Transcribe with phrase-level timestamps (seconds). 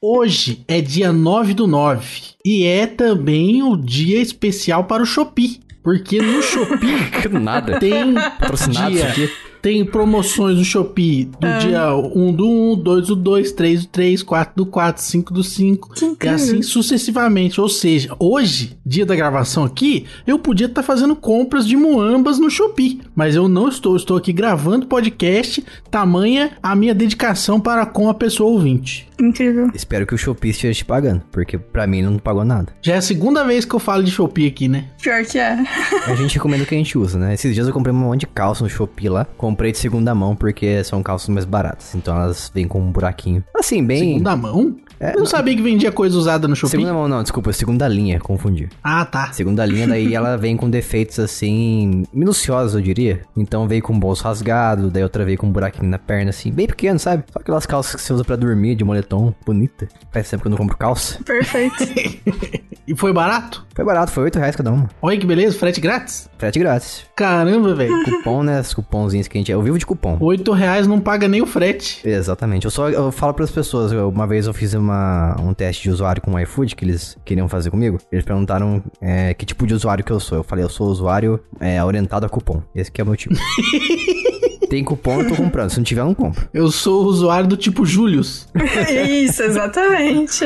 [0.00, 2.06] Hoje é dia 9 do 9
[2.44, 5.60] e é também o dia especial para o Shopee.
[5.82, 7.78] Porque no Shopee Nada.
[7.78, 9.30] tem Patrocinado dia, aqui.
[9.62, 14.22] Tem promoções no Shopee do dia 1 do 1, 2 do 2, 3 do 3,
[14.22, 17.60] 4 do 4, 5 do 5 e assim sucessivamente.
[17.60, 22.50] Ou seja, hoje, dia da gravação aqui, eu podia estar fazendo compras de muambas no
[22.50, 23.96] Shopee, mas eu não estou.
[23.96, 29.08] Estou aqui gravando podcast, tamanha a minha dedicação para com a pessoa ouvinte.
[29.18, 29.70] Incrível.
[29.74, 32.72] Espero que o Shopee esteja te pagando, porque pra mim ele não pagou nada.
[32.82, 34.88] Já é a segunda vez que eu falo de Shopee aqui, né?
[35.00, 35.64] Pior que é.
[36.06, 37.32] A gente recomenda o que a gente usa, né?
[37.32, 39.24] Esses dias eu comprei um monte de calça no Shopee lá.
[39.46, 41.94] Comprei de segunda mão porque são calças mais baratas.
[41.94, 43.44] Então elas vêm com um buraquinho.
[43.56, 44.14] Assim, bem.
[44.14, 44.74] Segunda mão?
[44.98, 46.70] É, eu não sabia que vendia coisa usada no Shopee.
[46.72, 48.68] Segunda mão, não, desculpa, segunda linha, confundi.
[48.82, 49.30] Ah, tá.
[49.32, 53.20] Segunda linha, daí ela vem com defeitos assim, minuciosos, eu diria.
[53.36, 56.50] Então veio com o bolso rasgado, daí outra veio com um buraquinho na perna, assim,
[56.50, 57.24] bem pequeno, sabe?
[57.32, 59.86] Só aquelas calças que você usa pra dormir, de moletom, bonita.
[60.12, 61.18] Faz tempo que eu não compro calça.
[61.24, 61.76] Perfeito.
[62.88, 63.66] E foi barato?
[63.74, 64.88] Foi barato, foi 8 reais cada uma.
[65.02, 66.30] Olha que beleza, frete grátis.
[66.38, 67.02] Frete grátis.
[67.16, 67.92] Caramba, velho.
[68.04, 68.60] Cupom, né?
[68.60, 69.50] Os cupomzinhos que a gente.
[69.50, 70.16] Eu vivo de cupom.
[70.20, 72.00] Oito reais não paga nem o frete.
[72.08, 72.64] Exatamente.
[72.64, 73.90] Eu só eu falo pras pessoas.
[73.90, 74.85] eu- uma vez eu fiz uma,
[75.40, 77.98] um teste de usuário com o iFood que eles queriam fazer comigo.
[78.10, 80.38] Eles perguntaram é, que tipo de usuário que eu sou.
[80.38, 82.62] Eu falei, eu sou usuário é, orientado a cupom.
[82.74, 83.34] Esse que é o meu tipo.
[84.68, 85.70] Tem cupom, eu tô comprando.
[85.70, 86.48] Se não tiver, eu não compro.
[86.52, 88.48] Eu sou usuário do tipo Julius.
[89.08, 90.44] Isso, exatamente.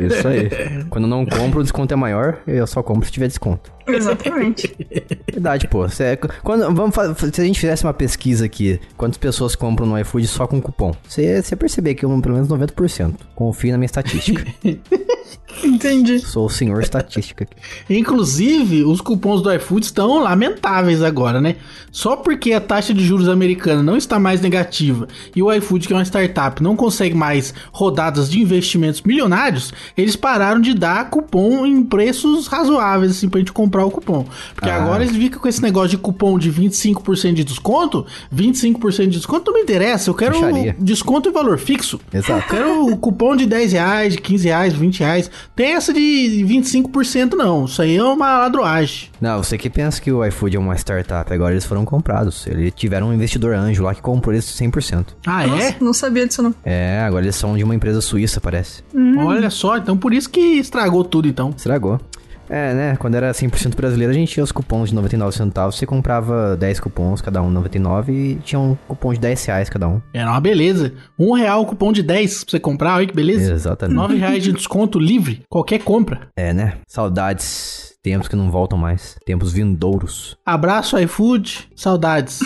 [0.00, 0.48] Isso aí.
[0.88, 2.38] Quando eu não compro, o desconto é maior.
[2.46, 3.75] Eu só compro se tiver desconto.
[3.94, 4.74] Exatamente.
[5.32, 5.88] Verdade, pô.
[5.88, 9.98] Cê- é quando, vamos se a gente fizesse uma pesquisa aqui, quantas pessoas compram no
[9.98, 10.94] iFood só com cupom?
[11.08, 13.14] Você perceber que eu, pelo menos 90%.
[13.34, 14.44] Confio na minha estatística.
[15.64, 16.18] Entendi.
[16.18, 17.56] Sou o senhor estatística aqui.
[17.88, 21.56] Inclusive, os cupons do iFood estão lamentáveis agora, né?
[21.90, 25.92] Só porque a taxa de juros americana não está mais negativa e o iFood, que
[25.94, 31.64] é uma startup, não consegue mais rodadas de investimentos milionários, eles pararam de dar cupom
[31.64, 34.24] em preços razoáveis, assim, pra gente comprar o cupom.
[34.54, 34.76] Porque Ah.
[34.82, 39.50] agora eles ficam com esse negócio de cupom de 25% de desconto, 25% de desconto
[39.50, 40.76] não me interessa, eu quero Puxaria.
[40.78, 42.00] desconto e valor fixo.
[42.12, 42.48] Exato.
[42.48, 45.30] Quero o cupom de 10 reais, de 15 reais, 20 reais.
[45.54, 47.64] Tem essa de 25% não.
[47.64, 49.08] Isso aí é uma ladroagem.
[49.20, 52.46] Não, você que pensa que o iFood é uma startup, agora eles foram comprados.
[52.46, 55.16] Eles tiveram um investidor anjo lá que comprou eles 100%.
[55.26, 55.46] Ah, é?
[55.46, 56.54] Nossa, não sabia disso não.
[56.64, 58.82] É, agora eles são de uma empresa suíça, parece.
[59.18, 61.52] Olha só, então por isso que estragou tudo então.
[61.56, 62.00] Estragou.
[62.48, 62.96] É, né?
[62.96, 65.76] Quando era 100% brasileiro, a gente tinha os cupons de 99 centavos.
[65.76, 69.88] Você comprava 10 cupons, cada um 99, e tinha um cupom de 10 reais cada
[69.88, 70.00] um.
[70.12, 70.92] Era uma beleza.
[71.18, 73.52] Um real o cupom de 10 pra você comprar, olha que beleza.
[73.52, 73.96] Exatamente.
[73.96, 76.28] 9 reais de desconto livre, qualquer compra.
[76.36, 76.74] É, né?
[76.86, 77.95] Saudades.
[78.06, 79.16] Tempos que não voltam mais.
[79.26, 80.36] Tempos vindouros.
[80.46, 82.38] Abraço iFood, saudades.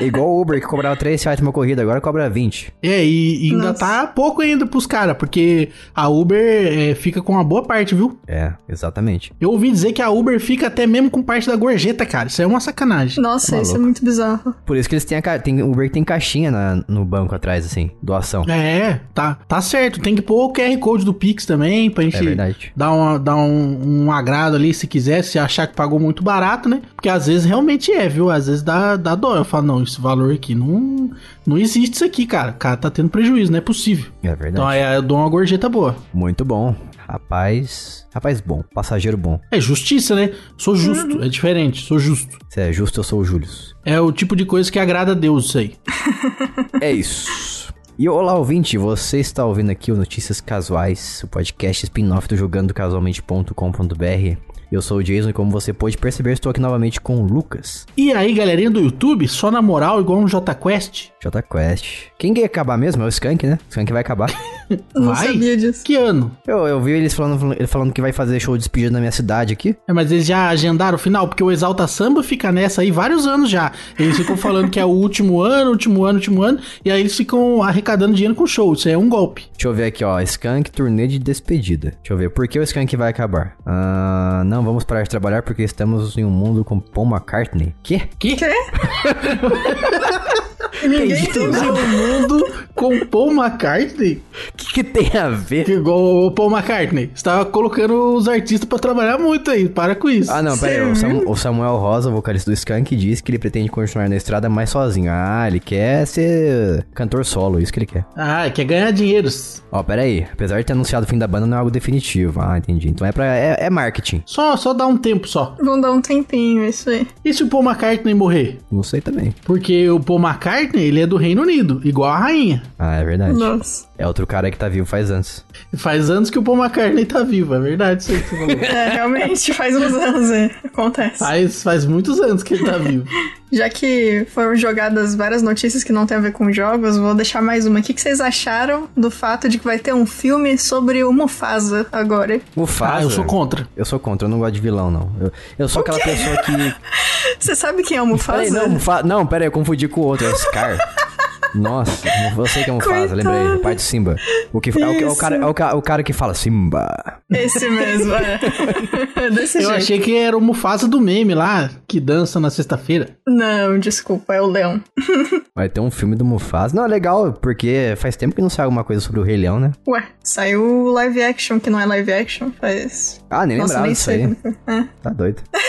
[0.00, 2.72] É igual o Uber que cobrava 3 reais uma corrida, agora cobra 20.
[2.80, 3.78] é, e, e ainda Nossa.
[3.80, 8.16] tá pouco ainda pros caras, porque a Uber é, fica com uma boa parte, viu?
[8.28, 9.32] É, exatamente.
[9.40, 12.28] Eu ouvi dizer que a Uber fica até mesmo com parte da gorjeta, cara.
[12.28, 13.20] Isso é uma sacanagem.
[13.20, 14.54] Nossa, Tá isso é muito bizarro.
[14.64, 15.36] Por isso que eles têm a ca...
[15.40, 18.44] tem Uber que tem caixinha na- no banco atrás, assim, doação.
[18.48, 19.98] É, tá, tá certo.
[19.98, 22.72] Tem que pôr o QR Code do Pix também, pra gente É verdade.
[22.76, 26.68] dar, uma, dar um, um agrado ali se quiser, se achar que pagou muito barato,
[26.68, 26.82] né?
[26.94, 28.30] Porque às vezes realmente é, viu?
[28.30, 29.36] Às vezes dá, dá dó.
[29.36, 31.10] Eu falo, não, esse valor aqui não,
[31.46, 32.52] não existe isso aqui, cara.
[32.52, 34.10] O cara tá tendo prejuízo, não é possível.
[34.22, 34.50] É verdade.
[34.50, 35.96] Então aí eu dou uma gorjeta boa.
[36.12, 36.74] Muito bom.
[37.08, 38.06] Rapaz.
[38.12, 38.62] Rapaz bom.
[38.74, 39.40] Passageiro bom.
[39.50, 40.32] É justiça, né?
[40.58, 42.36] Sou justo, é diferente, sou justo.
[42.50, 43.74] Se é justo, eu sou o Július.
[43.84, 45.74] É o tipo de coisa que agrada a Deus, isso aí.
[46.82, 47.72] É isso.
[47.98, 52.72] E olá, ouvinte, você está ouvindo aqui o Notícias Casuais, o podcast spin-off do jogando
[52.72, 54.36] casualmente.com.br.
[54.70, 57.86] Eu sou o Jason e como você pode perceber, estou aqui novamente com o Lucas,
[57.96, 61.10] E aí, galerinha do YouTube, só na moral, igual um JQuest?
[61.22, 62.08] J Quest.
[62.18, 63.02] Quem quer acabar mesmo?
[63.02, 63.58] É o Skank, né?
[63.66, 64.28] O Skank vai acabar.
[64.94, 65.28] Eu não Vai?
[65.28, 65.84] sabia disso.
[65.84, 66.30] Que ano?
[66.46, 69.12] eu, eu vi eles falando, ele falando que vai fazer show de despedida na minha
[69.12, 69.76] cidade aqui.
[69.86, 73.26] É, mas eles já agendaram o final, porque o Exalta Samba fica nessa aí vários
[73.26, 73.72] anos já.
[73.98, 77.16] Eles ficam falando que é o último ano, último ano, último ano, e aí eles
[77.16, 78.72] ficam arrecadando dinheiro com show.
[78.72, 79.46] Isso aí é um golpe.
[79.52, 80.20] Deixa eu ver aqui, ó.
[80.20, 81.94] Skank turnê de despedida.
[82.02, 82.30] Deixa eu ver.
[82.30, 83.56] Por que o Skank vai acabar?
[83.64, 87.74] Ah, não vamos parar de trabalhar porque estamos em um mundo com Paul McCartney.
[87.82, 88.02] Quê?
[88.18, 88.36] Que?
[88.36, 88.48] Quê?
[90.82, 91.50] Ninguém entendeu.
[91.50, 94.22] no mundo com Paul McCartney?
[94.52, 95.64] O que, que tem a ver?
[95.64, 97.10] Que igual o Paul McCartney.
[97.14, 99.68] Você tava colocando os artistas pra trabalhar muito aí.
[99.68, 100.30] Para com isso.
[100.30, 100.90] Ah, não, pera aí.
[100.92, 104.48] O, Sam- o Samuel Rosa, vocalista do Skank, diz que ele pretende continuar na estrada
[104.48, 105.10] mais sozinho.
[105.12, 108.04] Ah, ele quer ser cantor solo, isso que ele quer.
[108.16, 109.62] Ah, quer ganhar dinheiros.
[109.70, 110.26] Ó, pera aí.
[110.32, 112.40] Apesar de ter anunciado o fim da banda, não é algo definitivo.
[112.40, 112.88] Ah, entendi.
[112.88, 113.26] Então é pra...
[113.36, 114.22] É, é marketing.
[114.24, 115.56] Só, só dá um tempo só.
[115.62, 117.06] Vão dar um tempinho, isso aí.
[117.24, 118.58] E se o Paul McCartney morrer?
[118.70, 119.34] Não sei também.
[119.44, 122.38] Porque o Paul McCartney, ele é do Reino Unido, igual a rainha.
[122.38, 122.62] rainha.
[122.78, 123.38] Ah, é verdade.
[123.38, 123.87] Nossa.
[123.98, 125.44] É outro cara que tá vivo faz anos.
[125.76, 128.58] Faz anos que o Paul McCartney tá vivo, é verdade isso aí que você falou.
[128.78, 130.50] É, realmente, faz uns anos, é.
[130.64, 131.18] Acontece.
[131.18, 133.04] faz, faz muitos anos que ele tá vivo.
[133.50, 137.42] Já que foram jogadas várias notícias que não tem a ver com jogos, vou deixar
[137.42, 137.80] mais uma.
[137.80, 141.86] O que vocês acharam do fato de que vai ter um filme sobre o Mufasa
[141.90, 142.40] agora?
[142.54, 142.94] Mufasa.
[142.94, 143.66] Ah, eu sou contra.
[143.76, 145.10] Eu sou contra, eu não gosto de vilão, não.
[145.20, 146.52] Eu, eu sou aquela pessoa que.
[147.40, 148.44] Você sabe quem é o Mufasa?
[148.44, 149.02] Peraí, não, Mufa...
[149.02, 150.78] não, pera aí, eu confundi com o outro, é o Scar.
[151.54, 153.16] Nossa, você que é Mufasa, Coitado.
[153.16, 154.16] lembrei, o pai do Simba.
[154.52, 156.86] O, que, é, o, é o cara, é, o, ca- o cara que fala Simba.
[157.30, 158.38] Esse mesmo, é.
[159.30, 159.76] Desse Eu jeito.
[159.76, 163.16] achei que era o Mufasa do meme lá, que dança na sexta-feira.
[163.26, 164.80] Não, desculpa, é o Leão.
[165.54, 166.74] Vai ter um filme do Mufasa.
[166.76, 169.58] Não, é legal, porque faz tempo que não sai alguma coisa sobre o Rei Leão,
[169.58, 169.72] né?
[169.88, 173.20] Ué, saiu live action, que não é live action, faz.
[173.30, 174.24] Ah, nem Nossa, lembrava nem disso sei.
[174.24, 174.36] aí.
[174.80, 175.42] É, Tá doido.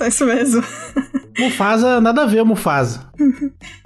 [0.00, 0.62] só isso mesmo.
[1.38, 3.08] Mufasa, nada a ver, Mufasa.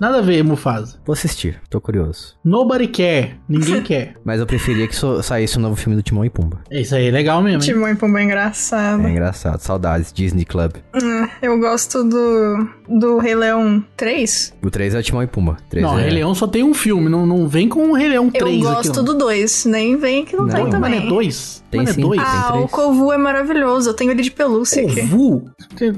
[0.00, 0.96] Nada a ver, Mufasa.
[1.04, 2.34] Vou assistir, tô curioso.
[2.44, 4.14] Nobody care, ninguém quer.
[4.24, 6.60] Mas eu preferia que so- saísse um novo filme do Timão e Pumba.
[6.70, 7.68] Isso aí é legal mesmo, hein?
[7.68, 9.06] Timão e Pumba é engraçado.
[9.06, 10.72] É engraçado, saudades, Disney Club.
[10.94, 14.54] Hum, Eu gosto do, do Rei Leão 3.
[14.62, 15.56] O 3 é o Timão e Pumba.
[15.68, 16.02] 3 Não, é...
[16.02, 18.48] Rei Leão só tem um filme, não, não vem com o Rei Leão 3 Eu
[18.48, 18.60] aqui.
[18.76, 19.04] gosto não.
[19.04, 21.06] do 2, nem vem que não, Não, tem Mas também.
[21.06, 21.62] é dois?
[21.70, 22.00] Tem Mas é sim.
[22.02, 22.20] dois?
[22.20, 22.64] Tem Ah, três.
[22.64, 25.00] o Kovu é maravilhoso, eu tenho ele de pelúcia aqui.
[25.02, 25.50] Kovu?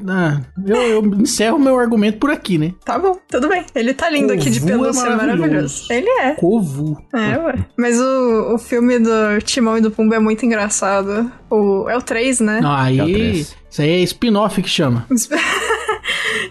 [0.09, 2.73] Ah, eu, eu encerro meu argumento por aqui, né?
[2.85, 3.65] Tá bom, tudo bem.
[3.75, 5.41] Ele tá lindo aqui de é pelúcia, é maravilhoso.
[5.41, 5.87] maravilhoso.
[5.93, 6.31] Ele é.
[6.35, 6.97] Kovu.
[7.15, 7.55] É, ué.
[7.77, 9.11] Mas o, o filme do
[9.45, 11.31] Timão e do Pumba é muito engraçado.
[11.51, 12.61] O, é o 3, né?
[12.61, 13.13] Não, É o aí.
[13.13, 13.57] três.
[13.71, 15.07] Isso aí é spin-off que chama.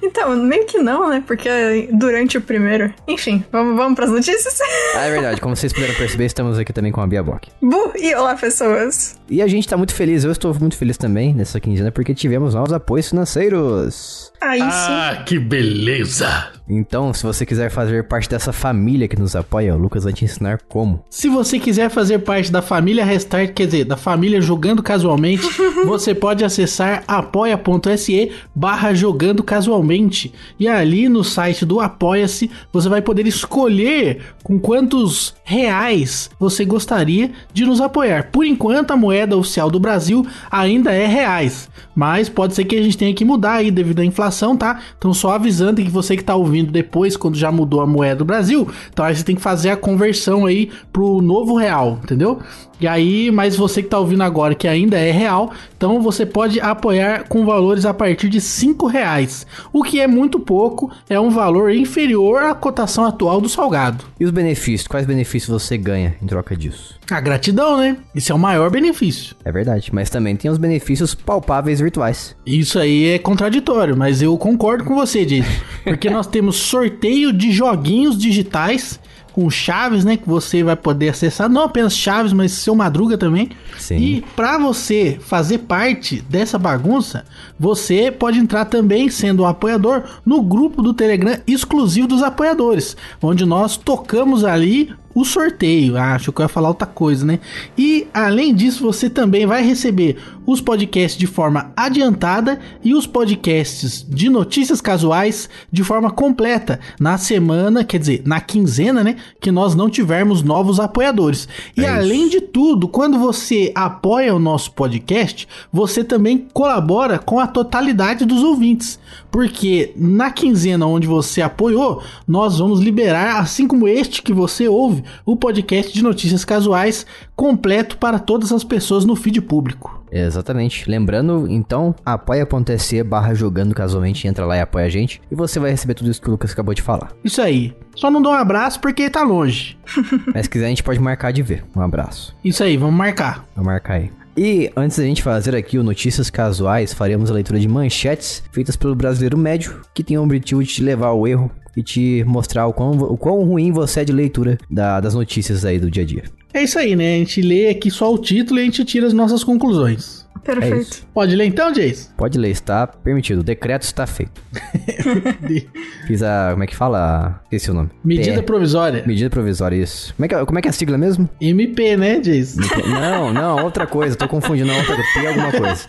[0.02, 1.24] então, meio que não, né?
[1.26, 2.94] Porque é durante o primeiro.
[3.08, 4.60] Enfim, vamos, vamos pras notícias?
[4.96, 7.50] Ah, é verdade, como vocês puderam perceber, estamos aqui também com a Bia Bock.
[7.62, 7.94] Bu!
[7.96, 9.20] E olá, pessoas!
[9.30, 12.54] E a gente tá muito feliz, eu estou muito feliz também nessa quinzena, porque tivemos
[12.54, 14.32] novos apoios financeiros.
[14.42, 14.68] Aí sim.
[14.70, 16.55] Ah, que beleza!
[16.68, 20.26] Então, se você quiser fazer parte dessa família que nos apoia, o Lucas vai te
[20.26, 21.04] ensinar como.
[21.10, 25.48] Se você quiser fazer parte da família Restart, quer dizer, da família Jogando Casualmente,
[25.86, 30.34] você pode acessar apoia.se barra Jogando Casualmente.
[30.60, 37.32] E ali no site do Apoia-se, você vai poder escolher com quantos reais você gostaria
[37.54, 38.32] de nos apoiar.
[38.32, 41.70] Por enquanto, a moeda oficial do Brasil ainda é reais.
[41.96, 44.82] Mas pode ser que a gente tenha que mudar aí devido à inflação, tá?
[44.98, 48.26] Então só avisando que você que tá ouvindo depois, quando já mudou a moeda do
[48.26, 52.40] Brasil, então aí você tem que fazer a conversão aí pro novo real, entendeu?
[52.80, 56.60] E aí, mas você que tá ouvindo agora que ainda é real, então você pode
[56.60, 59.48] apoiar com valores a partir de 5 reais.
[59.72, 64.04] O que é muito pouco, é um valor inferior à cotação atual do salgado.
[64.20, 64.88] E os benefícios?
[64.88, 67.00] Quais benefícios você ganha em troca disso?
[67.10, 67.98] A gratidão, né?
[68.14, 69.36] Esse é o maior benefício.
[69.46, 72.36] É verdade, mas também tem os benefícios palpáveis virtuais.
[72.46, 75.50] Isso aí é contraditório, mas eu concordo com você, Jason.
[75.86, 79.00] Porque nós temos sorteio de joguinhos digitais
[79.36, 80.16] com chaves, né?
[80.16, 81.50] Que você vai poder acessar.
[81.50, 83.50] Não apenas chaves, mas seu madruga também.
[83.78, 83.98] Sim.
[83.98, 87.26] E para você fazer parte dessa bagunça,
[87.60, 93.46] você pode entrar também, sendo um apoiador, no grupo do Telegram exclusivo dos apoiadores, onde
[93.46, 95.98] nós tocamos ali o sorteio.
[95.98, 97.40] Ah, acho que eu ia falar outra coisa, né?
[97.78, 104.06] E além disso, você também vai receber os podcasts de forma adiantada e os podcasts
[104.08, 109.16] de notícias casuais de forma completa na semana, quer dizer, na quinzena, né?
[109.40, 111.48] Que nós não tivermos novos apoiadores.
[111.78, 111.94] E É isso.
[111.94, 118.26] além de tudo, quando você apoia o nosso podcast, você também colabora com a totalidade
[118.26, 119.00] dos ouvintes.
[119.32, 125.05] Porque na quinzena onde você apoiou, nós vamos liberar, assim como este que você ouve,
[125.26, 130.04] o podcast de notícias casuais completo para todas as pessoas no feed público.
[130.12, 130.90] Exatamente.
[130.90, 135.22] Lembrando, então, apoia.se barra jogando casualmente, entra lá e apoia a gente.
[135.30, 137.12] E você vai receber tudo isso que o Lucas acabou de falar.
[137.24, 137.76] Isso aí.
[137.96, 139.78] Só não dá um abraço porque tá longe.
[140.34, 141.66] Mas se quiser, a gente pode marcar de ver.
[141.76, 142.36] Um abraço.
[142.44, 143.46] Isso aí, vamos marcar.
[143.56, 144.12] Vou marcar aí.
[144.38, 148.76] E antes da gente fazer aqui o Notícias Casuais, faremos a leitura de manchetes feitas
[148.76, 152.68] pelo brasileiro médio, que tem o objetivo de te levar ao erro e te mostrar
[152.68, 156.04] o quão, o quão ruim você é de leitura da- das notícias aí do dia
[156.04, 156.24] a dia.
[156.56, 157.16] É isso aí, né?
[157.16, 160.26] A gente lê aqui só o título e a gente tira as nossas conclusões.
[160.38, 160.78] É Perfeito.
[160.78, 161.08] isso.
[161.14, 162.10] Pode ler então, Jace?
[162.16, 163.40] Pode ler, está permitido.
[163.40, 164.40] O decreto está feito.
[166.08, 166.50] Fiz a.
[166.52, 167.42] Como é que fala?
[167.46, 167.90] Esqueci o nome.
[168.04, 169.04] Medida P- provisória.
[169.06, 170.14] Medida provisória, isso.
[170.16, 171.28] Como é, que, é- como é que é a sigla mesmo?
[171.42, 172.58] MP, né, Jace?
[172.88, 174.16] Não, não, outra coisa.
[174.16, 174.68] Tô confundindo.
[174.68, 175.86] Não, outra P alguma coisa.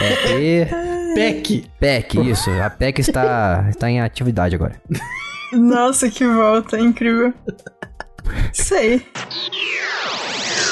[0.00, 0.68] É P.
[1.14, 1.64] PEC.
[1.78, 2.50] PEC, isso.
[2.50, 4.80] A PEC está, está em atividade agora.
[5.52, 7.34] Nossa, que volta, incrível.
[8.52, 9.02] Sei.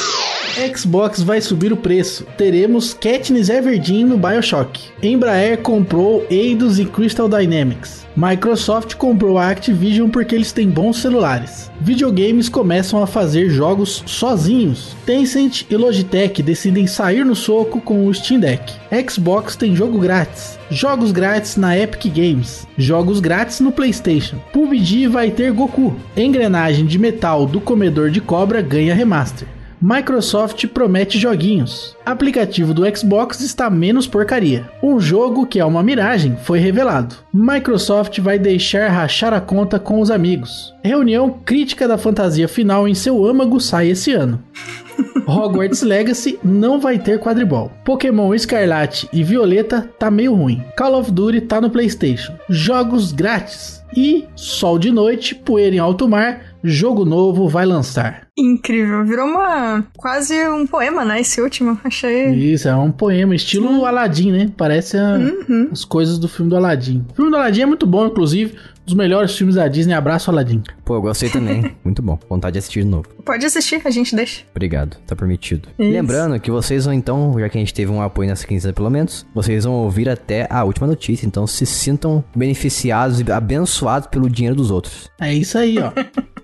[0.69, 2.26] Xbox vai subir o preço.
[2.37, 4.81] Teremos Katniss Everdeen no BioShock.
[5.02, 8.07] Embraer comprou Eidos e Crystal Dynamics.
[8.17, 11.71] Microsoft comprou a Activision porque eles têm bons celulares.
[11.81, 14.95] Videogames começam a fazer jogos sozinhos.
[15.07, 18.75] Tencent e Logitech decidem sair no soco com o Steam Deck.
[19.09, 20.59] Xbox tem jogo grátis.
[20.71, 22.67] Jogos grátis na Epic Games.
[22.76, 24.37] Jogos grátis no PlayStation.
[24.52, 25.97] PUBG vai ter Goku.
[26.17, 29.49] Engrenagem de metal do comedor de cobra ganha remaster.
[29.83, 31.97] Microsoft promete joguinhos.
[32.05, 34.69] Aplicativo do Xbox está menos porcaria.
[34.83, 37.17] Um jogo que é uma miragem foi revelado.
[37.33, 40.75] Microsoft vai deixar rachar a conta com os amigos.
[40.85, 44.43] Reunião crítica da fantasia final em seu âmago sai esse ano.
[45.27, 47.73] Hogwarts Legacy não vai ter quadribol.
[47.83, 50.63] Pokémon Escarlate e Violeta tá meio ruim.
[50.77, 52.35] Call of Duty tá no PlayStation.
[52.51, 53.81] Jogos grátis.
[53.97, 58.26] E Sol de Noite, Poeira em Alto Mar, jogo novo vai lançar.
[58.37, 59.05] Incrível.
[59.05, 59.85] Virou uma.
[59.97, 61.21] quase um poema, né?
[61.21, 61.79] Esse último.
[61.85, 62.31] Achei.
[62.35, 64.50] Isso, é um poema, estilo Aladdin, né?
[64.57, 65.69] Parece a- Uhum.
[65.73, 67.05] as coisas do filme do Aladdin.
[67.11, 68.55] O filme do Aladdin é muito bom, inclusive.
[68.81, 69.95] Um dos melhores filmes da Disney.
[69.95, 70.62] Abraço, Aladdin.
[70.85, 71.71] Pô, eu gostei também.
[71.85, 72.19] Muito bom.
[72.29, 73.07] Vontade de assistir de novo.
[73.25, 74.43] Pode assistir, a gente deixa.
[74.50, 75.69] Obrigado, tá permitido.
[75.79, 75.93] Isso.
[75.93, 78.90] Lembrando que vocês vão então, já que a gente teve um apoio nessa quinzena pelo
[78.90, 84.29] menos, vocês vão ouvir até a última notícia, então se sintam beneficiados e abençoados pelo
[84.29, 85.09] dinheiro dos outros.
[85.21, 85.93] É isso aí, ó.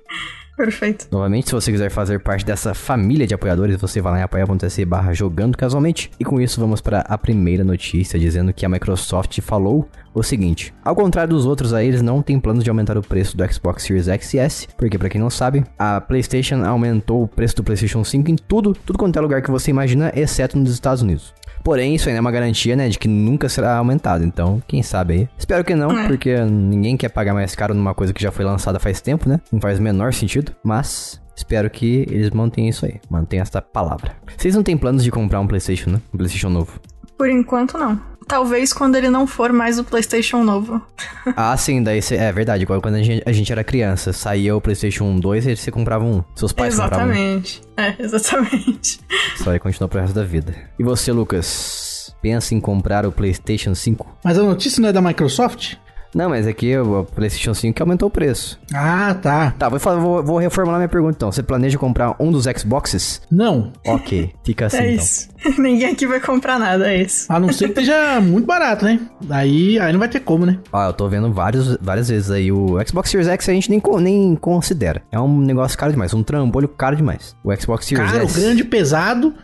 [0.56, 1.06] Perfeito.
[1.12, 4.84] Novamente, se você quiser fazer parte dessa família de apoiadores, você vai lá em apoia.se
[4.86, 6.10] barra jogando casualmente.
[6.18, 10.72] E com isso vamos para a primeira notícia, dizendo que a Microsoft falou o seguinte.
[10.82, 13.82] Ao contrário dos outros aí, eles não têm planos de aumentar o preço do Xbox
[13.82, 17.64] Series X e S, porque pra quem não sabe, a PlayStation aumentou o preço do
[17.64, 21.34] PlayStation 5 em tudo, tudo quanto é lugar que você imagina, exceto nos Estados Unidos.
[21.66, 24.22] Porém, isso ainda é uma garantia, né, de que nunca será aumentado.
[24.22, 25.28] Então, quem sabe aí.
[25.36, 26.06] Espero que não, É.
[26.06, 29.40] porque ninguém quer pagar mais caro numa coisa que já foi lançada faz tempo, né?
[29.52, 30.52] Não faz o menor sentido.
[30.62, 33.00] Mas espero que eles mantenham isso aí.
[33.10, 34.12] Mantenham essa palavra.
[34.38, 36.00] Vocês não têm planos de comprar um PlayStation, né?
[36.14, 36.78] Um PlayStation novo.
[37.18, 38.00] Por enquanto, não.
[38.26, 40.82] Talvez quando ele não for mais o PlayStation novo.
[41.36, 42.64] ah, sim, daí cê, é verdade.
[42.64, 46.04] Igual quando a gente, a gente era criança, saía o PlayStation 2 e você comprava
[46.04, 46.24] um.
[46.34, 47.10] Seus pais compravam um.
[47.12, 47.62] exatamente.
[47.76, 49.00] É, exatamente.
[49.36, 50.54] Só aí continua pro resto da vida.
[50.78, 52.14] E você, Lucas?
[52.20, 54.18] Pensa em comprar o PlayStation 5?
[54.24, 55.76] Mas a notícia não é da Microsoft?
[56.16, 58.58] Não, mas aqui o PlayStation 5 que aumentou o preço.
[58.72, 59.50] Ah, tá.
[59.58, 61.30] Tá, vou, vou, vou reformular minha pergunta então.
[61.30, 63.20] Você planeja comprar um dos Xboxes?
[63.30, 63.70] Não.
[63.86, 65.04] Ok, fica assim é então.
[65.04, 65.28] isso.
[65.60, 67.30] Ninguém aqui vai comprar nada, é isso.
[67.30, 68.98] A não ser que esteja muito barato, né?
[69.22, 70.58] Daí aí não vai ter como, né?
[70.72, 73.82] Ó, eu tô vendo vários, várias vezes aí o Xbox Series X a gente nem,
[74.00, 75.02] nem considera.
[75.12, 77.36] É um negócio caro demais, um trambolho caro demais.
[77.44, 78.40] O Xbox Series Caro, S.
[78.40, 79.34] grande, pesado.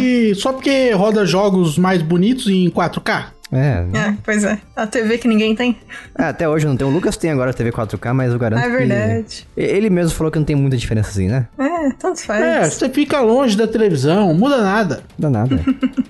[0.00, 3.26] E só porque roda jogos mais bonitos em 4K.
[3.52, 3.84] É.
[3.92, 4.58] É, pois é.
[4.74, 5.76] A TV que ninguém tem.
[6.18, 6.86] É, até hoje não tem.
[6.86, 9.46] O Lucas tem agora a TV 4K, mas eu garanto É que- verdade.
[9.56, 11.46] E- Ele mesmo falou que não tem muita diferença assim, né?
[11.58, 12.74] É, tanto É, faz.
[12.74, 15.02] você fica longe da televisão, muda nada.
[15.18, 15.60] Dá nada.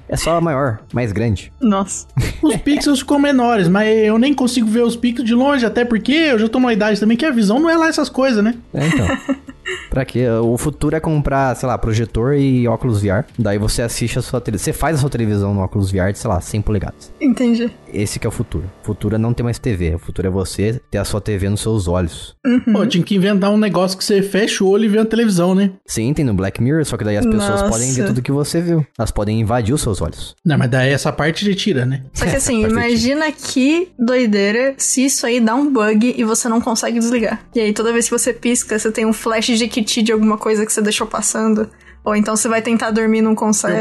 [0.09, 1.53] é só maior, mais grande.
[1.61, 2.07] Nossa.
[2.43, 6.13] Os pixels ficam menores, mas eu nem consigo ver os pixels de longe, até porque
[6.13, 8.55] eu já tô numa idade também que a visão não é lá essas coisas, né?
[8.73, 9.07] É, então.
[9.91, 10.29] pra quê?
[10.29, 13.25] O futuro é comprar, sei lá, projetor e óculos VR.
[13.39, 14.65] Daí você assiste a sua televisão.
[14.65, 17.13] Você faz a sua televisão no óculos VR de, sei lá, 100 polegadas.
[17.33, 17.71] Entendi.
[17.93, 18.71] Esse que é o futuro.
[18.83, 19.95] O futuro é não ter mais TV.
[19.95, 22.37] O futuro é você ter a sua TV nos seus olhos.
[22.71, 25.55] Pô, tinha que inventar um negócio que você fecha o olho e vê a televisão,
[25.55, 25.73] né?
[25.87, 27.69] Sim, tem no Black Mirror, só que daí as pessoas Nossa.
[27.71, 28.87] podem ver tudo que você viu.
[28.99, 30.37] Elas podem invadir os seus olhos.
[30.45, 32.03] Não, mas daí essa parte ele tira, né?
[32.13, 36.61] Só que assim, imagina que doideira se isso aí dá um bug e você não
[36.61, 37.47] consegue desligar.
[37.55, 40.37] E aí toda vez que você pisca, você tem um flash de kit de alguma
[40.37, 41.71] coisa que você deixou passando.
[42.05, 43.37] Ou então você vai tentar dormir e não Eu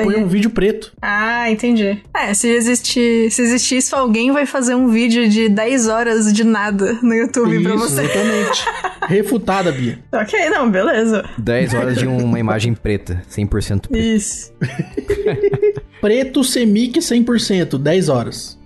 [0.05, 0.93] ponho um vídeo preto.
[1.01, 2.01] Ah, entendi.
[2.13, 6.43] É, se existir, se existir isso, alguém vai fazer um vídeo de 10 horas de
[6.43, 8.01] nada no YouTube pra Isso, você.
[8.03, 8.65] exatamente.
[9.07, 9.99] Refutada, Bia.
[10.11, 11.27] Ok, não, beleza.
[11.37, 13.97] 10 horas de uma imagem preta, 100% preta.
[13.97, 14.53] Isso.
[15.99, 18.59] Preto semic 100%, 10 horas.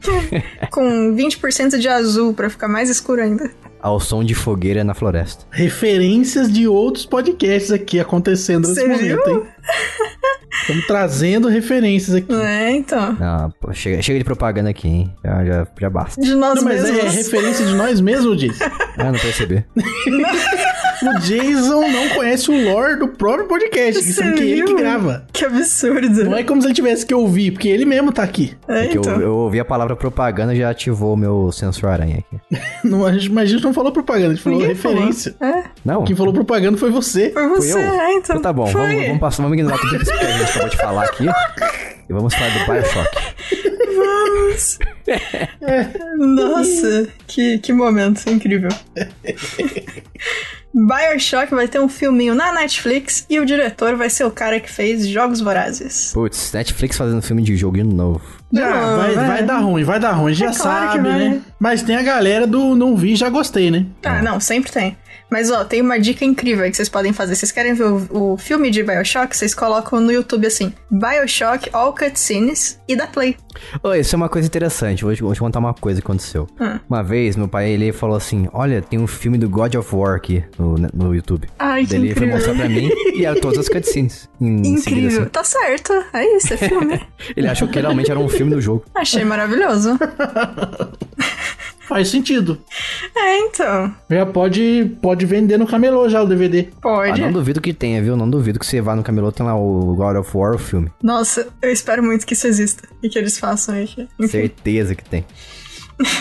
[0.71, 3.49] Com 20% de azul pra ficar mais escuro ainda.
[3.85, 5.45] Ao som de fogueira na floresta.
[5.51, 9.35] Referências de outros podcasts aqui acontecendo nesse Você momento, viu?
[9.35, 9.43] hein?
[10.61, 12.33] Estamos trazendo referências aqui.
[12.33, 13.15] É, então.
[13.21, 15.13] Ah, pô, chega, chega de propaganda aqui, hein?
[15.23, 16.19] Já, já, já basta.
[16.19, 16.99] De nós Não, mas mesmos.
[16.99, 18.65] é referência de nós mesmos, Jason.
[18.97, 19.63] Ah, não percebi.
[21.05, 24.73] O Jason não conhece o lore do próprio podcast, que Você sendo que ele que
[24.75, 25.25] grava.
[25.31, 26.23] Que absurdo.
[26.25, 28.53] Não é como se ele tivesse que ouvir, porque ele mesmo tá aqui.
[28.67, 29.19] É, É que eu, então.
[29.21, 32.41] eu ouvi a palavra propaganda e já ativou o meu sensor aranha aqui.
[32.83, 35.35] Não, a gente, mas a gente não falou propaganda, a gente falou Ninguém referência.
[35.39, 35.55] falou.
[35.55, 36.03] É, Não?
[36.03, 37.31] Quem falou propaganda foi você.
[37.31, 37.79] foi Fui você, eu?
[37.79, 38.35] é, então.
[38.35, 38.81] Então tá bom, Foi.
[38.81, 41.25] vamos, vamos, passar, vamos ignorar tudo isso que a gente acabou de falar aqui.
[42.07, 43.17] E vamos falar do Bioshock.
[43.95, 44.79] Vamos.
[46.17, 48.69] Nossa, que, que momento incrível.
[50.75, 54.69] Bioshock vai ter um filminho na Netflix e o diretor vai ser o cara que
[54.69, 56.11] fez Jogos Vorazes.
[56.13, 58.21] Putz, Netflix fazendo filme de joguinho novo.
[58.51, 59.27] De Ah, novo, vai, é.
[59.27, 61.29] vai dar ruim, vai dar ruim, já É claro que sabe, vai.
[61.29, 61.41] né?
[61.57, 63.85] Mas tem a galera do não vi, já gostei, né?
[64.03, 64.97] Ah, não, sempre tem.
[65.29, 67.35] Mas ó, tem uma dica incrível que vocês podem fazer.
[67.35, 69.35] Vocês querem ver o, o filme de Bioshock?
[69.35, 73.35] Vocês colocam no YouTube assim: Bioshock All Cutscenes e dá play.
[73.81, 75.03] Ô, isso é uma coisa interessante.
[75.03, 76.47] Vou te, vou te contar uma coisa que aconteceu.
[76.59, 76.79] Hum.
[76.89, 80.15] Uma vez, meu pai, ele falou assim: Olha, tem um filme do God of War
[80.15, 81.47] aqui no, no YouTube.
[81.57, 82.35] Ai, que Daí ele foi incrível.
[82.35, 84.29] mostrar pra mim e era todas as cutscenes.
[84.39, 85.21] Em seguida, Incrível.
[85.21, 85.29] assim.
[85.29, 85.93] Tá certo.
[86.13, 87.01] É isso, é filme.
[87.35, 88.85] Ele achou que realmente era um filme do jogo.
[88.93, 89.97] Achei maravilhoso.
[91.87, 92.57] Faz sentido.
[93.15, 93.93] É, então.
[94.09, 96.67] Já pode, pode vender no camelô já o DVD.
[96.71, 97.21] Ah, Pode.
[97.21, 98.17] não duvido que tenha, viu?
[98.17, 100.91] Não duvido que você vá no camelô tem lá o God of War, o filme.
[101.01, 102.87] Nossa, eu espero muito que isso exista.
[103.03, 104.07] E que eles façam isso.
[104.27, 105.25] Certeza que tem.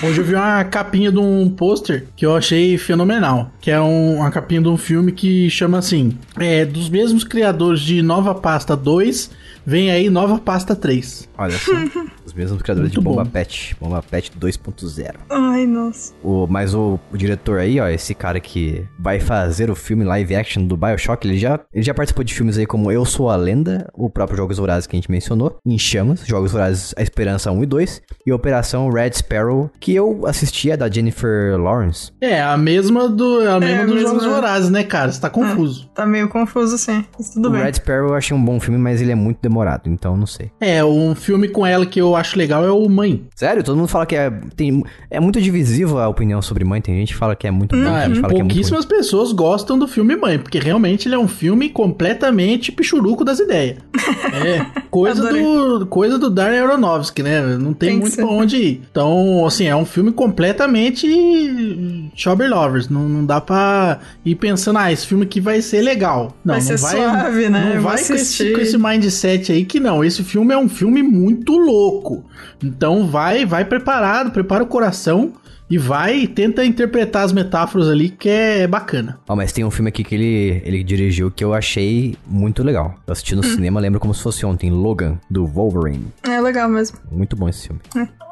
[0.06, 3.50] Hoje eu vi uma capinha de um pôster que eu achei fenomenal.
[3.61, 7.80] Que é um- uma capinha de um filme que chama assim: é, Dos mesmos criadores
[7.80, 9.30] de Nova Pasta 2,
[9.66, 11.28] vem aí Nova Pasta 3.
[11.37, 11.73] Olha só.
[12.25, 13.30] os mesmos criadores Muito de Bomba bom.
[13.30, 13.76] Pet.
[13.80, 15.14] Bomba Pet 2.0.
[15.30, 16.12] Ai, nossa.
[16.23, 20.35] O, mas o, o diretor aí, ó, esse cara que vai fazer o filme live
[20.35, 23.37] action do Bioshock, ele já, ele já participou de filmes aí como Eu Sou a
[23.37, 27.50] Lenda, o próprio Jogos Vorazes que a gente mencionou, Em Chamas, Jogos Vorazes A Esperança
[27.50, 32.12] 1 e 2, e Operação Red Sparrow, que eu assisti, é da Jennifer Lawrence.
[32.21, 35.11] É, a mesma do a mesma a dos mesma- Jogos Vorazes, né, cara?
[35.12, 35.88] Você tá confuso.
[35.94, 37.04] Tá meio confuso assim.
[37.18, 37.62] Mas tudo o bem.
[37.62, 39.53] Red Sparrow eu achei um bom filme, mas ele é muito demorado,
[39.87, 40.50] então não sei.
[40.61, 43.25] É, um filme com ela que eu acho legal é o Mãe.
[43.34, 43.62] Sério?
[43.62, 47.12] Todo mundo fala que é, tem, é muito divisivo a opinião sobre mãe, tem gente
[47.12, 49.87] que fala que é muito bom, Ah, gente fala que é pouquíssimas pessoas gostam do
[49.87, 53.78] filme Mãe, porque realmente ele é um filme completamente pichuruco das ideias.
[54.34, 57.40] É, coisa do, coisa do Darren Aronofsky, né?
[57.56, 58.82] Não tem, Tem muito pra onde ir.
[58.90, 62.88] Então, assim, é um filme completamente Chobber Lovers.
[62.88, 66.34] Não, não dá pra ir pensando, ah, esse filme aqui vai ser legal.
[66.44, 67.64] Não, Vai não ser vai, suave, né?
[67.68, 70.04] Não Eu vai com esse, com esse mindset aí que não.
[70.04, 72.24] Esse filme é um filme muito louco.
[72.62, 75.32] Então vai, vai preparado, prepara o coração
[75.71, 79.18] e vai e tenta interpretar as metáforas ali que é bacana.
[79.28, 82.94] Ó, mas tem um filme aqui que ele, ele dirigiu que eu achei muito legal.
[83.06, 83.54] Eu assisti no Hum.
[83.54, 86.07] cinema, lembro como se fosse ontem, Logan, do Wolverine.
[86.22, 86.98] É legal mesmo.
[87.11, 87.81] Muito bom esse filme.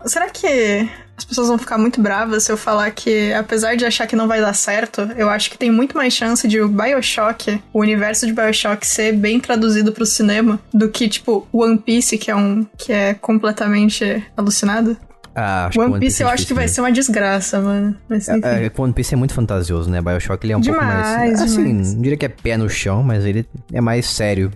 [0.04, 4.06] Será que as pessoas vão ficar muito bravas se eu falar que, apesar de achar
[4.06, 7.62] que não vai dar certo, eu acho que tem muito mais chance de o Bioshock,
[7.72, 12.30] o universo de Bioshock, ser bem traduzido pro cinema do que, tipo, One Piece, que
[12.30, 12.66] é um.
[12.76, 14.96] que é completamente alucinado?
[15.34, 17.96] Ah, acho One Piece eu é acho que vai ser uma desgraça, mano.
[18.08, 18.46] Mas mesmo.
[18.46, 20.00] É, é, One Piece é muito fantasioso, né?
[20.00, 21.06] Bioshock ele é um pouco mais.
[21.08, 21.94] Demais, Assim, demais.
[21.94, 24.50] não diria que é pé no chão, mas ele é mais sério.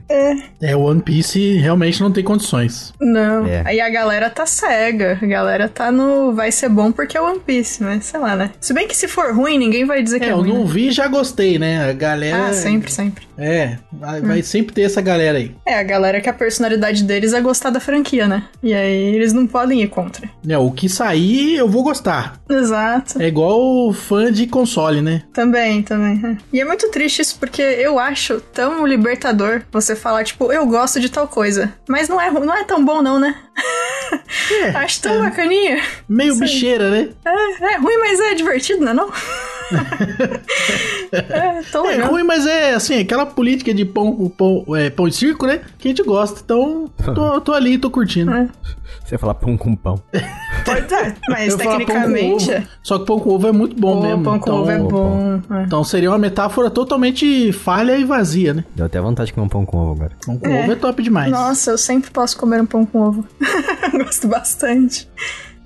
[0.60, 2.92] É, o One Piece realmente não tem condições.
[3.00, 3.46] Não.
[3.46, 3.62] É.
[3.64, 5.18] Aí a galera tá cega.
[5.20, 6.32] A galera tá no.
[6.34, 8.50] Vai ser bom porque é One Piece, mas sei lá, né?
[8.60, 10.48] Se bem que se for ruim, ninguém vai dizer que É, é eu ruim.
[10.52, 10.70] não né?
[10.72, 11.88] vi e já gostei, né?
[11.90, 12.48] A galera.
[12.48, 13.25] Ah, sempre, sempre.
[13.38, 15.54] É, vai, vai sempre ter essa galera aí.
[15.66, 18.44] É, a galera que a personalidade deles é gostar da franquia, né?
[18.62, 20.28] E aí eles não podem ir contra.
[20.48, 22.40] É, o que sair eu vou gostar.
[22.48, 23.20] Exato.
[23.20, 25.22] É igual fã de console, né?
[25.32, 26.20] Também, também.
[26.24, 26.36] é.
[26.52, 31.00] E é muito triste isso porque eu acho tão libertador você falar, tipo, eu gosto
[31.00, 31.72] de tal coisa.
[31.88, 33.34] Mas não é, não é tão bom, não, né?
[34.62, 35.82] É, acho tão bacaninha.
[36.08, 37.08] meio bicheira, né?
[37.24, 39.12] É, é ruim, mas é divertido, não é não?
[41.12, 42.10] É, tão É legal.
[42.10, 45.60] ruim, mas é assim, aquela política de pão, pão, é, pão e circo, né?
[45.78, 46.40] Que a gente gosta.
[46.44, 48.30] Então, tô, tô ali, tô curtindo.
[48.32, 48.48] É.
[49.04, 50.00] Você ia falar pão com pão.
[50.64, 52.50] Pode é, mas Eu tecnicamente.
[52.52, 52.62] ovo.
[52.82, 54.24] Só que pão com ovo é muito bom Pô, mesmo.
[54.24, 55.42] pão com então, ovo é bom.
[55.50, 55.62] é.
[55.62, 58.64] Então seria uma metáfora totalmente falha e vazia, né?
[58.74, 60.12] Deu até vontade de comer um pão com ovo agora.
[60.24, 60.62] Pão com É.
[60.62, 61.30] ovo é top demais.
[61.30, 63.24] Nossa, eu sempre posso comer um pão com ovo.
[63.92, 65.08] Gosto bastante.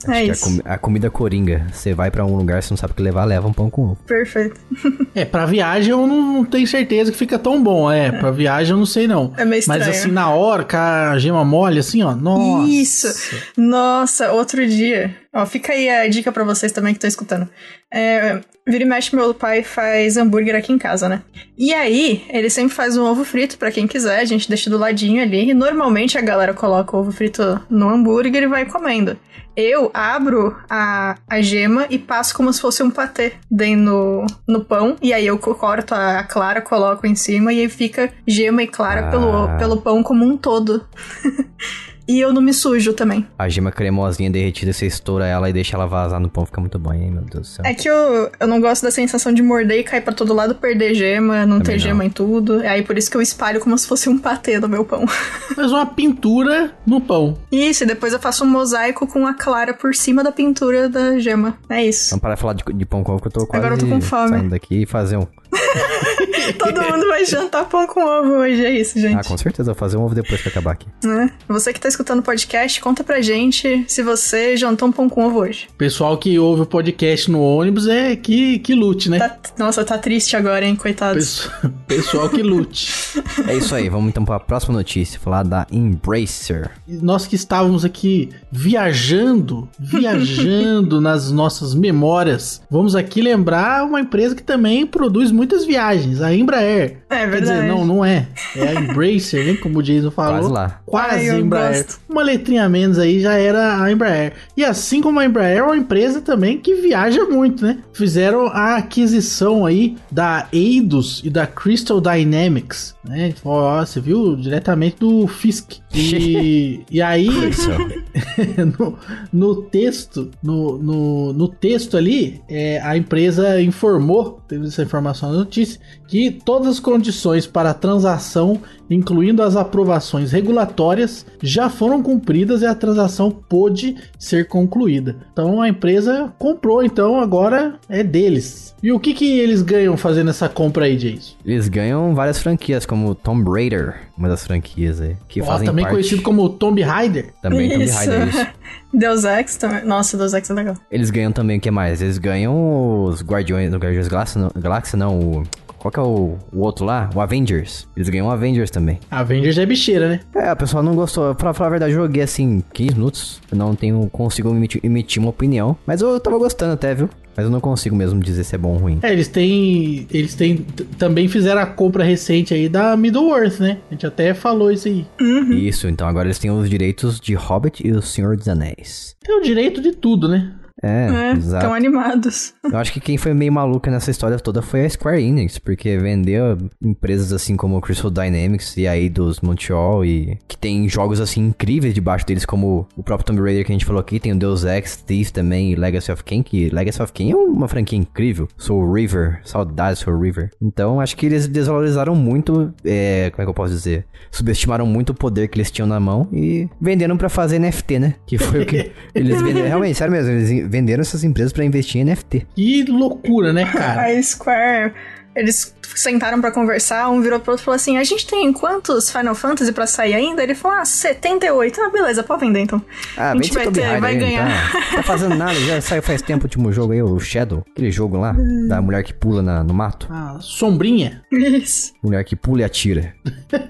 [0.06, 0.44] É Acho que a, isso.
[0.44, 1.66] comi- a comida coringa.
[1.72, 3.82] Você vai pra um lugar, você não sabe o que levar, leva um pão com
[3.90, 3.98] ovo.
[4.06, 4.60] Perfeito.
[5.12, 7.90] É, pra viagem eu não, tenho certeza que fica tão bom.
[7.90, 9.32] É, pra viagem eu não sei não.
[9.36, 9.90] É meio Mas estranho.
[9.90, 12.14] assim, na hora, com a gema mole, assim, ó.
[12.14, 12.68] Nossa.
[12.70, 13.08] Isso.
[13.56, 15.16] Nossa, outro dia.
[15.32, 17.48] Ó, fica aí a dica pra vocês também que estão escutando.
[17.92, 21.22] É, vira e mexe, meu pai faz hambúrguer aqui em casa, né?
[21.56, 24.76] E aí, ele sempre faz um ovo frito pra quem quiser, a gente deixa do
[24.76, 25.50] ladinho ali.
[25.50, 29.16] E normalmente a galera coloca o ovo frito no hambúrguer e vai comendo.
[29.56, 34.64] Eu abro a, a gema e passo como se fosse um patê dentro no, no
[34.64, 34.96] pão.
[35.02, 38.66] E aí eu co- corto a clara, coloco em cima e aí fica gema e
[38.66, 39.10] clara Ah.
[39.10, 40.86] pelo, pelo pão como um todo.
[42.10, 43.26] e eu não me sujo também.
[43.38, 46.78] A gema cremosinha derretida, você estoura ela e deixa ela vazar no pão, fica muito
[46.78, 47.64] bom, hein, meu Deus do céu.
[47.64, 50.54] É que eu, eu não gosto da sensação de morder e cair pra todo lado,
[50.54, 51.78] perder gema, não Também ter não.
[51.78, 52.60] gema em tudo.
[52.62, 55.06] É aí por isso que eu espalho como se fosse um patê no meu pão.
[55.54, 57.36] Faz uma pintura no pão.
[57.50, 61.18] Isso, e depois eu faço um mosaico com a clara por cima da pintura da
[61.18, 61.56] gema.
[61.68, 62.10] É isso.
[62.10, 63.86] Vamos parar de falar de, de pão com ovo que eu tô quase Agora eu
[63.86, 64.28] tô com fome.
[64.30, 65.26] saindo daqui e fazer um,
[66.58, 69.16] Todo mundo vai jantar pão com ovo hoje, é isso, gente.
[69.16, 70.86] Ah, com certeza, vou fazer um ovo depois que acabar aqui.
[71.04, 71.30] É.
[71.48, 75.26] Você que tá escutando o podcast, conta pra gente se você jantou um pão com
[75.26, 75.68] ovo hoje.
[75.76, 79.18] Pessoal que ouve o podcast no ônibus é que, que lute, né?
[79.18, 81.46] Tá- nossa, tá triste agora, hein, coitados.
[81.46, 82.90] Pesso- Pessoal que lute.
[83.48, 86.70] É isso aí, vamos então para a próxima notícia, falar da Embracer.
[86.86, 94.42] Nós que estávamos aqui viajando, viajando nas nossas memórias, vamos aqui lembrar uma empresa que
[94.42, 96.98] também produz muitas viagens, a Embraer.
[97.08, 97.66] É Quer dizer, verdade.
[97.68, 98.26] não, não é.
[98.54, 99.54] É a Embracer, né?
[99.54, 100.40] Como o Jason falou.
[100.40, 100.80] Quase lá.
[100.84, 101.84] Quase Ai, Embraer.
[101.86, 102.00] gosto.
[102.06, 104.34] Uma letrinha a menos aí já era a Embraer.
[104.54, 107.78] E assim como a Embraer, é uma empresa também que viaja muito, né?
[107.94, 113.34] Fizeram a aquisição aí da Eidos e da Crystal Dynamics, né?
[113.44, 115.78] Ó, você viu diretamente do Fisk.
[115.94, 117.28] E, e aí,
[118.78, 118.98] no,
[119.32, 125.38] no texto, no, no, no texto ali, é, a empresa informou, teve essa informação na
[125.38, 132.62] notícia, que todas as condições para a transação, incluindo as aprovações regulatórias, já foram cumpridas
[132.62, 135.16] e a transação pôde ser concluída.
[135.32, 138.74] Então a empresa comprou, então agora é deles.
[138.82, 141.34] E o que, que eles ganham fazendo essa compra aí, Jason?
[141.44, 145.84] Eles ganham várias franquias, como Tomb Raider, uma das franquias aí, que Ó, fazem também
[145.84, 145.96] parte...
[145.96, 147.34] conhecido como Tomb Raider.
[147.42, 147.86] Também Tomb.
[147.86, 148.46] Raider, isso.
[148.92, 149.84] Deus Ex também.
[149.84, 150.76] Nossa, Deus Ex é legal.
[150.90, 152.00] Eles ganham também o que mais?
[152.00, 155.42] Eles ganham os Guardiões, no Guardiões Galáxia, não, Galáxia não, o...
[155.80, 157.08] Qual que é o, o outro lá?
[157.14, 157.88] O Avengers.
[157.96, 159.00] Eles ganham o Avengers também.
[159.10, 160.20] Avengers é bicheira, né?
[160.34, 161.34] É, o pessoal não gostou.
[161.34, 163.40] Pra falar a verdade, eu joguei assim 15 minutos.
[163.50, 165.76] Eu não tenho, consigo emitir, emitir uma opinião.
[165.86, 167.08] Mas eu tava gostando até, viu?
[167.34, 168.98] Mas eu não consigo mesmo dizer se é bom ou ruim.
[169.02, 170.06] É, eles têm.
[170.10, 170.58] Eles têm.
[170.98, 173.78] Também fizeram a compra recente aí da Middle-earth, né?
[173.90, 175.06] A gente até falou isso aí.
[175.50, 179.16] Isso, então agora eles têm os direitos de Hobbit e o Senhor dos Anéis.
[179.24, 180.52] Tem o direito de tudo, né?
[180.82, 181.64] É, É, exato.
[181.64, 182.54] estão animados.
[182.64, 185.96] Eu acho que quem foi meio maluca nessa história toda foi a Square Enix, porque
[185.98, 191.46] vendeu empresas assim como Crystal Dynamics e aí dos Montreal e que tem jogos assim
[191.48, 194.38] incríveis debaixo deles, como o próprio Tomb Raider que a gente falou aqui, tem o
[194.38, 197.98] Deus Ex, Thief também e Legacy of Kain, que Legacy of Kain é uma franquia
[197.98, 198.48] incrível.
[198.56, 200.50] Soul River, saudades Soul River.
[200.60, 204.06] Então acho que eles desvalorizaram muito, é, como é que eu posso dizer?
[204.30, 208.14] Subestimaram muito o poder que eles tinham na mão e venderam pra fazer NFT, né?
[208.26, 209.66] Que foi o que eles venderam.
[209.68, 212.46] Realmente, sério mesmo, eles venderam essas empresas pra investir em NFT.
[212.54, 214.02] Que loucura, né, cara?
[214.16, 214.92] A Square,
[215.34, 219.10] eles sentaram pra conversar, um virou pro outro e falou assim: A gente tem quantos
[219.10, 220.42] Final Fantasy pra sair ainda?
[220.42, 221.80] Ele falou: Ah, 78.
[221.80, 222.80] Ah, beleza, pode vender então.
[223.16, 224.72] Ah, a gente de vai, ter, vai ganhar.
[224.72, 227.64] Tá, tá fazendo nada, já saiu faz tempo o último jogo aí, o Shadow.
[227.72, 228.34] Aquele jogo lá,
[228.68, 230.06] da mulher que pula na- no mato.
[230.10, 231.22] Ah, sombrinha.
[231.32, 231.92] Isso.
[232.02, 233.12] Mulher que pula e atira.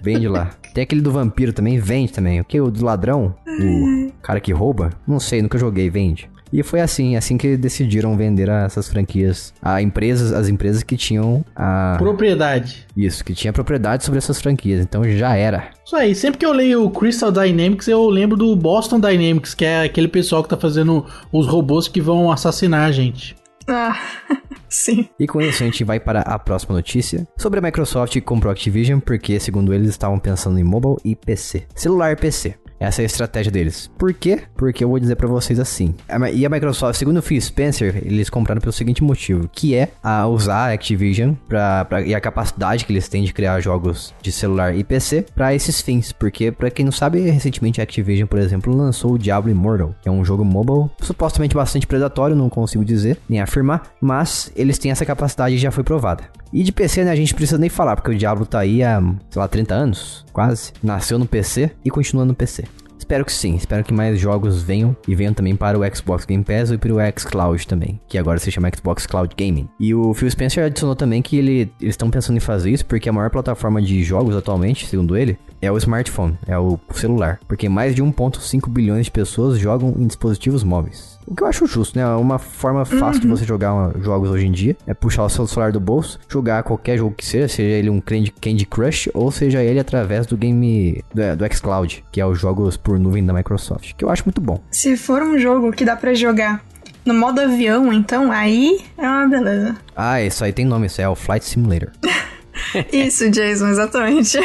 [0.03, 0.51] Vende lá.
[0.75, 2.41] Tem aquele do vampiro também, vende também.
[2.41, 2.61] O que?
[2.61, 3.35] O do ladrão?
[3.49, 4.91] O cara que rouba?
[5.07, 6.31] Não sei, nunca joguei, vende.
[6.53, 10.97] E foi assim, assim que decidiram vender a- essas franquias a empresas, as empresas que
[10.97, 12.87] tinham a Propriedade.
[12.97, 14.81] isso, que tinha propriedade sobre essas franquias.
[14.83, 15.71] Então já era.
[15.87, 19.65] Isso aí, sempre que eu leio o Crystal Dynamics, eu lembro do Boston Dynamics, que
[19.65, 23.37] é aquele pessoal que tá fazendo os robôs que vão assassinar a gente.
[23.69, 23.97] Ah,
[24.69, 25.09] sim.
[25.19, 28.51] E com isso a gente vai para a próxima notícia sobre a Microsoft que comprou
[28.51, 31.65] a Activision, porque segundo eles estavam pensando em mobile e PC.
[31.75, 32.55] Celular e PC.
[32.81, 33.91] Essa é a estratégia deles.
[33.99, 34.41] Por quê?
[34.57, 35.95] Porque eu vou dizer pra vocês assim.
[36.35, 40.27] E a Microsoft, segundo o Phil Spencer, eles compraram pelo seguinte motivo, que é a
[40.27, 44.33] usar a Activision pra, pra- e a capacidade que eles têm de criar jogos de
[44.33, 46.11] celular e PC pra esses fins.
[46.11, 50.09] Porque, pra quem não sabe, recentemente a Activision, por exemplo, lançou o Diablo Immortal, que
[50.09, 54.91] é um jogo mobile supostamente bastante predatório, não consigo dizer, nem afirmar, mas eles têm
[54.91, 56.25] essa capacidade e já foi provada.
[56.53, 59.01] E de PC, né, a gente precisa nem falar, porque o Diablo tá aí há,
[59.31, 60.73] sei lá, 30 anos, quase.
[60.83, 62.65] Nasceu no PC e continua no PC.
[63.11, 66.45] Espero que sim, espero que mais jogos venham e venham também para o Xbox Game
[66.45, 69.69] Pass e para o xCloud também, que agora se chama Xbox Cloud Gaming.
[69.81, 73.09] E o Phil Spencer adicionou também que ele, eles estão pensando em fazer isso porque
[73.09, 77.69] a maior plataforma de jogos atualmente, segundo ele, é o smartphone, é o celular, porque
[77.69, 81.19] mais de 1.5 bilhões de pessoas jogam em dispositivos móveis.
[81.31, 82.05] O que eu acho justo, né?
[82.17, 85.47] Uma forma fácil de você jogar uma- jogos hoje em dia é puxar o seu
[85.47, 89.63] celular do bolso, jogar qualquer jogo que seja, seja ele um Candy, Crush ou seja
[89.63, 93.93] ele através do game do, do xCloud, que é os jogos por nuvem da Microsoft,
[93.97, 94.61] que eu acho muito bom.
[94.73, 96.65] Se for um jogo que dá pra jogar
[97.07, 99.77] no modo avião, então aí é uma beleza.
[99.95, 101.91] Ah, isso aí tem nome, isso é o Flight Simulator.
[102.93, 104.37] Isso, Jason, exatamente.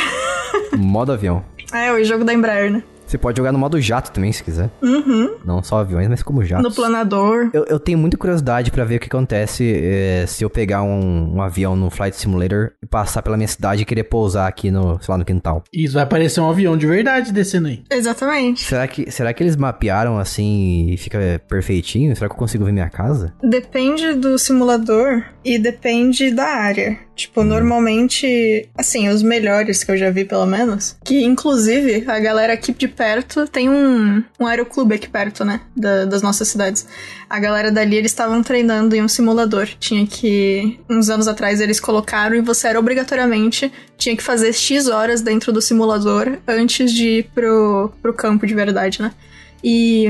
[0.77, 1.43] Modo avião.
[1.73, 2.83] É, o jogo da Embraer, né?
[3.05, 4.69] Você pode jogar no modo jato também, se quiser.
[4.81, 5.35] Uhum.
[5.45, 6.63] Não só aviões, mas como jatos.
[6.63, 7.49] No planador.
[7.53, 11.35] Eu, eu tenho muita curiosidade pra ver o que acontece eh, se eu pegar um,
[11.35, 15.01] um avião no Flight Simulator e passar pela minha cidade e querer pousar aqui no,
[15.01, 15.63] sei lá, no quintal.
[15.73, 17.83] Isso vai aparecer um avião de verdade descendo aí.
[17.91, 18.63] Exatamente.
[18.63, 22.15] Será que, será que eles mapearam assim e fica perfeitinho?
[22.15, 23.33] Será que eu consigo ver minha casa?
[23.43, 26.97] Depende do simulador e depende da área.
[27.15, 32.53] Tipo, normalmente, assim, os melhores que eu já vi, pelo menos, que inclusive a galera
[32.53, 35.61] aqui de perto tem um, um aeroclube aqui perto, né?
[35.75, 36.87] da- das nossas cidades.
[37.29, 39.67] A galera dali, eles estavam treinando em um simulador.
[39.79, 40.79] Tinha que.
[40.89, 43.71] Uns anos atrás eles colocaram e você era obrigatoriamente.
[43.97, 48.53] Tinha que fazer X horas dentro do simulador antes de ir pro, pro campo de
[48.55, 49.11] verdade, né?
[49.63, 50.05] E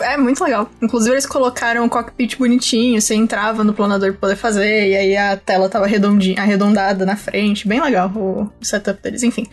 [0.00, 0.70] é muito legal.
[0.80, 5.16] Inclusive, eles colocaram um cockpit bonitinho, você entrava no planador pra poder fazer, e aí
[5.16, 7.66] a tela tava redondinha, arredondada na frente.
[7.68, 9.46] Bem legal o setup deles, enfim.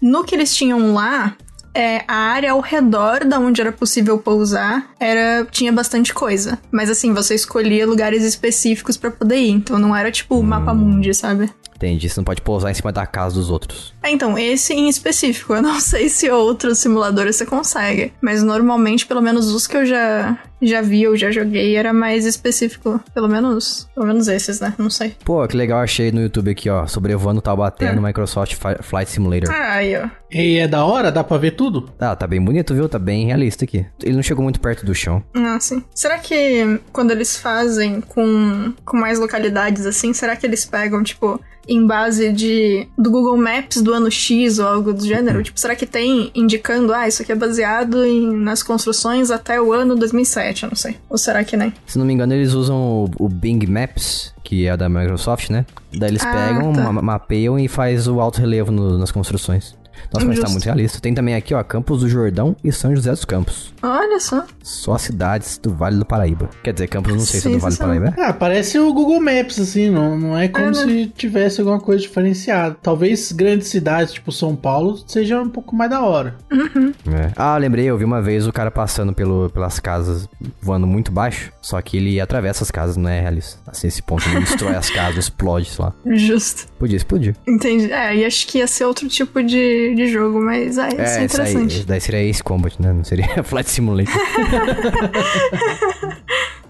[0.00, 1.36] No que eles tinham lá,
[1.74, 6.58] é, a área ao redor da onde era possível pousar era tinha bastante coisa.
[6.70, 9.50] Mas assim, você escolhia lugares específicos pra poder ir.
[9.50, 11.50] Então não era tipo o mapa mundi, sabe?
[11.76, 13.92] Entendi, você não pode pousar em cima da casa dos outros.
[14.02, 18.12] É, então, esse em específico, eu não sei se outros simuladores você consegue.
[18.20, 22.24] Mas normalmente, pelo menos os que eu já, já vi ou já joguei, era mais
[22.24, 23.00] específico.
[23.12, 23.88] Pelo menos.
[23.94, 24.74] Pelo menos esses, né?
[24.78, 25.14] Não sei.
[25.24, 27.92] Pô, que legal, achei no YouTube aqui, ó, sobrevoando Taubaté É.
[27.92, 29.50] no Microsoft Flight Simulator.
[29.52, 30.08] Ah, aí, ó.
[30.30, 31.12] E é da hora?
[31.12, 31.90] Dá pra ver tudo?
[31.98, 32.88] Ah, tá bem bonito, viu?
[32.88, 33.84] Tá bem realista aqui.
[34.02, 35.22] Ele não chegou muito perto do chão.
[35.34, 35.82] Ah, sim.
[35.94, 41.40] Será que quando eles fazem com, com mais localidades assim, será que eles pegam, tipo,
[41.68, 45.42] em base de do Google Maps do ano X ou algo do gênero?
[45.42, 49.72] Tipo, será que tem indicando, ah, isso aqui é baseado em, nas construções até o
[49.72, 50.96] ano 2007, eu não sei.
[51.08, 51.72] Ou será que nem?
[51.86, 55.64] Se não me engano, eles usam o, o Bing Maps, que é da Microsoft, né?
[55.92, 56.92] Daí eles Ah, pegam, tá.
[56.92, 59.74] ma- mapeiam e faz o alto relevo no- nas construções.
[60.12, 60.50] Nossa, mas tá Justo.
[60.52, 61.00] muito realista.
[61.00, 63.72] Tem também aqui, ó, Campos do Jordão e São José dos Campos.
[63.82, 64.44] Olha só.
[64.62, 66.48] Só cidades do Vale do Paraíba.
[66.62, 67.78] Quer dizer, Campos não sei se é do Vale do.
[67.78, 68.14] Paraíba.
[68.16, 68.22] é?
[68.22, 70.74] Ah, parece o Google Maps, assim, não, não é como É, né?
[70.74, 72.76] se tivesse alguma coisa diferenciada.
[72.82, 76.36] Talvez grandes cidades, tipo São Paulo, seja um pouco mais da hora.
[76.50, 77.32] É.
[77.36, 80.28] Ah, lembrei, eu vi uma vez o cara passando pelo, pelas casas
[80.60, 83.58] voando muito baixo, só que ele atravessa as casas, não é realista.
[83.66, 85.92] Assim, esse ponto, ele destrói as casas, explode, sei lá.
[86.14, 86.66] Justo.
[86.78, 87.34] Podia explodir.
[87.46, 87.90] Entendi.
[87.92, 91.18] É, e acho que ia ser outro tipo de, de jogo, mas é, isso é,
[91.18, 91.76] aí, interessante.
[91.76, 92.92] esse daí seria Ace Combat, né?
[92.92, 94.14] Não seria Flight Simulator.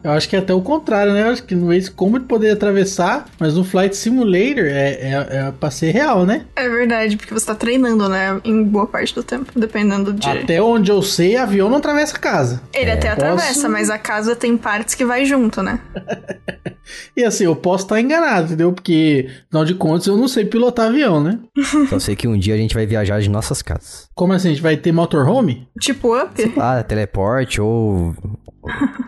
[0.04, 1.22] Eu acho que é até o contrário, né?
[1.22, 5.52] Eu acho que no Ace Combat poderia atravessar, mas no Flight Simulator é, é, é
[5.58, 6.44] pra ser real, né?
[6.54, 8.38] É verdade, porque você tá treinando, né?
[8.44, 10.28] Em boa parte do tempo, dependendo de.
[10.28, 12.60] Até onde eu sei, avião não atravessa a casa.
[12.74, 15.80] Ele até atravessa, posso- mas a casa tem partes que vai junto, né?
[17.16, 18.70] E assim, eu posso estar enganado, entendeu?
[18.70, 21.38] Porque, afinal de contas, eu não sei pilotar avião, né?
[21.88, 24.06] Só sei que um dia a gente vai viajar de nossas casas.
[24.14, 24.48] Como assim?
[24.48, 25.66] A gente vai ter motorhome?
[25.80, 26.54] Tipo up?
[26.58, 28.14] Ah, teleporte ou.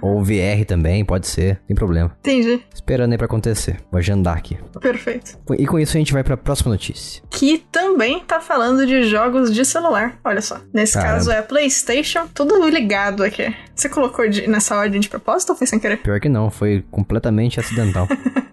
[0.01, 1.61] ou VR também, pode ser.
[1.67, 2.17] Sem problema.
[2.21, 2.63] Entendi.
[2.75, 3.79] Esperando aí pra acontecer.
[3.91, 4.57] Vou agendar aqui.
[4.81, 5.39] Perfeito.
[5.59, 7.23] E com isso a gente vai pra próxima notícia.
[7.31, 10.19] Que também tá falando de jogos de celular.
[10.25, 10.61] Olha só.
[10.73, 11.15] Nesse Caramba.
[11.15, 13.55] caso é PlayStation, tudo ligado aqui.
[13.75, 15.99] Você colocou de- nessa ordem de propósito ou foi sem querer?
[15.99, 18.07] Pior que não, foi completamente acidental.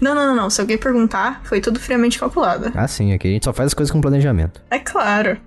[0.00, 0.50] Não, não, não, não.
[0.50, 2.72] Se alguém perguntar, foi tudo friamente calculado.
[2.74, 4.60] ah, sim, aqui a gente só faz as coisas com planejamento.
[4.68, 5.38] É claro.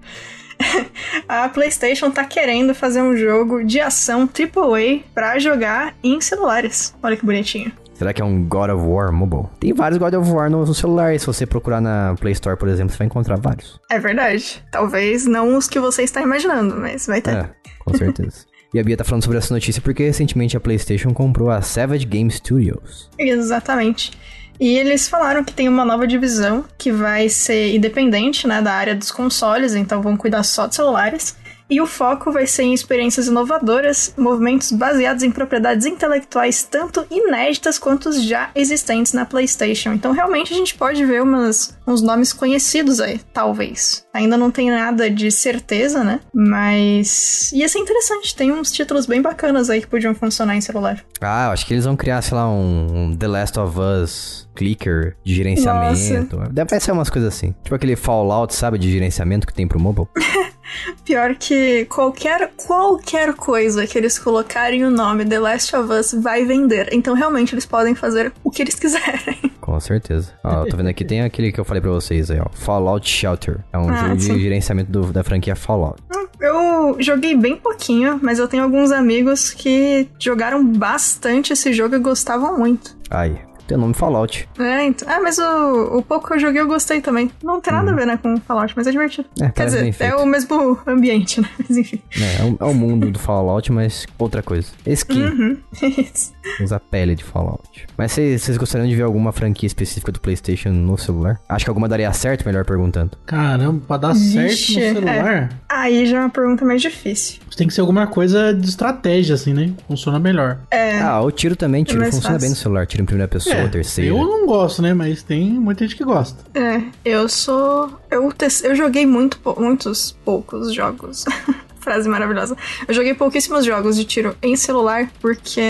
[1.28, 6.96] A PlayStation tá querendo fazer um jogo de ação AAA pra jogar em celulares.
[7.02, 7.72] Olha que bonitinho.
[7.98, 9.48] Será que é um God of War Mobile?
[9.60, 11.20] Tem vários God of War no, celular.
[11.20, 13.80] Se você procurar na Play Store, por exemplo, você vai encontrar vários.
[13.90, 14.64] É verdade.
[14.72, 17.34] Talvez não os que você está imaginando, mas vai ter.
[17.36, 18.46] É, com certeza.
[18.72, 22.06] e a Bia tá falando sobre essa notícia porque recentemente a PlayStation comprou a Savage
[22.06, 23.10] Game Studios.
[23.18, 24.12] Exatamente.
[24.60, 28.96] E eles falaram que tem uma nova divisão que vai ser independente né, da área
[28.96, 31.36] dos consoles, então vão cuidar só de celulares.
[31.70, 37.78] E o foco vai ser em experiências inovadoras, movimentos baseados em propriedades intelectuais tanto inéditas
[37.78, 39.92] quanto já existentes na PlayStation.
[39.92, 44.06] Então realmente a gente pode ver umas, uns nomes conhecidos aí, talvez.
[44.14, 46.22] Ainda não tem nada de certeza, né?
[46.34, 48.34] Mas ia ser interessante.
[48.34, 51.04] Tem uns títulos bem bacanas aí que podiam funcionar em celular.
[51.20, 55.16] Ah, acho que eles vão criar, sei lá, um, um The Last of Us clicker
[55.24, 56.38] de gerenciamento.
[56.52, 57.54] Deve ser umas coisas assim.
[57.64, 60.08] Tipo aquele Fallout, sabe, de gerenciamento que tem pro mobile.
[61.06, 66.44] Pior que qualquer, qualquer coisa que eles colocarem o nome The Last of Us vai
[66.44, 66.90] vender.
[66.92, 69.38] Então realmente eles podem fazer o que eles quiserem.
[69.62, 70.34] Com certeza.
[70.44, 72.48] Ó, eu tô vendo aqui, tem aquele que eu falei pra vocês aí, ó.
[72.54, 73.60] Fallout Shelter.
[73.72, 74.34] É um Ah, jogo sim.
[74.34, 76.02] de gerenciamento do- da franquia Fallout.
[76.40, 82.00] Eu joguei bem pouquinho, mas eu tenho alguns amigos que jogaram bastante esse jogo e
[82.00, 82.96] gostavam muito.
[83.10, 83.38] Aí.
[83.68, 84.48] Tem o nome Fallout.
[84.60, 85.08] É, então.
[85.12, 87.30] Ah, mas o, o pouco que eu joguei eu gostei também.
[87.44, 89.28] Não tem nada a ver, né, com Fallout, mas é divertido.
[89.42, 91.50] É, Quer dizer, é o mesmo ambiente, né?
[91.68, 92.02] Mas enfim.
[92.20, 94.70] É, é o, é o mundo do Fallout, mas outra coisa.
[94.86, 95.24] Skin.
[95.24, 95.58] Uhum.
[95.98, 96.34] Isso.
[96.62, 97.86] Usa a pele de Fallout.
[97.98, 101.40] Mas vocês vocês gostariam de ver alguma franquia específica do PlayStation no celular?
[101.50, 103.18] Acho que alguma daria certo, melhor perguntando.
[103.26, 107.40] Caramba, pra dar Vixe, certo no celular, Aí já é uma pergunta mais difícil.
[107.56, 109.74] tem que ser alguma coisa de estratégia, assim, né?
[109.88, 110.60] Funciona melhor.
[110.72, 111.00] É.
[111.00, 112.48] Ah, o tiro também, tiro mais funciona fácil.
[112.48, 112.88] bem no celular.
[112.88, 114.10] Tiro em primeira pessoa, É, terceira.
[114.12, 114.94] eu não gosto, né?
[114.94, 116.44] Mas tem muita gente que gosta.
[116.58, 117.92] É, eu sou.
[118.10, 121.26] Eu, te- eu joguei muito, muitos poucos jogos.
[121.80, 122.58] Frase maravilhosa.
[122.88, 125.62] Eu joguei pouquíssimos jogos de tiro em celular porque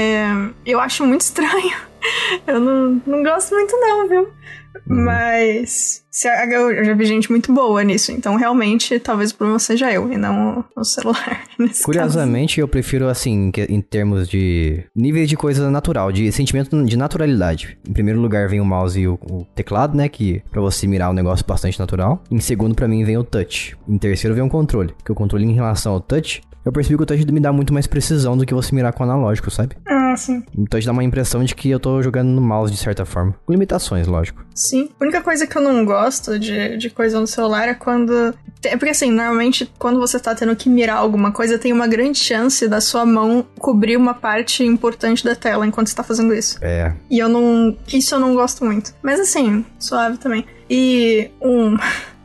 [0.65, 1.75] eu acho muito estranho.
[2.45, 4.29] Eu não, não gosto muito, não, viu?
[4.85, 9.59] Mas se a- eu já vi gente muito boa nisso, então realmente talvez o problema
[9.59, 11.43] seja eu e não o celular.
[11.83, 16.97] Curiosamente, eu prefiro, assim, que- em termos de níveis de coisa natural, de sentimento de
[16.97, 17.77] naturalidade.
[17.87, 20.07] Em primeiro lugar vem o mouse e o, o teclado, né?
[20.09, 22.21] Que pra você mirar é um negócio bastante natural.
[22.29, 23.75] Em segundo, pra mim, vem o touch.
[23.87, 24.93] Em terceiro, vem o controle.
[25.03, 27.73] Que o controle, em relação ao touch, eu percebi que o touch me dá muito
[27.73, 29.75] mais precisão do que você mirar com o analógico, sabe?
[29.85, 29.96] caso.
[30.17, 30.43] Ah, sim.
[30.57, 33.35] O touch dá uma impressão de que eu tô jogando no mouse de certa forma.
[33.45, 34.43] Com limitações, lógico.
[34.55, 34.89] Sim.
[34.99, 38.33] A única coisa que eu não gosto de, de coisa no celular é quando.
[38.63, 42.17] É porque assim, normalmente quando você tá tendo que mirar alguma coisa, tem uma grande
[42.17, 46.57] chance da sua mão cobrir uma parte importante da tela enquanto você tá fazendo isso.
[46.61, 46.93] É.
[47.09, 47.77] E eu não.
[47.87, 48.95] Isso eu não gosto muito.
[49.03, 50.45] Mas assim, suave também.
[50.67, 51.77] E um.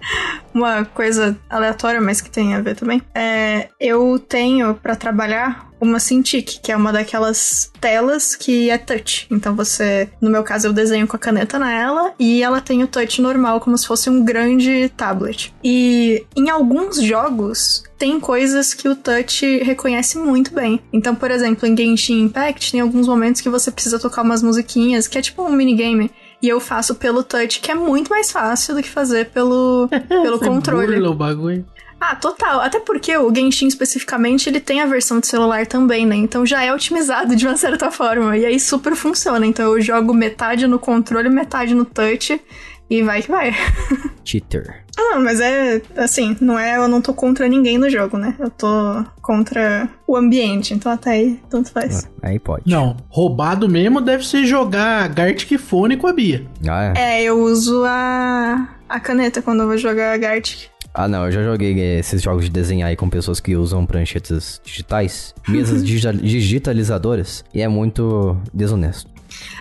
[0.55, 3.03] Uma coisa aleatória, mas que tem a ver também.
[3.15, 9.27] É, eu tenho pra trabalhar uma Cintiq, que é uma daquelas telas que é touch.
[9.31, 12.87] Então você, no meu caso, eu desenho com a caneta nela e ela tem o
[12.87, 15.53] touch normal, como se fosse um grande tablet.
[15.65, 20.81] E em alguns jogos tem coisas que o touch reconhece muito bem.
[20.93, 25.09] Então, por exemplo, em Genshin Impact tem alguns momentos que você precisa tocar umas musiquinhas,
[25.09, 26.13] que é tipo um minigame.
[26.43, 30.39] E eu faço pelo touch, que é muito mais fácil do que fazer pelo, pelo
[30.39, 30.95] Você controle.
[30.97, 31.65] burla o bagulho.
[32.01, 32.61] Ah, total.
[32.61, 36.17] Até porque o Genshin especificamente, ele tem a versão de celular também, né?
[36.17, 38.37] Então já é otimizado de uma certa forma.
[38.37, 39.47] E aí super funciona.
[39.47, 42.41] Então eu jogo metade no controle, metade no touch.
[42.93, 43.53] E vai que vai.
[44.23, 44.83] Cheater.
[44.99, 46.77] Ah, mas é assim, não é.
[46.77, 48.35] Eu não tô contra ninguém no jogo, né?
[48.39, 48.67] Eu tô
[49.23, 50.75] contra o ambiente.
[50.75, 52.07] Então até aí, tanto faz.
[52.23, 52.65] Aí pode.
[52.71, 56.47] Não, roubado mesmo deve ser jogar Gartic Fone com a Bia.
[56.69, 57.21] Ah, é.
[57.21, 60.71] É, eu uso a, a caneta quando eu vou jogar Gartic.
[60.95, 63.87] Ah, não, eu já joguei eh, esses jogos de desenhar aí com pessoas que usam
[63.87, 69.11] pranchetas digitais, mesas digita- digitalizadoras, e é muito desonesto.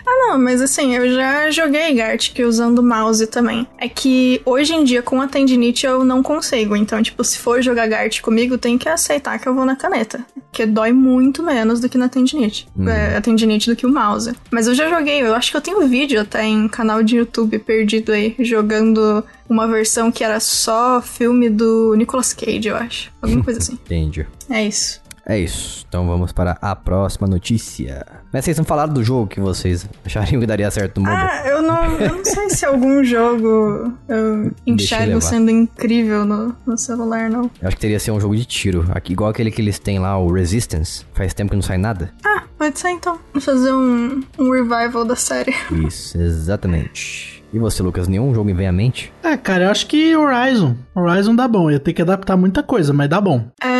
[0.06, 3.66] Ah, não, mas assim, eu já joguei Gartic usando mouse também.
[3.78, 6.74] É que hoje em dia, com a tendinite, eu não consigo.
[6.76, 10.24] Então, tipo, se for jogar Gartic comigo, tem que aceitar que eu vou na caneta.
[10.50, 12.68] Porque dói muito menos do que na tendinite.
[12.86, 14.34] É, a tendinite do que o mouse.
[14.50, 17.58] Mas eu já joguei, eu acho que eu tenho vídeo até em canal de YouTube
[17.58, 23.12] perdido aí, jogando uma versão que era só filme do Nicolas Cage, eu acho.
[23.20, 23.74] Alguma coisa assim.
[23.74, 24.26] Entendi.
[24.50, 25.01] É isso.
[25.26, 25.84] É isso.
[25.88, 28.04] Então vamos para a próxima notícia.
[28.32, 31.28] Mas vocês não falaram do jogo que vocês achariam que daria certo no mobile?
[31.30, 35.20] Ah, eu não, eu não sei se algum jogo eu enxergo levar.
[35.20, 37.50] sendo incrível no, no celular, não.
[37.60, 38.84] Eu acho que teria que ser um jogo de tiro.
[38.90, 41.06] Aqui, igual aquele que eles têm lá, o Resistance.
[41.14, 42.12] Faz tempo que não sai nada.
[42.24, 43.18] Ah, pode ser então.
[43.32, 45.54] Vamos fazer um, um revival da série.
[45.86, 47.42] Isso, exatamente.
[47.52, 49.12] E você, Lucas, nenhum jogo me vem à mente?
[49.22, 50.74] É, cara, eu acho que Horizon.
[50.94, 51.70] Horizon dá bom.
[51.70, 53.46] Ia ter que adaptar muita coisa, mas dá bom.
[53.62, 53.71] É.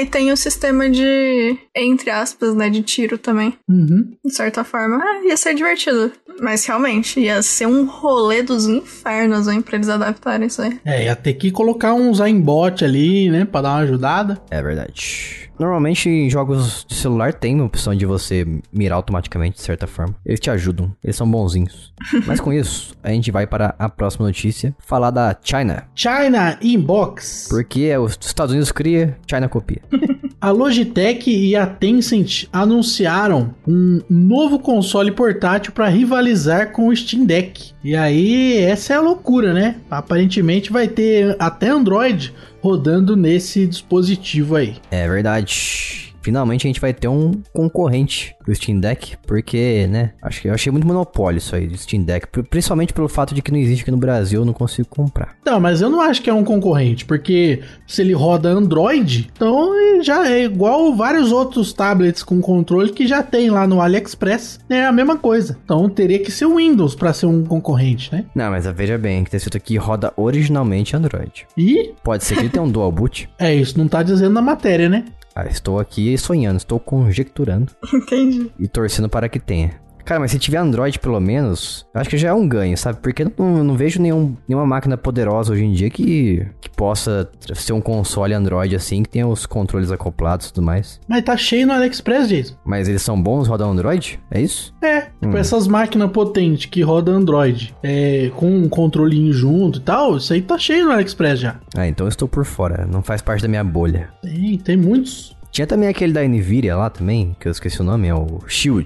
[0.00, 3.54] E tem o sistema de, entre aspas, né, de tiro também.
[3.68, 4.12] Uhum.
[4.24, 4.96] De certa forma.
[4.96, 6.10] Ah, ia ser divertido.
[6.40, 10.80] Mas realmente, ia ser um rolê dos infernos, hein, pra eles adaptarem isso aí.
[10.86, 13.44] É, ia ter que colocar uns aimbot ali, né?
[13.44, 14.40] Pra dar uma ajudada.
[14.50, 15.39] É verdade.
[15.60, 20.16] Normalmente em jogos de celular tem a opção de você mirar automaticamente, de certa forma.
[20.24, 21.92] Eles te ajudam, eles são bonzinhos.
[22.26, 25.84] Mas com isso, a gente vai para a próxima notícia, falar da China.
[25.94, 27.48] China Inbox.
[27.50, 29.82] Porque é os Estados Unidos cria, China copia.
[30.40, 37.26] A Logitech e a Tencent anunciaram um novo console portátil para rivalizar com o Steam
[37.26, 37.72] Deck.
[37.84, 39.76] E aí, essa é a loucura, né?
[39.90, 44.76] Aparentemente vai ter até Android rodando nesse dispositivo aí.
[44.90, 46.09] É verdade.
[46.22, 50.54] Finalmente a gente vai ter um concorrente do Steam Deck, porque, né, acho que eu
[50.54, 53.58] achei muito monopólio isso aí do Steam Deck, pri- principalmente pelo fato de que não
[53.58, 55.36] existe aqui no Brasil, eu não consigo comprar.
[55.44, 59.74] Não, mas eu não acho que é um concorrente, porque se ele roda Android, então
[59.78, 64.58] ele já é igual vários outros tablets com controle que já tem lá no AliExpress,
[64.68, 65.58] é a mesma coisa.
[65.64, 68.24] Então teria que ser o Windows para ser um concorrente, né?
[68.34, 71.46] Não, mas veja bem, que tá escrito aqui roda originalmente Android.
[71.56, 73.28] E Pode ser que ele tenha um dual boot.
[73.38, 75.04] é isso, não tá dizendo na matéria, né?
[75.48, 78.50] Estou aqui sonhando, estou conjecturando Entendi.
[78.58, 79.80] e torcendo para que tenha.
[80.10, 82.98] Cara, mas se tiver Android pelo menos, eu acho que já é um ganho, sabe?
[83.00, 87.30] Porque eu não, não vejo nenhum, nenhuma máquina poderosa hoje em dia que, que possa
[87.54, 91.00] ser um console Android assim, que tenha os controles acoplados e tudo mais.
[91.06, 92.56] Mas tá cheio no AliExpress, Jason.
[92.64, 94.18] Mas eles são bons rodando Android?
[94.32, 94.74] É isso?
[94.82, 100.16] É, tipo essas máquinas potentes que rodam Android, é, com um controlinho junto e tal,
[100.16, 101.60] isso aí tá cheio no AliExpress já.
[101.76, 102.84] Ah, então eu estou por fora.
[102.84, 104.08] Não faz parte da minha bolha.
[104.20, 105.38] Tem, tem muitos.
[105.50, 108.84] Tinha também aquele da Nvidia lá também, que eu esqueci o nome, é o Shield.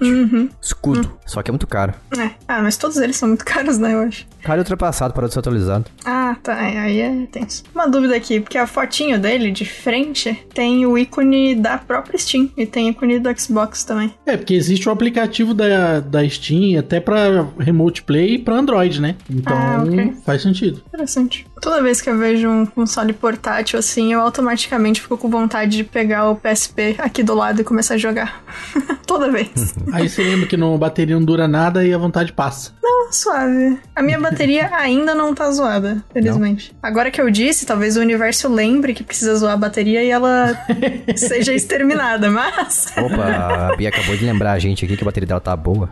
[0.61, 1.11] Escudo.
[1.25, 1.93] Só que é muito caro.
[2.17, 2.31] É.
[2.47, 4.25] Ah, mas todos eles são muito caros, né, eu acho.
[4.43, 5.85] Caro ultrapassado, de ser atualizado.
[6.03, 6.53] Ah, tá.
[6.67, 7.63] é, Aí é tenso.
[7.73, 12.49] Uma dúvida aqui, porque a fotinho dele, de frente, tem o ícone da própria Steam.
[12.55, 14.13] E tem o ícone do Xbox também.
[14.25, 19.01] É, porque existe o aplicativo da, da Steam até pra Remote Play e pra Android,
[19.01, 19.15] né?
[19.29, 20.13] Então Ah, ok.
[20.25, 20.81] faz sentido.
[20.87, 21.47] Interessante.
[21.65, 25.83] Toda vez que eu vejo um console portátil assim, eu automaticamente fico com vontade de
[25.83, 28.43] pegar o PSP aqui do lado e começar a jogar.
[29.07, 29.73] Toda vez.
[29.91, 32.71] Aí você lembra que não, a bateria não dura nada e a vontade passa.
[33.11, 33.79] Suave.
[33.95, 36.75] A minha bateria ainda não tá zoada, felizmente.
[36.81, 40.57] Agora que eu disse, talvez o universo lembre que precisa zoar a bateria e ela
[41.15, 42.93] seja exterminada, mas.
[42.97, 45.89] Opa, a Bia acabou de lembrar a gente aqui que a bateria dela tá boa.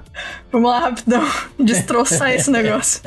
[0.52, 1.24] Vamos lá, rapidão.
[1.60, 3.02] Destroçar esse negócio.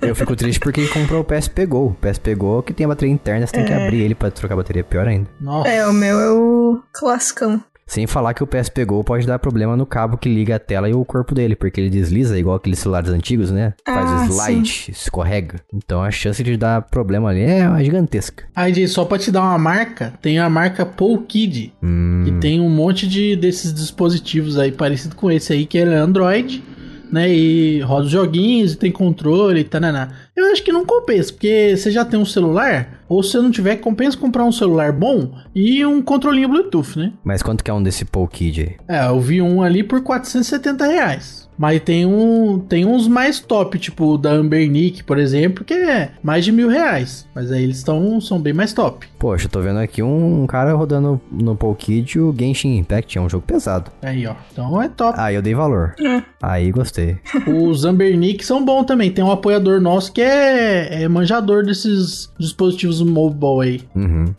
[0.00, 1.86] Eu fico triste porque comprou o PSP Go.
[1.86, 4.54] O PSP Go que tem a bateria interna, você tem que abrir ele pra trocar
[4.54, 5.28] a bateria, pior ainda.
[5.40, 5.68] Nossa.
[5.68, 7.62] É, o meu é o classicão.
[7.92, 10.88] Sem falar que o PSP Go pode dar problema no cabo que liga a tela
[10.88, 13.74] e o corpo dele, porque ele desliza igual aqueles celulares antigos, né?
[13.84, 15.60] Faz Ah, o slide, escorrega.
[15.74, 18.44] Então a chance de dar problema ali é gigantesca.
[18.56, 22.62] Aí, Jay, só pra te dar uma marca, tem a marca Polkid, Hum, que tem
[22.62, 26.64] um monte de desses dispositivos aí parecido com esse aí, que é Android,
[27.12, 27.28] né?
[27.30, 30.12] E roda os joguinhos, e tem controle e tananá.
[30.34, 33.50] Eu acho que não compensa, porque você já tem um celular, ou se você não
[33.50, 37.12] tiver, compensa comprar um celular bom e um controlinho Bluetooth, né?
[37.22, 38.96] Mas quanto que é um desse Paul Kid aí?
[38.96, 41.42] É, eu vi um ali por 470 reais.
[41.58, 45.74] Mas tem, um, tem uns mais top, tipo o da Amber Nick, por exemplo, que
[45.74, 47.28] é mais de mil reais.
[47.34, 49.06] Mas aí eles estão são bem mais top.
[49.18, 53.18] Poxa, eu tô vendo aqui um, um cara rodando no Paul Kid o Genshin Impact,
[53.18, 53.90] é um jogo pesado.
[54.02, 54.34] Aí, ó.
[54.50, 55.20] Então é top.
[55.20, 55.94] Aí eu dei valor.
[56.00, 56.22] É.
[56.42, 57.18] Aí gostei.
[57.46, 59.10] Os Amber Nick são bons também.
[59.10, 63.80] Tem um apoiador nosso que é, é manjador desses dispositivos mobile aí.
[63.94, 64.34] Uhum.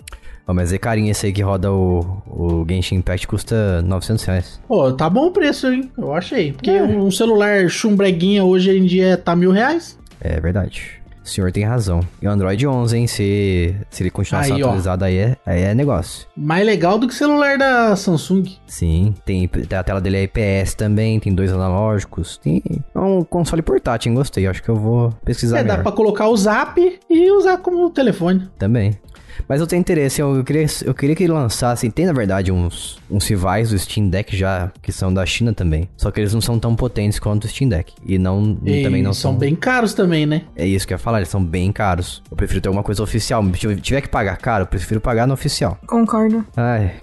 [0.46, 4.60] Ó, mas é carinho esse aí que roda o, o Genshin Impact custa 900 reais.
[4.68, 5.90] Pô, tá bom o preço, hein?
[5.98, 6.52] Eu achei.
[6.52, 9.98] Porque um celular chumbreguinha hoje em dia tá mil reais.
[10.20, 11.03] É verdade.
[11.24, 12.02] O senhor tem razão.
[12.22, 13.08] E o Android 11, hein?
[13.08, 14.66] Se, se ele continuar sendo ó.
[14.66, 16.28] atualizado, aí é, aí é negócio.
[16.36, 18.44] Mais legal do que celular da Samsung.
[18.68, 22.38] Sim, tem, a tela dele é IPS também, tem dois analógicos.
[22.38, 22.62] Tem,
[22.94, 24.16] é um console portátil, hein?
[24.18, 24.46] Gostei.
[24.48, 25.84] Acho que eu vou pesquisar É, dá melhor.
[25.84, 28.50] pra colocar o zap e usar como telefone.
[28.58, 28.94] Também.
[29.48, 31.90] Mas eu tenho interesse, eu, eu queria, eu queria que ele lançasse.
[31.90, 35.88] Tem na verdade uns, uns rivais do Steam Deck já, que são da China também.
[35.98, 37.94] Só que eles não são tão potentes quanto o Steam Deck.
[38.06, 39.40] E não E também não são são.
[39.40, 40.44] bem caros também, né?
[40.56, 42.22] É isso que eu ia falar, eles são bem caros.
[42.30, 43.44] Eu prefiro ter alguma coisa oficial.
[43.56, 45.78] Se eu tiver que pagar caro, eu prefiro pagar no oficial.
[45.88, 46.46] Concordo.
[46.56, 46.94] Ai,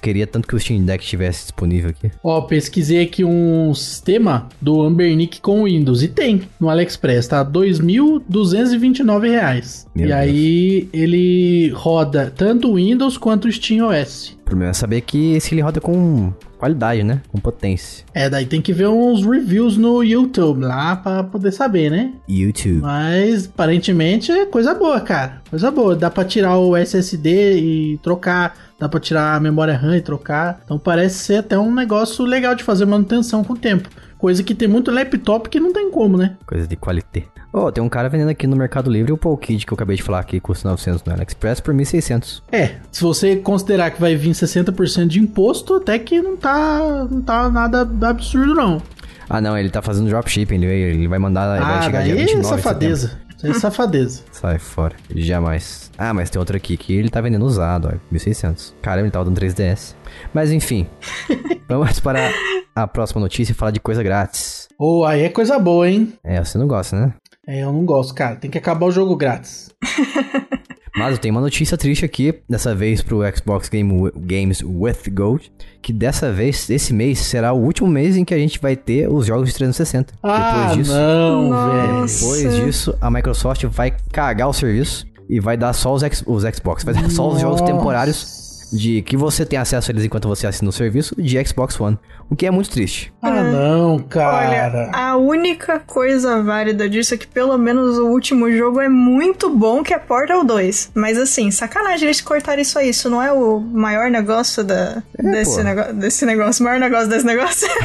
[0.00, 2.10] queria tanto que o Steam Deck estivesse disponível aqui.
[2.22, 7.44] Ó, pesquisei aqui um sistema do Ambernic com Windows e tem no AliExpress, tá?
[7.44, 9.86] 2.229 reais.
[9.94, 10.20] Meu e Deus.
[10.20, 14.36] aí ele roda tanto Windows quanto o Steam OS.
[14.41, 17.20] O problema é saber que esse ele roda com qualidade, né?
[17.28, 18.04] Com potência.
[18.14, 22.12] É, daí tem que ver uns reviews no YouTube lá pra poder saber, né?
[22.28, 22.80] YouTube.
[22.82, 25.42] Mas aparentemente é coisa boa, cara.
[25.50, 25.96] Coisa boa.
[25.96, 28.56] Dá pra tirar o SSD e trocar.
[28.78, 30.60] Dá pra tirar a memória RAM e trocar.
[30.64, 33.88] Então parece ser até um negócio legal de fazer manutenção com o tempo.
[34.16, 36.36] Coisa que tem muito laptop que não tem como, né?
[36.46, 37.24] Coisa de qualité.
[37.52, 39.96] Ó, tem um cara vendendo aqui no Mercado Livre o Paul Kid que eu acabei
[39.96, 42.40] de falar que custa 900 no AliExpress por 1.600.
[42.50, 47.20] É, se você considerar que vai vir 60% de imposto, até que não tá, não
[47.20, 48.82] tá nada absurdo, não.
[49.28, 52.14] Ah, não, ele tá fazendo dropshipping, ele, ele vai mandar, ele vai ah, chegar dia
[52.14, 52.62] daí 29 é de setembro.
[52.62, 53.22] safadeza.
[53.36, 54.22] Isso é safadeza.
[54.30, 55.90] Sai fora, jamais.
[55.98, 58.74] Ah, mas tem outro aqui que ele tá vendendo usado, ó, 1.600.
[58.82, 59.94] Caramba, ele tava dando 3DS.
[60.32, 60.86] Mas enfim,
[61.68, 62.30] vamos para
[62.74, 64.68] a próxima notícia e falar de coisa grátis.
[64.78, 66.12] Ou aí é coisa boa, hein?
[66.24, 67.14] É, você não gosta, né?
[67.46, 68.36] É, eu não gosto, cara.
[68.36, 69.70] Tem que acabar o jogo grátis.
[70.94, 75.50] Mas eu tenho uma notícia triste aqui, dessa vez pro Xbox Game, Games with Gold,
[75.80, 79.08] que dessa vez, esse mês, será o último mês em que a gente vai ter
[79.08, 80.12] os jogos de 360.
[80.22, 81.72] Ah, Depois disso, não, Nossa.
[81.72, 82.06] velho.
[82.06, 86.42] depois disso, a Microsoft vai cagar o serviço e vai dar só os, X- os
[86.54, 87.72] Xbox, vai dar só os jogos Nossa.
[87.72, 91.80] temporários de que você tem acesso a eles enquanto você assina o serviço de Xbox
[91.80, 91.98] One,
[92.32, 93.12] o que é muito triste.
[93.20, 94.70] Ah, não, cara.
[94.78, 99.50] Olha, a única coisa válida disso é que pelo menos o último jogo é muito
[99.54, 100.92] bom, que é Portal 2.
[100.94, 102.88] Mas assim, sacanagem eles cortarem isso aí.
[102.88, 106.62] Isso não é o maior negócio da, É, desse, nego, desse negócio.
[106.62, 107.68] O maior negócio desse negócio.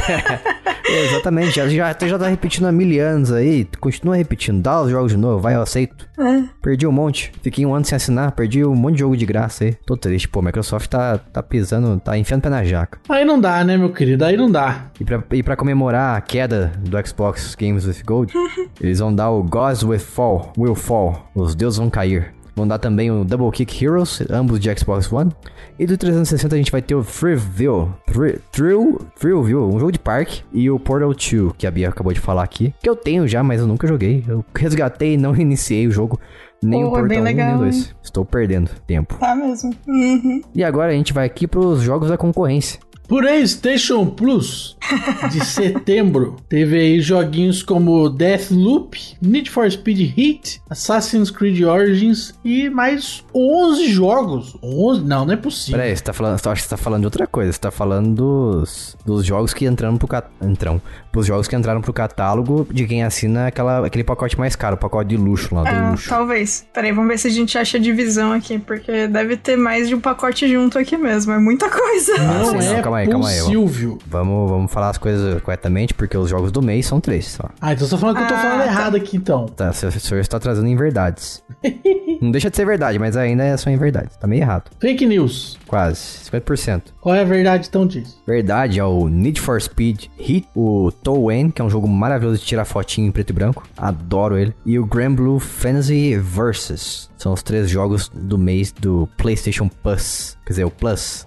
[0.88, 4.90] Exatamente, já, já, tu já tá repetindo há mil anos aí, continua repetindo, dá os
[4.90, 6.08] jogos de novo, vai, eu aceito.
[6.18, 6.44] É.
[6.62, 9.64] Perdi um monte, fiquei um ano sem assinar, perdi um monte de jogo de graça
[9.64, 9.76] aí.
[9.84, 12.98] Tô triste, pô, a Microsoft tá, tá pisando, tá enfiando o pé na jaca.
[13.06, 14.24] Aí não dá, né, meu querido?
[14.24, 14.86] Aí não dá.
[15.00, 18.32] E pra, e pra comemorar a queda do Xbox Games with Gold,
[18.80, 22.34] eles vão dar o Gods Will Fall, Will Fall, os deuses vão cair.
[22.56, 25.30] Vão dar também o Double Kick Heroes, ambos de Xbox One.
[25.78, 29.98] E do 360 a gente vai ter o Thrillville, Thrill, Thrill, Thrillville, um jogo de
[30.00, 30.42] parque.
[30.52, 32.74] E o Portal 2, que a Bia acabou de falar aqui.
[32.82, 34.24] Que eu tenho já, mas eu nunca joguei.
[34.26, 36.18] Eu resgatei e não iniciei o jogo.
[36.60, 37.76] Nem o Portal bem 1, nem legal, o 2.
[37.76, 37.84] hein?
[38.02, 39.14] Estou perdendo tempo.
[39.20, 39.72] Tá mesmo.
[39.86, 40.40] Uhum.
[40.52, 42.80] E agora a gente vai aqui pros jogos da concorrência.
[43.08, 44.76] PlayStation Plus
[45.32, 52.68] de setembro teve aí joguinhos como Deathloop, Need for Speed Heat, Assassin's Creed Origins e
[52.68, 54.56] mais 11 jogos.
[54.62, 55.04] 11?
[55.04, 55.80] Não, não é possível.
[55.80, 57.50] Peraí, você tá falando, acho que você tá falando de outra coisa.
[57.52, 60.26] Você tá falando dos, dos jogos que entraram pro cat...
[60.42, 60.80] entram,
[61.10, 64.78] pros jogos que entraram pro catálogo de quem assina aquela, aquele pacote mais caro, o
[64.78, 66.08] pacote de luxo lá do Ah, luxo.
[66.08, 66.66] talvez.
[66.74, 69.94] Peraí, vamos ver se a gente acha a divisão aqui, porque deve ter mais de
[69.94, 71.32] um pacote junto aqui mesmo.
[71.32, 72.18] É muita coisa.
[72.18, 73.98] Não sim, é não, calma aí, calma aí, possível.
[74.06, 77.48] Vamos, vamos falar as coisas corretamente, porque os jogos do mês são três só.
[77.60, 78.66] Ah, então você tá falando que eu tô Ah, falando tá.
[78.66, 79.46] errado aqui então.
[79.46, 81.42] Tá, o senhor está trazendo em verdades.
[82.20, 84.08] Não deixa de ser verdade, mas ainda é só em verdade.
[84.18, 84.70] Tá meio errado.
[84.80, 85.56] Fake news.
[85.68, 86.00] Quase.
[86.30, 86.82] 50%.
[87.00, 88.20] Qual é a verdade então disso?
[88.26, 92.44] Verdade é o Need for Speed Heat, o Towen, que é um jogo maravilhoso de
[92.44, 93.62] tirar fotinho em preto e branco.
[93.76, 94.52] Adoro ele.
[94.66, 97.08] E o Grand Blue Fantasy Versus.
[97.18, 100.38] São os três jogos do mês do PlayStation Plus.
[100.46, 101.24] Quer dizer, o Plus.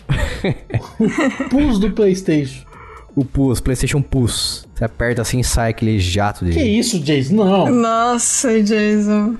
[1.51, 2.65] Pus do PlayStation.
[3.13, 4.65] O Plus, PlayStation Plus.
[4.73, 6.53] Você aperta assim e sai aquele jato de.
[6.53, 7.35] Que isso, Jason?
[7.35, 7.69] Não.
[7.69, 9.35] Nossa, Jason.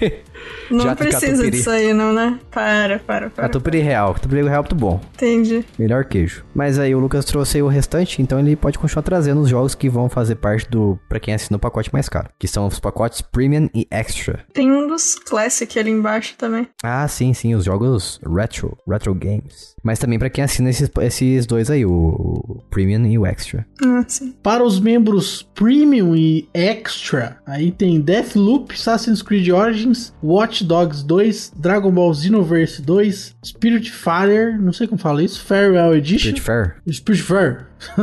[0.70, 1.50] Não Jato precisa catupiry.
[1.50, 2.38] disso aí, não, né?
[2.50, 3.42] Para, para, para.
[3.48, 4.14] Catupiry real.
[4.14, 5.00] Catupiry real é muito bom.
[5.14, 5.64] Entendi.
[5.78, 6.44] Melhor queijo.
[6.54, 9.74] Mas aí o Lucas trouxe aí o restante, então ele pode continuar trazendo os jogos
[9.74, 10.98] que vão fazer parte do.
[11.08, 12.28] Pra quem assina o pacote mais caro.
[12.38, 14.44] Que são os pacotes Premium e Extra.
[14.52, 16.66] Tem um dos Classic ali embaixo também.
[16.82, 19.74] Ah, sim, sim, os jogos retro, retro games.
[19.82, 23.66] Mas também pra quem assina esses, esses dois aí, o, o Premium e o Extra.
[23.84, 24.34] Ah, sim.
[24.42, 31.52] Para os membros Premium e Extra, aí tem Deathloop, Assassin's Creed Origins, Watch Dogs 2,
[31.56, 36.36] Dragon Ball Xenoverse 2, Spirit Fire, não sei como fala isso, Farewell Edition.
[36.36, 36.76] Spirit Fair.
[36.90, 37.66] Spirit Fair.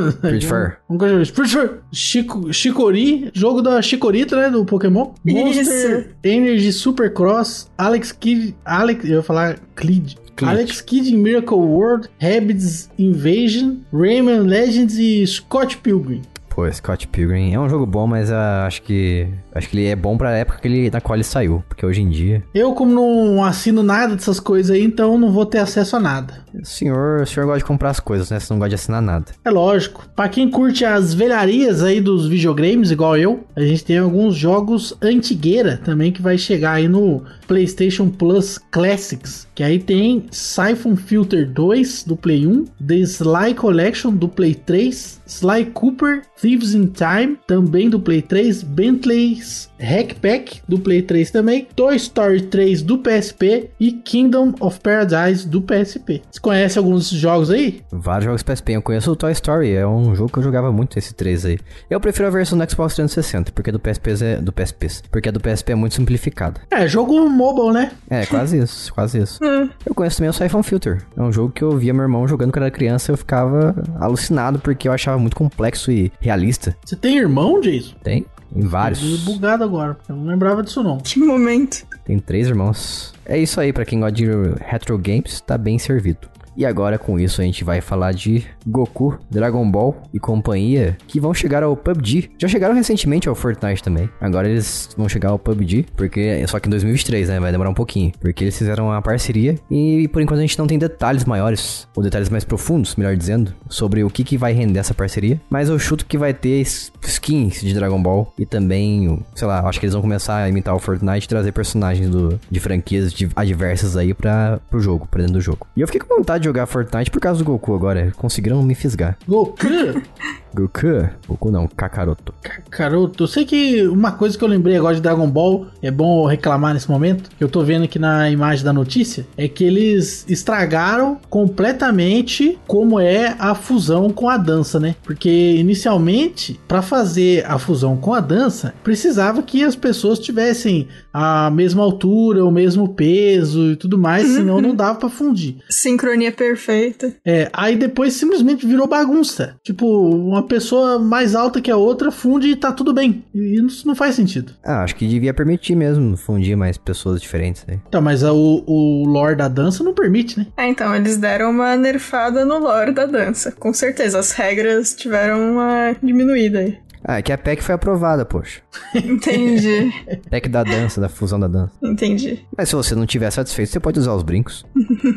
[0.90, 1.26] Vamos continuar.
[1.28, 1.70] Spirit Fair.
[1.92, 5.14] Chico, Chicori, jogo da Chikorita, né, do Pokémon.
[5.24, 10.16] Monster Energy Supercross, Alex Kidd, Alex, eu ia falar Clid.
[10.36, 10.50] Clid.
[10.50, 16.24] Alex Kidd in Miracle World, Rabbids Invasion, Rayman Legends e Scott Pilgrim.
[16.54, 19.96] Pô, Scott Pilgrim é um jogo bom, mas ah, acho que acho que ele é
[19.96, 21.64] bom pra época que ele, na qual ele saiu.
[21.68, 22.44] Porque hoje em dia.
[22.54, 26.44] Eu, como não assino nada dessas coisas aí, então não vou ter acesso a nada.
[26.54, 28.40] O senhor, o senhor gosta de comprar as coisas, né?
[28.40, 29.26] Você não gosta de assinar nada.
[29.44, 30.08] É lógico.
[30.16, 34.96] Pra quem curte as velharias aí dos videogames, igual eu, a gente tem alguns jogos
[35.02, 39.48] antigueira também que vai chegar aí no PlayStation Plus Classics.
[39.56, 45.22] Que aí tem Siphon Filter 2 do Play 1, The Sly Collection do Play 3,
[45.28, 51.30] Sly Cooper, Thieves in Time também do Play 3, Bentley's Hack Pack do Play 3
[51.32, 56.22] também, Toy Story 3 do PSP e Kingdom of Paradise do PSP.
[56.32, 57.82] Você conhece alguns desses jogos aí?
[57.92, 58.74] Vários jogos PSP.
[58.74, 61.60] Eu conheço o Toy Story, é um jogo que eu jogava muito esse 3 aí.
[61.90, 65.32] Eu prefiro a versão do Xbox 360, porque do PSP é do PSP, porque a
[65.32, 66.62] do PSP é muito simplificada.
[66.72, 67.92] É, jogo mobile, né?
[68.10, 69.43] É, quase isso, quase isso.
[69.44, 69.70] Hum.
[69.86, 71.04] Eu conheço também o Siphon Filter.
[71.16, 74.60] É um jogo que eu via meu irmão jogando quando era criança eu ficava alucinado
[74.60, 76.76] porque eu achava muito complexo e realista.
[76.86, 77.96] Você tem irmão, Jason?
[78.02, 78.26] Tem?
[78.56, 79.24] Em vários.
[79.24, 81.00] bugado agora, porque eu não lembrava disso não.
[81.00, 81.86] Que momento.
[82.06, 83.14] Tem três irmãos.
[83.26, 84.26] É isso aí, pra quem gosta de
[84.62, 86.30] retro games, tá bem servido.
[86.56, 91.20] E agora com isso a gente vai falar de Goku, Dragon Ball e companhia que
[91.20, 92.32] vão chegar ao PUBG.
[92.38, 94.10] Já chegaram recentemente ao Fortnite também.
[94.20, 97.40] Agora eles vão chegar ao PUBG, porque só que em 2023, né?
[97.40, 100.68] Vai demorar um pouquinho, porque eles fizeram uma parceria e por enquanto a gente não
[100.68, 104.80] tem detalhes maiores, ou detalhes mais profundos, melhor dizendo, sobre o que que vai render
[104.80, 105.40] essa parceria.
[105.50, 109.80] Mas eu chuto que vai ter skins de Dragon Ball e também, sei lá, acho
[109.80, 113.98] que eles vão começar a imitar o Fortnite e trazer personagens do, de franquias adversas
[113.98, 115.68] aí para pro jogo, pra dentro do jogo.
[115.76, 118.12] E eu fiquei com vontade de jogar Fortnite por causa do Goku agora.
[118.18, 119.18] Conseguiram me fisgar.
[119.28, 119.58] Goku?
[120.54, 121.10] Goku?
[121.28, 122.34] Goku não, Kakaroto.
[122.42, 126.26] Kakaroto, eu sei que uma coisa que eu lembrei agora de Dragon Ball, é bom
[126.26, 130.26] reclamar nesse momento, que eu tô vendo aqui na imagem da notícia, é que eles
[130.30, 134.96] estragaram completamente como é a fusão com a dança, né?
[135.04, 141.50] Porque inicialmente, para fazer a fusão com a dança, precisava que as pessoas tivessem a
[141.50, 145.58] mesma altura, o mesmo peso e tudo mais, senão não dava para fundir.
[145.70, 147.14] Sincronia perfeita.
[147.26, 149.56] É, aí depois simplesmente virou bagunça.
[149.64, 153.24] Tipo, uma uma pessoa mais alta que a outra funde e tá tudo bem.
[153.34, 154.54] E isso não faz sentido.
[154.64, 157.80] Ah, acho que devia permitir mesmo fundir mais pessoas diferentes aí.
[157.88, 160.48] Então, mas o, o lore da dança não permite, né?
[160.58, 163.52] É, então, eles deram uma nerfada no lore da dança.
[163.52, 166.78] Com certeza, as regras tiveram uma diminuída aí.
[167.04, 168.62] Ah, é que a PEC foi aprovada, poxa.
[168.96, 169.92] Entendi,
[170.30, 171.74] PEC da dança, da fusão da dança.
[171.84, 172.46] entendi.
[172.58, 174.66] Mas se você não tiver satisfeito, você pode usar os brincos.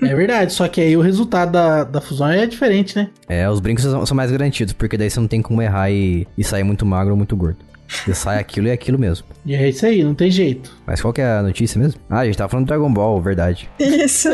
[0.02, 3.10] É verdade, só que aí o resultado da, da fusão é diferente, né?
[3.28, 6.26] É, os brincos são, são mais garantidos, porque daí você não tem como errar e,
[6.36, 7.58] e sair muito magro ou muito gordo.
[7.88, 9.26] Você sai aquilo e é aquilo mesmo.
[9.44, 10.70] E é isso aí, não tem jeito.
[10.86, 12.00] Mas qual que é a notícia mesmo?
[12.10, 13.68] Ah, a gente tava falando do Dragon Ball, verdade.
[13.78, 14.28] Isso.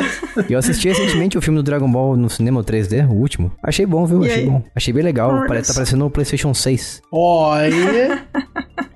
[0.48, 3.52] E eu assisti recentemente o filme do Dragon Ball no cinema o 3D, o último.
[3.62, 4.22] Achei bom, viu?
[4.24, 4.48] E Achei aí?
[4.48, 4.62] bom.
[4.74, 5.44] Achei bem legal.
[5.46, 7.02] Parece, tá parecendo o PlayStation 6.
[7.12, 8.24] Olha.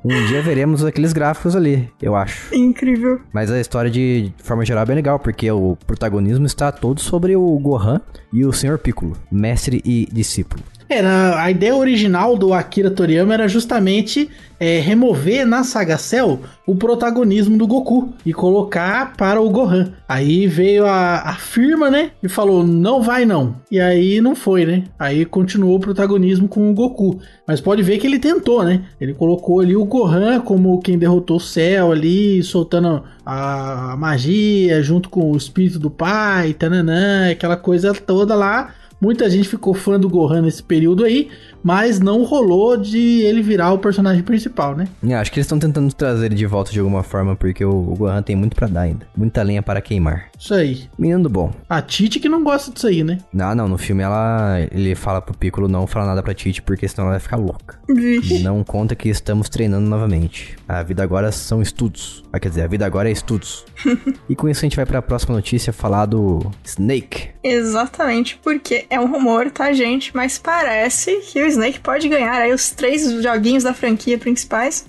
[0.05, 2.55] Um dia veremos aqueles gráficos ali, eu acho.
[2.55, 3.21] Incrível.
[3.33, 7.01] Mas a história de, de forma geral é bem legal, porque o protagonismo está todo
[7.01, 8.01] sobre o Gohan
[8.33, 8.79] e o Sr.
[8.79, 10.63] Piccolo, mestre e discípulo.
[10.89, 16.74] Era, a ideia original do Akira Toriyama era justamente é, remover na saga Cell o
[16.74, 19.93] protagonismo do Goku e colocar para o Gohan.
[20.09, 22.12] Aí veio a, a firma, né?
[22.22, 23.57] E falou: não vai não.
[23.70, 24.84] E aí não foi, né?
[24.99, 27.20] Aí continuou o protagonismo com o Goku.
[27.47, 28.82] Mas pode ver que ele tentou, né?
[29.01, 34.82] Ele colocou ali o Gohan como quem derrotou o Cell ali, soltando a, a magia
[34.82, 38.72] junto com o espírito do pai, tananã, aquela coisa toda lá.
[39.01, 41.28] Muita gente ficou fã do Gohan nesse período aí,
[41.67, 44.87] mas não rolou de ele virar o personagem principal, né?
[45.05, 47.73] É, acho que eles estão tentando trazer ele de volta de alguma forma, porque o,
[47.73, 49.05] o Gohan tem muito pra dar ainda.
[49.17, 50.29] Muita lenha para queimar.
[50.39, 50.89] Isso aí.
[50.97, 51.53] Menino do bom.
[51.69, 53.19] A Tite que não gosta disso aí, né?
[53.33, 56.87] Não, não, no filme ela, ele fala pro Piccolo não falar nada pra Tite, porque
[56.87, 57.81] senão ela vai ficar louca.
[57.89, 58.45] Vixe.
[58.45, 60.57] Não conta que estamos treinando novamente.
[60.69, 62.23] A vida agora são estudos.
[62.33, 63.64] Ah, quer dizer, a vida agora é estudos.
[64.29, 67.31] e com isso a gente vai pra próxima notícia falar do Snake.
[67.43, 70.14] Exatamente, porque é um rumor, tá, gente?
[70.14, 74.87] Mas parece que o Snake pode ganhar aí os três joguinhos da franquia principais.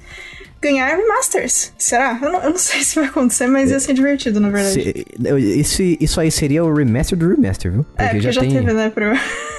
[0.61, 1.71] Ganhar remasters.
[1.77, 2.17] Será?
[2.21, 4.73] Eu não, eu não sei se vai acontecer, mas ia ser divertido, na verdade.
[4.73, 5.05] Se-
[5.59, 7.85] isso, isso aí seria o remaster do remaster, viu?
[7.97, 9.05] é, porque já, teve, né, pro...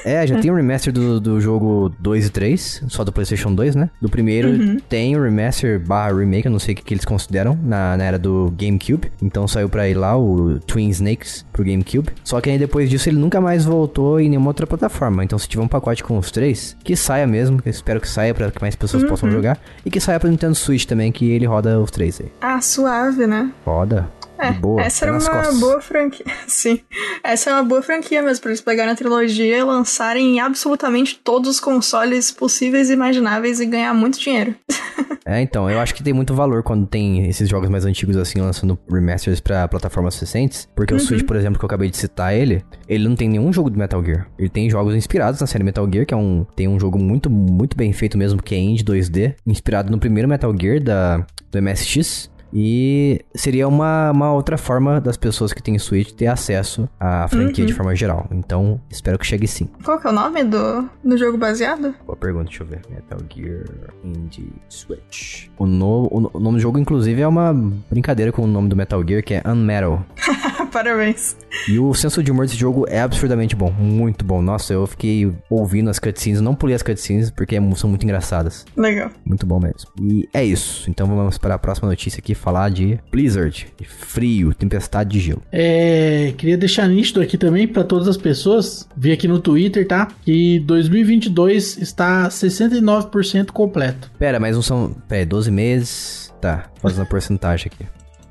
[0.04, 3.74] É, já tem um remaster do, do jogo 2 e 3, só do PlayStation 2,
[3.74, 3.90] né?
[4.00, 4.78] Do primeiro Uhum.
[4.88, 8.04] tem o remaster barra remake, eu não sei o que, que eles consideram, na, na
[8.04, 9.10] era do GameCube.
[9.22, 12.08] Então saiu pra ir lá o Twin Snakes pro GameCube.
[12.24, 15.22] Só que aí depois disso ele nunca mais voltou em nenhuma outra plataforma.
[15.24, 18.08] Então se tiver um pacote com os três, que saia mesmo, que eu espero que
[18.08, 19.08] saia pra que mais pessoas Uhum.
[19.08, 19.58] possam jogar.
[19.84, 22.32] E que saia pro Nintendo Switch também, que ele roda os três aí.
[22.40, 23.52] Ah, suave, né?
[23.64, 24.08] Roda.
[24.38, 24.80] É, boa.
[24.80, 25.60] essa era uma costas.
[25.60, 26.26] boa franquia.
[26.46, 26.80] Sim.
[27.22, 31.18] Essa é uma boa franquia mesmo, pra eles pegarem a trilogia e lançarem em absolutamente
[31.22, 34.54] todos os consoles possíveis e imagináveis e ganhar muito dinheiro.
[35.28, 38.40] É, então, eu acho que tem muito valor quando tem esses jogos mais antigos assim,
[38.40, 40.66] lançando remasters pra plataformas recentes.
[40.74, 43.52] Porque o Switch, por exemplo, que eu acabei de citar ele, ele não tem nenhum
[43.52, 44.26] jogo do Metal Gear.
[44.38, 47.28] Ele tem jogos inspirados na série Metal Gear, que é um, tem um jogo muito,
[47.28, 51.18] muito bem feito mesmo, que é Indie 2D, inspirado no primeiro Metal Gear da,
[51.50, 52.30] do MSX.
[52.52, 57.64] E seria uma, uma outra forma das pessoas que têm Switch ter acesso à franquia
[57.64, 58.26] de forma geral.
[58.30, 59.68] Então, espero que chegue sim.
[59.84, 61.94] Qual que é o nome do, do jogo baseado?
[62.06, 62.80] Boa pergunta, deixa eu ver.
[62.90, 63.64] Metal Gear
[64.04, 65.48] Indie Switch.
[65.58, 67.52] O, no, o, o nome do jogo, inclusive, é uma
[67.90, 70.04] brincadeira com o nome do Metal Gear, que é Unmetal.
[70.72, 71.36] Parabéns.
[71.68, 74.42] E o senso de humor desse jogo é absurdamente bom, muito bom.
[74.42, 78.64] Nossa, eu fiquei ouvindo as cutscenes, não pulei as cutscenes porque é são muito engraçadas.
[78.76, 79.10] Legal.
[79.24, 79.90] Muito bom mesmo.
[80.00, 80.88] E é isso.
[80.90, 85.42] Então vamos para a próxima notícia aqui, falar de Blizzard, de frio, tempestade de gelo.
[85.52, 90.08] É, queria deixar nítido aqui também para todas as pessoas, vi aqui no Twitter, tá?
[90.24, 94.10] Que 2022 está 69% completo.
[94.18, 94.94] Pera, mas não são...
[95.08, 96.28] Pera, 12 meses...
[96.40, 97.84] Tá, fazendo a porcentagem aqui.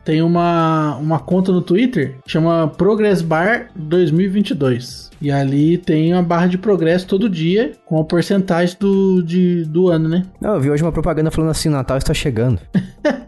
[0.08, 5.12] Tem uma, uma conta no Twitter chama Progress Bar 2022.
[5.22, 9.90] E ali tem uma barra de progresso todo dia com a porcentagem do, de, do
[9.90, 10.24] ano, né?
[10.40, 12.62] Não, eu vi hoje uma propaganda falando assim, Natal está chegando.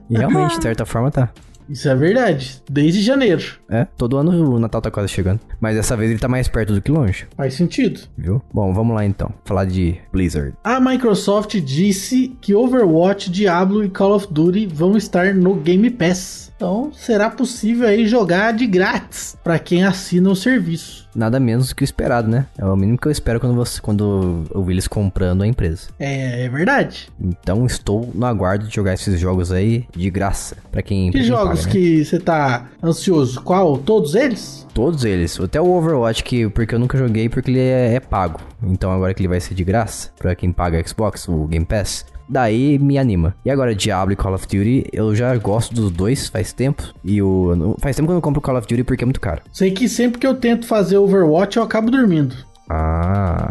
[0.10, 1.30] e realmente, de certa forma, tá.
[1.68, 2.62] Isso é verdade.
[2.72, 3.44] Desde janeiro.
[3.70, 5.42] É, todo ano o Natal tá quase chegando.
[5.60, 8.00] Mas dessa vez ele tá mais perto do que longe, Faz sentido.
[8.18, 8.42] viu?
[8.54, 9.34] Bom, vamos lá então.
[9.44, 10.54] Falar de Blizzard.
[10.64, 16.49] A Microsoft disse que Overwatch, Diablo e Call of Duty vão estar no Game Pass.
[16.60, 21.08] Então será possível aí jogar de grátis para quem assina o serviço.
[21.16, 22.48] Nada menos que o esperado, né?
[22.58, 25.88] É o mínimo que eu espero quando, você, quando eu vi eles comprando a empresa.
[25.98, 27.08] É, é verdade.
[27.18, 30.58] Então estou no aguardo de jogar esses jogos aí de graça.
[30.70, 31.10] Pra quem.
[31.12, 31.72] Que jogos paga, né?
[31.72, 33.42] que você tá ansioso?
[33.42, 33.78] Qual?
[33.78, 34.68] Todos eles?
[34.74, 35.40] Todos eles.
[35.40, 38.38] Até o Overwatch, que, porque eu nunca joguei, porque ele é, é pago.
[38.62, 42.06] Então agora que ele vai ser de graça, pra quem paga Xbox, o Game Pass.
[42.30, 43.36] Daí me anima.
[43.44, 46.84] E agora Diablo e Call of Duty, eu já gosto dos dois faz tempo.
[47.04, 47.76] E o.
[47.80, 49.42] Faz tempo que eu não compro Call of Duty porque é muito caro.
[49.52, 52.36] Sei que sempre que eu tento fazer Overwatch eu acabo dormindo.
[52.72, 53.50] Ah,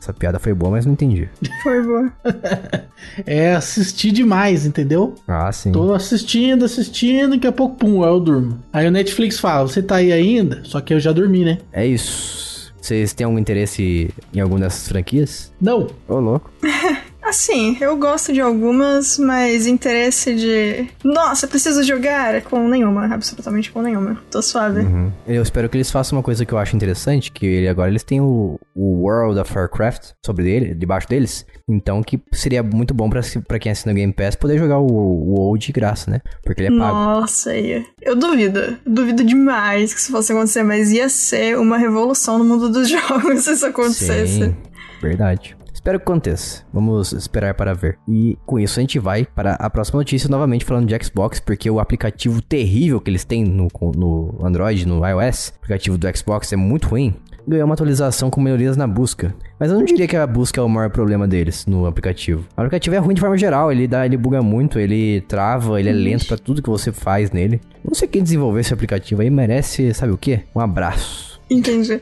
[0.00, 1.28] essa piada foi boa, mas não entendi.
[1.62, 2.10] Foi boa.
[3.26, 5.14] É assistir demais, entendeu?
[5.28, 5.70] Ah, sim.
[5.70, 8.58] Tô assistindo, assistindo, daqui a pouco, pum, eu durmo.
[8.72, 10.62] Aí o Netflix fala, você tá aí ainda?
[10.64, 11.58] Só que eu já dormi, né?
[11.70, 12.72] É isso.
[12.80, 15.52] Vocês têm algum interesse em alguma dessas franquias?
[15.60, 15.86] Não.
[16.08, 16.50] Ô, louco.
[17.24, 20.90] Assim, eu gosto de algumas, mas interesse de.
[21.02, 24.18] Nossa, preciso jogar com nenhuma, absolutamente com nenhuma.
[24.30, 24.80] Tô suave.
[24.80, 25.10] Uhum.
[25.26, 28.02] Eu espero que eles façam uma coisa que eu acho interessante, que ele, agora eles
[28.02, 31.46] têm o, o World of Warcraft sobre ele, debaixo deles.
[31.66, 35.34] Então que seria muito bom pra quem assina o Game Pass poder jogar o, o
[35.34, 36.20] WoW de graça, né?
[36.44, 36.94] Porque ele é pago.
[36.94, 37.82] Nossa, ia.
[38.02, 38.76] Eu duvido.
[38.86, 43.44] Duvido demais que isso fosse acontecer, mas ia ser uma revolução no mundo dos jogos
[43.44, 44.44] se isso acontecesse.
[44.44, 44.56] Sim,
[45.00, 45.56] verdade.
[45.74, 46.62] Espero que aconteça.
[46.72, 47.98] Vamos esperar para ver.
[48.08, 51.68] E com isso a gente vai para a próxima notícia, novamente falando de Xbox, porque
[51.68, 56.52] o aplicativo terrível que eles têm no, no Android, no iOS, o aplicativo do Xbox
[56.52, 57.14] é muito ruim.
[57.46, 59.34] Ganhou uma atualização com melhorias na busca.
[59.60, 62.46] Mas eu não diria que a busca é o maior problema deles no aplicativo.
[62.56, 65.90] O aplicativo é ruim de forma geral, ele dá, ele buga muito, ele trava, ele
[65.90, 67.60] é lento pra tudo que você faz nele.
[67.84, 70.40] Não sei quem desenvolveu esse aplicativo aí merece, sabe o quê?
[70.54, 71.33] Um abraço.
[71.58, 72.00] Entendi.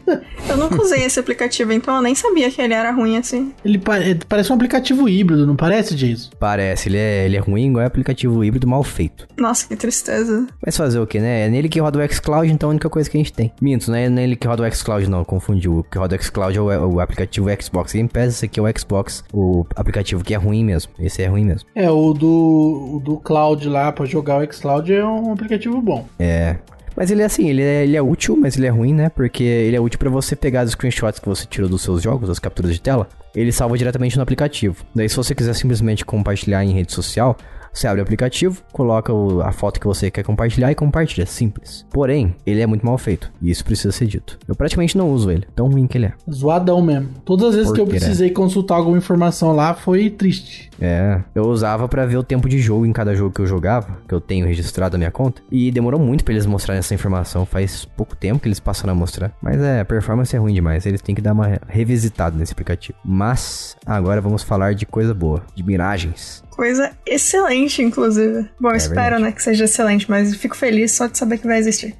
[0.48, 3.52] Eu nunca usei esse aplicativo, então eu nem sabia que ele era ruim assim.
[3.64, 6.30] Ele pa- é- parece um aplicativo híbrido, não parece, Jason?
[6.38, 9.26] Parece, ele é, ele é ruim igual é aplicativo híbrido mal feito.
[9.38, 10.46] Nossa, que tristeza.
[10.64, 11.46] Mas fazer o que, né?
[11.46, 13.52] É nele que roda o xCloud, então é a única coisa que a gente tem.
[13.60, 15.24] Minto, não é nele que roda o xCloud, não.
[15.24, 15.78] Confundiu.
[15.78, 18.28] O que roda o xCloud é o, o aplicativo Xbox Game Pass.
[18.28, 20.92] Esse aqui é o Xbox, o aplicativo que é ruim mesmo.
[20.98, 21.68] Esse é ruim mesmo.
[21.74, 26.06] É, o do, o do Cloud lá pra jogar o xCloud é um aplicativo bom.
[26.18, 26.56] É.
[26.96, 29.08] Mas ele é assim, ele é, ele é útil, mas ele é ruim, né?
[29.08, 32.28] Porque ele é útil pra você pegar os screenshots que você tirou dos seus jogos,
[32.28, 34.84] as capturas de tela, ele salva diretamente no aplicativo.
[34.94, 37.36] Daí, se você quiser simplesmente compartilhar em rede social,
[37.72, 41.26] você abre o aplicativo, coloca o- a foto que você quer compartilhar e compartilha.
[41.26, 41.86] Simples.
[41.90, 43.32] Porém, ele é muito mal feito.
[43.40, 44.38] E isso precisa ser dito.
[44.46, 45.46] Eu praticamente não uso ele.
[45.54, 46.12] Tão ruim que ele é.
[46.30, 47.08] Zoadão mesmo.
[47.24, 50.70] Todas as vezes que eu precisei consultar alguma informação lá foi triste.
[50.80, 53.98] É, eu usava pra ver o tempo de jogo em cada jogo que eu jogava,
[54.08, 55.40] que eu tenho registrado na minha conta.
[55.50, 57.46] E demorou muito pra eles mostrarem essa informação.
[57.46, 59.32] Faz pouco tempo que eles passaram a mostrar.
[59.40, 60.84] Mas é, a performance é ruim demais.
[60.86, 62.98] Eles têm que dar uma revisitada nesse aplicativo.
[63.04, 66.42] Mas agora vamos falar de coisa boa, de miragens.
[66.52, 68.48] Coisa excelente, inclusive.
[68.60, 71.58] Bom, eu espero, né, que seja excelente, mas fico feliz só de saber que vai
[71.58, 71.96] existir.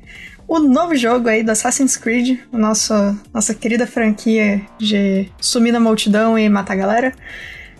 [0.46, 6.38] O novo jogo aí do Assassin's Creed, nossa, nossa querida franquia de sumir na multidão
[6.38, 7.12] e matar a galera,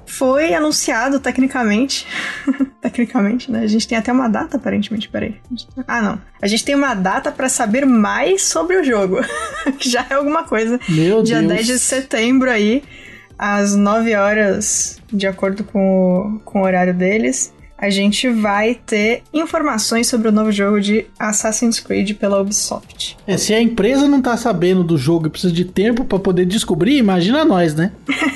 [0.07, 2.07] foi anunciado tecnicamente.
[2.81, 3.61] tecnicamente, né?
[3.61, 5.37] A gente tem até uma data, aparentemente, peraí.
[5.87, 6.21] Ah, não.
[6.41, 9.19] A gente tem uma data pra saber mais sobre o jogo.
[9.79, 10.81] que já é alguma coisa.
[10.89, 11.53] Meu Dia Deus.
[11.53, 12.83] 10 de setembro aí,
[13.45, 17.53] às 9 horas, de acordo com o, com o horário deles,
[17.83, 23.17] a gente vai ter informações sobre o novo jogo de Assassin's Creed pela Ubisoft.
[23.27, 26.47] É, se a empresa não tá sabendo do jogo e precisa de tempo pra poder
[26.47, 27.91] descobrir, imagina nós, né?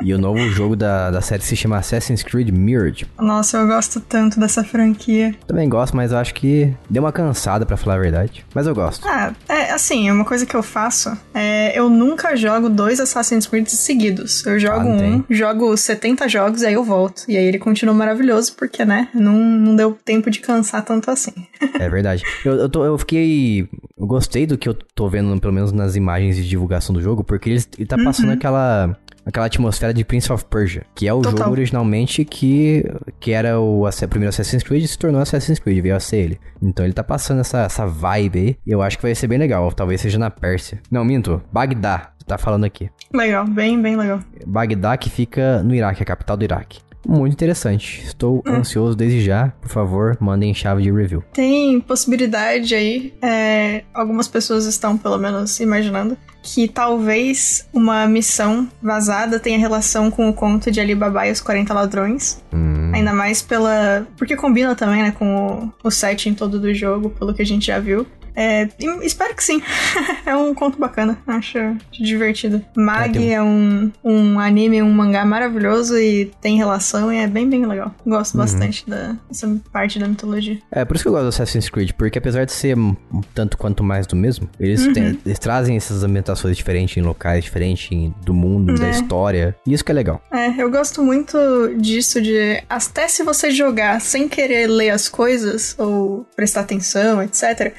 [0.00, 3.04] E o novo jogo da, da série se chama Assassin's Creed Mirage.
[3.18, 5.34] Nossa, eu gosto tanto dessa franquia.
[5.46, 8.42] Também gosto, mas eu acho que deu uma cansada, pra falar a verdade.
[8.54, 9.06] Mas eu gosto.
[9.06, 13.66] Ah, é assim, uma coisa que eu faço é eu nunca jogo dois Assassin's Creed
[13.68, 14.46] seguidos.
[14.46, 17.24] Eu jogo Ah, um, jogo 70 jogos e aí eu volto.
[17.28, 21.32] E aí ele continua maravilhoso, porque, né, não, não deu tempo de cansar tanto assim.
[21.78, 22.22] É verdade.
[22.44, 23.68] Eu, eu, tô- eu fiquei.
[23.96, 27.22] Eu gostei do que eu tô vendo, pelo menos nas imagens de divulgação do jogo,
[27.22, 28.04] porque ele, ele tá Uhum.
[28.04, 28.96] passando aquela.
[29.26, 31.36] Aquela atmosfera de Prince of Persia, que é o Total.
[31.40, 32.82] jogo originalmente que,
[33.20, 36.40] que era o, primeiro Assassin's Creed e se tornou Assassin's Creed, veio a ser ele.
[36.62, 39.36] Então ele tá passando essa, essa vibe aí, e eu acho que vai ser bem
[39.36, 39.70] legal.
[39.70, 40.80] Talvez seja na Pérsia.
[40.90, 42.88] Não, minto, Bagdá, tá falando aqui.
[43.12, 44.20] Legal, bem, bem legal.
[44.46, 46.80] Bagdá que fica no Iraque, a capital do Iraque.
[47.06, 48.02] Muito interessante.
[48.04, 48.56] Estou Hum.
[48.56, 49.52] ansioso desde já.
[49.60, 51.22] Por favor, mandem chave de review.
[51.32, 59.38] Tem possibilidade aí, é, algumas pessoas estão pelo menos imaginando, que talvez uma missão vazada
[59.40, 62.42] tenha relação com o conto de Alibaba e os 40 ladrões.
[62.52, 64.06] Hum, Ainda mais pela.
[64.16, 67.66] Porque combina também, né, com o, o setting todo do jogo, pelo que a gente
[67.66, 68.06] já viu.
[68.40, 68.68] É,
[69.02, 69.60] espero que sim.
[70.24, 71.58] é um conto bacana, acho
[71.90, 72.64] divertido.
[72.76, 77.50] Mag É, é um, um anime, um mangá maravilhoso e tem relação e é bem,
[77.50, 77.92] bem legal.
[78.06, 78.40] Gosto Uhum.
[78.40, 80.58] bastante da, dessa parte da mitologia.
[80.70, 82.94] É, por isso que eu gosto do Assassin's Creed, porque apesar de ser um
[83.34, 84.92] tanto quanto mais do mesmo, eles, Uhum.
[84.92, 88.90] têm- eles trazem essas ambientações diferentes em locais diferentes em- do mundo, da É.
[88.90, 89.56] história.
[89.66, 90.22] E isso que é legal.
[90.32, 91.36] É, eu gosto muito
[91.76, 97.72] disso de até se você jogar sem querer ler as coisas ou prestar atenção, etc.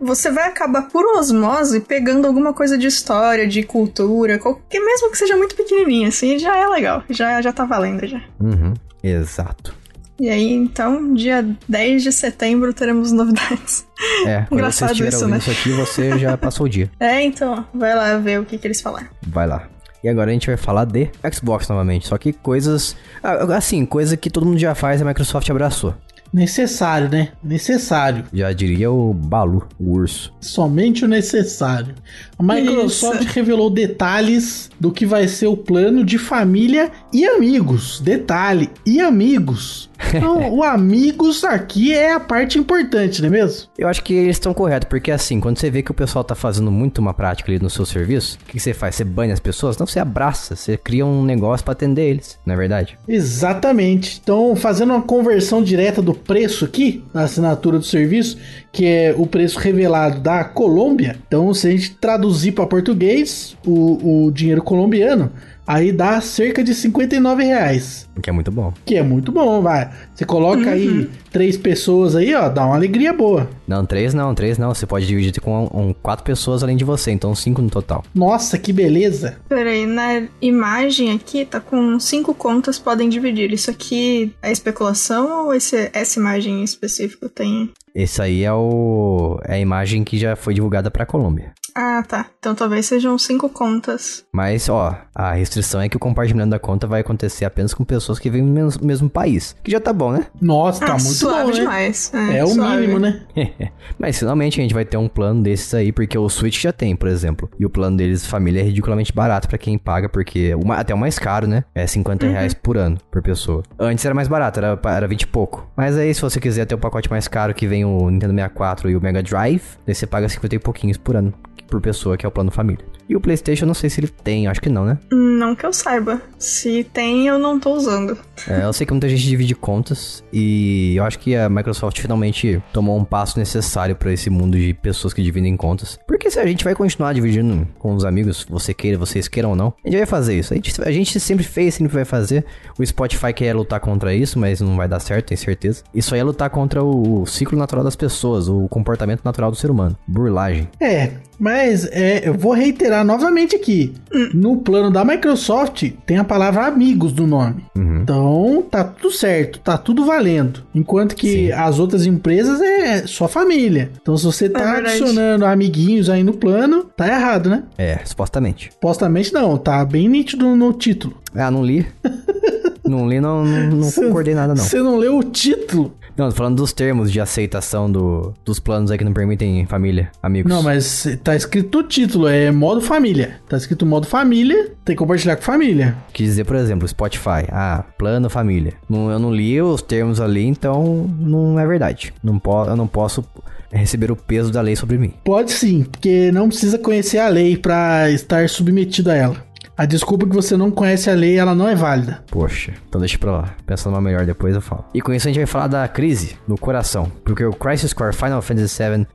[0.00, 5.18] Você vai acabar por osmose pegando alguma coisa de história, de cultura, qualquer, mesmo que
[5.18, 8.20] seja muito pequenininha, assim, já é legal, já, já tá valendo já.
[8.40, 9.74] Uhum, exato.
[10.18, 13.86] E aí, então, dia 10 de setembro teremos novidades.
[14.26, 15.36] É, você Engraçado estiver isso, né?
[15.36, 16.90] isso aqui, você já passou o dia.
[16.98, 19.08] É, então, vai lá ver o que, que eles falaram.
[19.26, 19.68] Vai lá.
[20.02, 22.06] E agora a gente vai falar de Xbox novamente.
[22.08, 22.96] Só que coisas.
[23.22, 25.94] ah, Assim, coisa que todo mundo já faz, a Microsoft abraçou.
[26.32, 27.28] Necessário, né?
[27.42, 28.24] Necessário.
[28.32, 30.32] Já diria o Balu, o urso.
[30.40, 31.94] Somente o necessário.
[32.40, 33.34] A Microsoft Isso.
[33.34, 38.00] revelou detalhes do que vai ser o plano de família e amigos.
[38.00, 39.90] Detalhe, e amigos.
[40.08, 43.68] Então, o amigos aqui é a parte importante, não é mesmo?
[43.76, 46.34] Eu acho que eles estão corretos, porque assim, quando você vê que o pessoal tá
[46.34, 48.94] fazendo muito uma prática ali no seu serviço, o que que você faz?
[48.94, 49.76] Você banha as pessoas?
[49.76, 52.98] Não, você abraça, você cria um negócio pra atender eles, não é verdade?
[53.06, 54.18] Exatamente.
[54.22, 58.38] Então, fazendo uma conversão direta do preço aqui, da assinatura do serviço,
[58.72, 61.16] que é o preço revelado da Colômbia.
[61.26, 65.30] Então, se a gente traduzir para português, o, o dinheiro colombiano,
[65.66, 68.08] aí dá cerca de 59 reais.
[68.20, 68.72] Que é muito bom.
[68.84, 69.90] Que é muito bom, vai.
[70.14, 73.48] Você coloca aí três pessoas aí, ó, dá uma alegria boa.
[73.66, 74.74] Não, três não, três não.
[74.74, 78.04] Você pode dividir com um, quatro pessoas além de você, então cinco no total.
[78.14, 79.36] Nossa, que beleza.
[79.48, 83.52] Peraí, na imagem aqui tá com cinco contas podem dividir.
[83.52, 87.70] Isso aqui é especulação ou esse, essa imagem em específico tem.
[87.94, 91.52] Esse aí é o é a imagem que já foi divulgada pra Colômbia.
[91.82, 92.26] Ah, tá.
[92.38, 94.22] Então talvez sejam cinco contas.
[94.34, 98.18] Mas, ó, a restrição é que o compartilhamento da conta vai acontecer apenas com pessoas
[98.18, 99.56] que vivem no mesmo, mesmo país.
[99.64, 100.26] Que já tá bom, né?
[100.42, 101.54] Nossa, tá ah, muito suave bom, né?
[101.54, 102.12] demais.
[102.34, 102.80] É o suave.
[102.82, 103.22] mínimo, né?
[103.98, 106.94] Mas finalmente a gente vai ter um plano desses aí, porque o Switch já tem,
[106.94, 107.48] por exemplo.
[107.58, 110.94] E o plano deles, família, é ridiculamente barato pra quem paga, porque o ma- até
[110.94, 111.64] o mais caro, né?
[111.74, 113.62] É 50 reais por ano por pessoa.
[113.78, 115.66] Antes era mais barato, era, era 20 e pouco.
[115.74, 118.90] Mas aí, se você quiser ter o pacote mais caro que vem o Nintendo 64
[118.90, 121.32] e o Mega Drive, daí você paga 50 e pouquinhos por ano
[121.70, 122.84] por pessoa, que é o plano família.
[123.10, 124.96] E o PlayStation, eu não sei se ele tem, acho que não, né?
[125.10, 126.22] Não que eu saiba.
[126.38, 128.16] Se tem, eu não tô usando.
[128.48, 132.62] É, eu sei que muita gente divide contas e eu acho que a Microsoft finalmente
[132.72, 135.98] tomou um passo necessário pra esse mundo de pessoas que dividem contas.
[136.06, 139.56] Porque se a gente vai continuar dividindo com os amigos, você queira, vocês queiram ou
[139.56, 140.52] não, a gente vai fazer isso.
[140.52, 142.44] A gente, a gente sempre fez, sempre vai fazer.
[142.78, 145.82] O Spotify quer lutar contra isso, mas não vai dar certo, tenho certeza.
[145.92, 149.68] Isso aí é lutar contra o ciclo natural das pessoas, o comportamento natural do ser
[149.68, 149.96] humano.
[150.06, 150.68] Burlagem.
[150.80, 153.92] É, mas é, eu vou reiterar novamente aqui.
[154.34, 157.64] No plano da Microsoft tem a palavra amigos no nome.
[157.76, 160.64] Então tá tudo certo, tá tudo valendo.
[160.74, 161.52] Enquanto que Sim.
[161.52, 163.90] as outras empresas é só família.
[164.00, 164.96] Então se você tá verdade.
[164.96, 167.64] adicionando amiguinhos aí no plano, tá errado, né?
[167.76, 168.70] É, supostamente.
[168.72, 171.16] Supostamente não, tá bem nítido no título.
[171.34, 171.86] Ah, não li.
[172.84, 174.62] não li, não, não, não concordei nada, não.
[174.62, 175.94] Você não leu o título?
[176.20, 180.12] Não, tô falando dos termos de aceitação do, dos planos aí que não permitem família,
[180.22, 180.52] amigos.
[180.52, 183.38] Não, mas tá escrito o título, é modo família.
[183.48, 185.96] Tá escrito modo família, tem que compartilhar com família.
[186.12, 187.46] Quis dizer, por exemplo, Spotify.
[187.48, 188.74] Ah, plano família.
[188.86, 192.12] Não, eu não li os termos ali, então não é verdade.
[192.22, 193.24] Não po eu não posso
[193.72, 195.14] receber o peso da lei sobre mim.
[195.24, 199.49] Pode sim, porque não precisa conhecer a lei pra estar submetido a ela.
[199.80, 202.22] A desculpa que você não conhece a lei, ela não é válida.
[202.30, 203.54] Poxa, então deixa pra lá.
[203.64, 204.84] Pensando uma melhor depois eu falo.
[204.92, 207.10] E com isso a gente vai falar da crise no coração.
[207.24, 209.06] Porque o Crisis Core Final Fantasy VII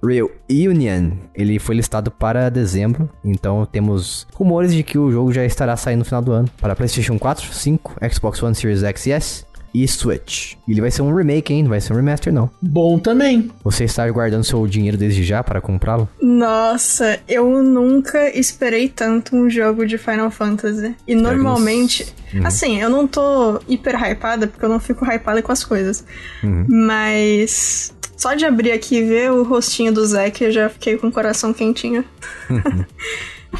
[0.49, 3.07] Reunion, ele foi listado para dezembro.
[3.23, 6.49] Então temos rumores de que o jogo já estará saindo no final do ano.
[6.59, 9.45] Para PlayStation 4, 5, Xbox One Series X e S
[9.75, 10.53] e Switch.
[10.65, 11.63] E ele vai ser um remake, hein?
[11.63, 12.49] Não vai ser um remaster, não.
[12.61, 13.51] Bom também.
[13.61, 16.07] Você está guardando seu dinheiro desde já para comprá-lo?
[16.21, 20.95] Nossa, eu nunca esperei tanto um jogo de Final Fantasy.
[21.05, 22.05] E normalmente.
[22.43, 26.05] Assim, eu não tô hiper hypada, porque eu não fico hypada com as coisas.
[26.41, 27.93] Mas.
[28.15, 31.11] Só de abrir aqui e ver o rostinho do Zack, eu já fiquei com o
[31.11, 32.05] coração quentinho.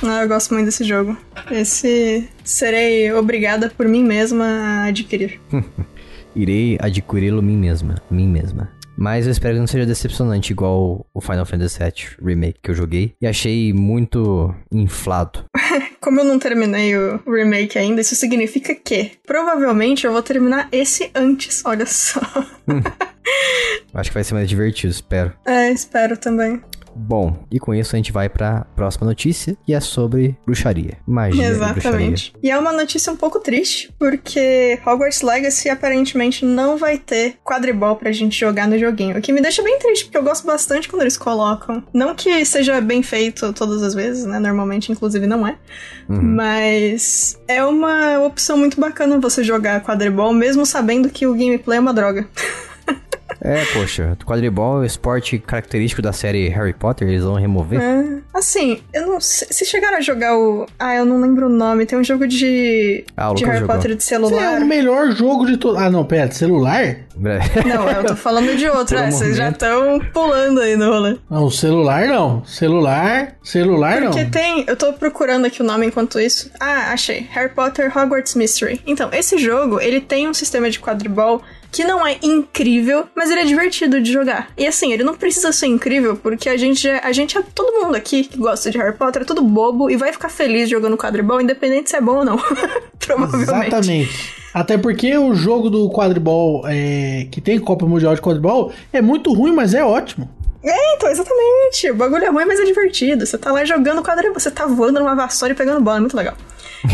[0.04, 1.16] Ah, eu gosto muito desse jogo.
[1.50, 5.40] Esse serei obrigada por mim mesma a adquirir.
[6.36, 8.70] Irei adquiri-lo mim mesma, mim mesma.
[8.98, 12.76] Mas eu espero que não seja decepcionante igual o Final Fantasy VII Remake que eu
[12.76, 15.46] joguei e achei muito inflado.
[16.00, 21.12] Como eu não terminei o remake ainda, isso significa que provavelmente eu vou terminar esse
[21.14, 22.22] antes, olha só.
[23.94, 25.34] Acho que vai ser mais divertido, espero.
[25.46, 26.62] É, espero também.
[26.96, 30.98] Bom, e com isso a gente vai pra próxima notícia, que é sobre bruxaria.
[31.06, 31.78] Magia e bruxaria.
[31.78, 32.34] Exatamente.
[32.42, 37.96] E é uma notícia um pouco triste, porque Hogwarts Legacy aparentemente não vai ter quadribol
[37.96, 39.18] pra gente jogar no joguinho.
[39.18, 41.84] O que me deixa bem triste, porque eu gosto bastante quando eles colocam.
[41.94, 44.40] Não que seja bem feito todas as vezes, né?
[44.40, 45.58] Normalmente, inclusive, não é.
[46.08, 51.82] Mas é uma opção muito bacana você jogar quadribol, mesmo sabendo que o gameplay é
[51.82, 52.28] uma droga.
[53.42, 57.80] É, poxa, quadribol é o esporte característico da série Harry Potter, eles vão remover?
[57.82, 59.48] É, assim, eu não sei.
[59.52, 60.66] Se chegaram a jogar o.
[60.80, 61.86] Ah, eu não lembro o nome.
[61.86, 63.04] Tem um jogo de.
[63.18, 63.76] Ah, o de Harry jogou.
[63.76, 64.62] Potter de Esse é celular.
[64.62, 65.78] o melhor jogo de todo.
[65.78, 66.98] Ah, não, pera, de celular?
[67.16, 68.98] Não, eu tô falando de outro.
[68.98, 71.18] Um É, vocês já estão pulando aí no rolê.
[71.30, 72.44] Não, celular não.
[72.46, 74.30] Celular, celular Porque não.
[74.32, 74.66] tem.
[74.68, 76.52] Eu tô procurando aqui o nome enquanto isso.
[76.60, 77.26] Ah, achei.
[77.32, 78.82] Harry Potter Hogwarts Mystery.
[78.86, 81.42] Então, esse jogo, ele tem um sistema de quadribol
[81.76, 84.50] que não é incrível, mas ele é divertido de jogar.
[84.58, 87.84] E assim, ele não precisa ser incrível, porque a gente, é- a gente é todo
[87.84, 90.96] mundo aqui que gosta de Harry Potter, é tudo bobo e vai ficar feliz jogando
[90.96, 92.38] quadribol, independente se é bom ou não.
[92.98, 93.68] Provavelmente.
[93.68, 94.34] Exatamente.
[94.54, 99.34] Até porque o jogo do quadribol, é, que tem Copa Mundial de Quadribol, é muito
[99.34, 100.30] ruim, mas é ótimo.
[100.64, 101.92] É, então, exatamente.
[101.92, 103.26] O bagulho é ruim, mas é divertido.
[103.26, 106.16] Você tá lá jogando quadribol, você tá voando numa vassoura e pegando bola, é muito
[106.16, 106.36] legal.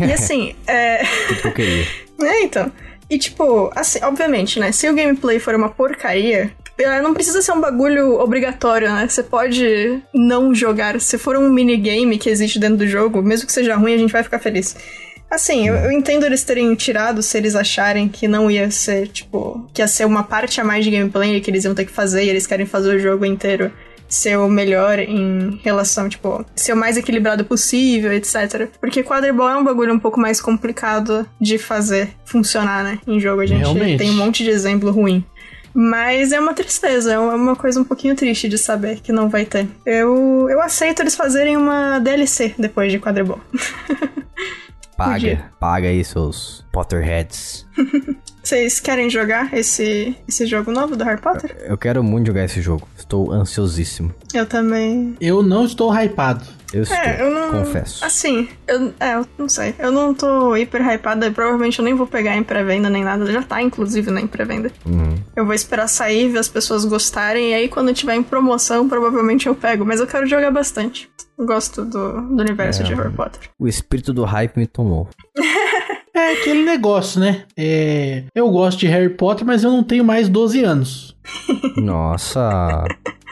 [0.06, 1.04] E assim, é.
[1.28, 1.86] Tudo que eu queria.
[2.24, 2.72] É, então.
[3.12, 4.72] E tipo, assim, obviamente, né?
[4.72, 9.06] Se o gameplay for uma porcaria, eh, não precisa ser um bagulho obrigatório, né?
[9.06, 10.98] Você pode não jogar.
[11.02, 14.14] Se for um minigame que existe dentro do jogo, mesmo que seja ruim, a gente
[14.14, 14.78] vai ficar feliz.
[15.30, 19.70] Assim, eu, eu entendo eles terem tirado se eles acharem que não ia ser, tipo,
[19.74, 22.24] que ia ser uma parte a mais de gameplay que eles iam ter que fazer
[22.24, 23.74] e eles querem fazer o jogo inteiro
[24.12, 28.68] ser o melhor em relação, tipo, ser o mais equilibrado possível, etc.
[28.80, 33.00] Porque quadribol é um bagulho um pouco mais complicado de fazer funcionar, né?
[33.08, 33.98] Em jogo a gente Realmente.
[33.98, 35.24] tem um monte de exemplo ruim.
[35.74, 39.46] Mas é uma tristeza, é uma coisa um pouquinho triste de saber que não vai
[39.46, 39.68] ter.
[39.86, 43.40] Eu, eu aceito eles fazerem uma DLC depois de quadribol.
[45.06, 45.46] Paga, Podia.
[45.60, 47.66] paga aí seus Potterheads.
[48.44, 51.56] Vocês querem jogar esse, esse jogo novo do Harry Potter?
[51.64, 52.88] Eu quero muito jogar esse jogo.
[52.98, 54.12] Estou ansiosíssimo.
[54.34, 55.16] Eu também.
[55.22, 56.44] Eu não estou hypado.
[56.74, 57.52] Eu estou, É, eu não.
[57.52, 58.04] confesso.
[58.04, 59.76] Assim, eu, é, eu não sei.
[59.78, 61.28] Eu não tô hiper hypada.
[61.28, 63.30] e Provavelmente eu nem vou pegar em pré-venda nem nada.
[63.32, 64.72] Já tá, inclusive, né, em pré-venda.
[64.86, 65.16] Uhum.
[65.36, 67.52] Eu vou esperar sair, ver as pessoas gostarem.
[67.52, 69.86] E aí, quando tiver em promoção, provavelmente eu pego.
[69.86, 71.11] Mas eu quero jogar bastante.
[71.46, 72.86] Gosto do, do universo É.
[72.86, 73.50] de Harry Potter.
[73.60, 75.08] O espírito do hype me tomou.
[76.14, 77.46] É aquele negócio, né?
[77.58, 81.16] É, eu gosto de Harry Potter, mas eu não tenho mais 12 anos.
[81.78, 82.84] Nossa.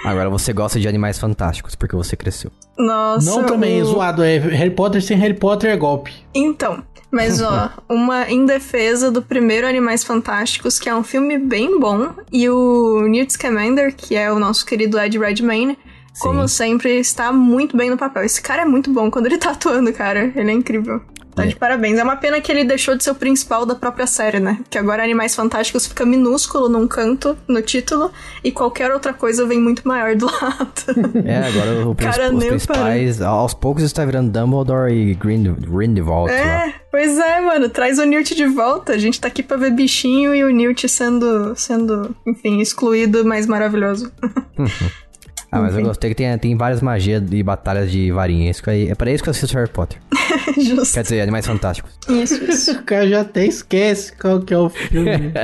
[0.06, 2.52] Agora você gosta de animais fantásticos, porque você cresceu.
[2.78, 3.30] Nossa.
[3.30, 4.24] não também, o- zoado.
[4.24, 6.14] É Harry Potter sem Harry Potter é golpe.
[6.34, 6.82] Então,
[7.12, 12.12] mas ó, uma em defesa do primeiro Animais Fantásticos, que é um filme bem bom,
[12.32, 15.78] e o Newt Scamander, que é o nosso querido Ed Redmayne,
[16.20, 18.24] como sempre, está muito bem no papel.
[18.24, 20.32] Esse cara é muito bom quando ele tá atuando, cara.
[20.36, 21.02] Ele é incrível.
[21.36, 21.56] Tá de É.
[21.56, 21.98] parabéns.
[21.98, 24.60] É uma pena que ele deixou de ser o principal da própria série, né?
[24.70, 28.12] Que agora Animais Fantásticos fica minúsculo num canto, no título,
[28.44, 31.22] e qualquer outra coisa vem muito maior do lado.
[31.24, 36.38] É, agora o Cara, os principais, aos poucos está virando Dumbledore e Grind Grindelwald lá.
[36.68, 37.70] É, pois é, mano.
[37.70, 38.94] Traz o Newt de volta.
[38.94, 43.46] A gente tá aqui pra ver bichinho e o Newt sendo, sendo enfim, excluído, mas
[43.46, 44.12] maravilhoso.
[45.52, 45.88] Ah, mas eu Enfim.
[45.88, 48.52] gostei que tem, tem várias magias e batalhas de varinha.
[48.52, 49.98] Isso aí- é pra isso que eu assisto Harry Potter.
[50.62, 50.94] Justo.
[50.94, 51.92] Quer dizer, animais fantásticos.
[52.08, 52.72] Isso, isso.
[52.74, 55.32] O cara já até esquece qual que é o filme.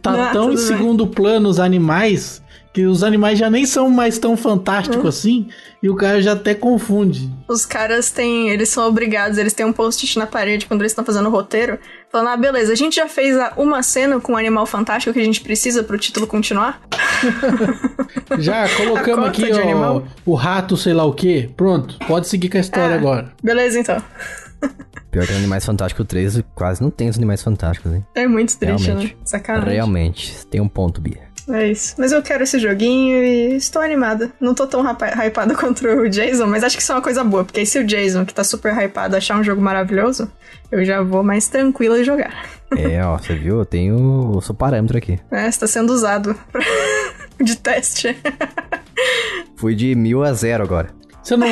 [0.00, 0.76] Tá Ah, tão em tudo bem.
[0.78, 2.40] segundo plano os animais
[2.74, 5.08] que os animais já nem são mais tão fantásticos Hum.
[5.08, 5.48] assim
[5.80, 7.32] e o cara já até confunde.
[7.48, 8.50] Os caras têm.
[8.50, 11.78] Eles são obrigados, eles têm um post-it na parede quando eles estão fazendo o roteiro.
[12.10, 15.24] Falando, ah, beleza, a gente já fez uma cena com um animal fantástico que a
[15.24, 16.80] gente precisa pro título continuar.
[18.38, 20.04] Já colocamos aqui ó, animal.
[20.24, 21.48] o rato, sei lá o que.
[21.56, 22.98] Pronto, pode seguir com a história Ah.
[22.98, 23.32] agora.
[23.42, 24.02] Beleza, então.
[25.10, 28.04] Pior que no Animais Fantásticos 3 quase não tem os Animais Fantásticos, hein?
[28.14, 29.14] É muito triste, Realmente.
[29.14, 29.20] né?
[29.24, 29.74] Sacanagem.
[29.74, 30.46] Realmente.
[30.46, 31.22] Tem um ponto, Bia.
[31.48, 31.94] É isso.
[31.98, 34.30] Mas eu quero esse joguinho e estou animada.
[34.40, 37.22] Não tô tão hypa- hypada contra o Jason, mas acho que isso é uma coisa
[37.22, 40.30] boa, porque se o Jason, que tá super hypado, achar um jogo maravilhoso,
[40.72, 42.32] eu já vou mais tranquila e jogar.
[42.76, 43.58] É, ó, você viu?
[43.60, 43.94] Eu tenho
[44.36, 45.20] o seu parâmetro aqui.
[45.30, 46.60] É, está sendo usado pra-
[47.40, 48.16] de teste.
[49.56, 50.88] Fui de mil a zero agora.
[51.22, 51.46] Você não,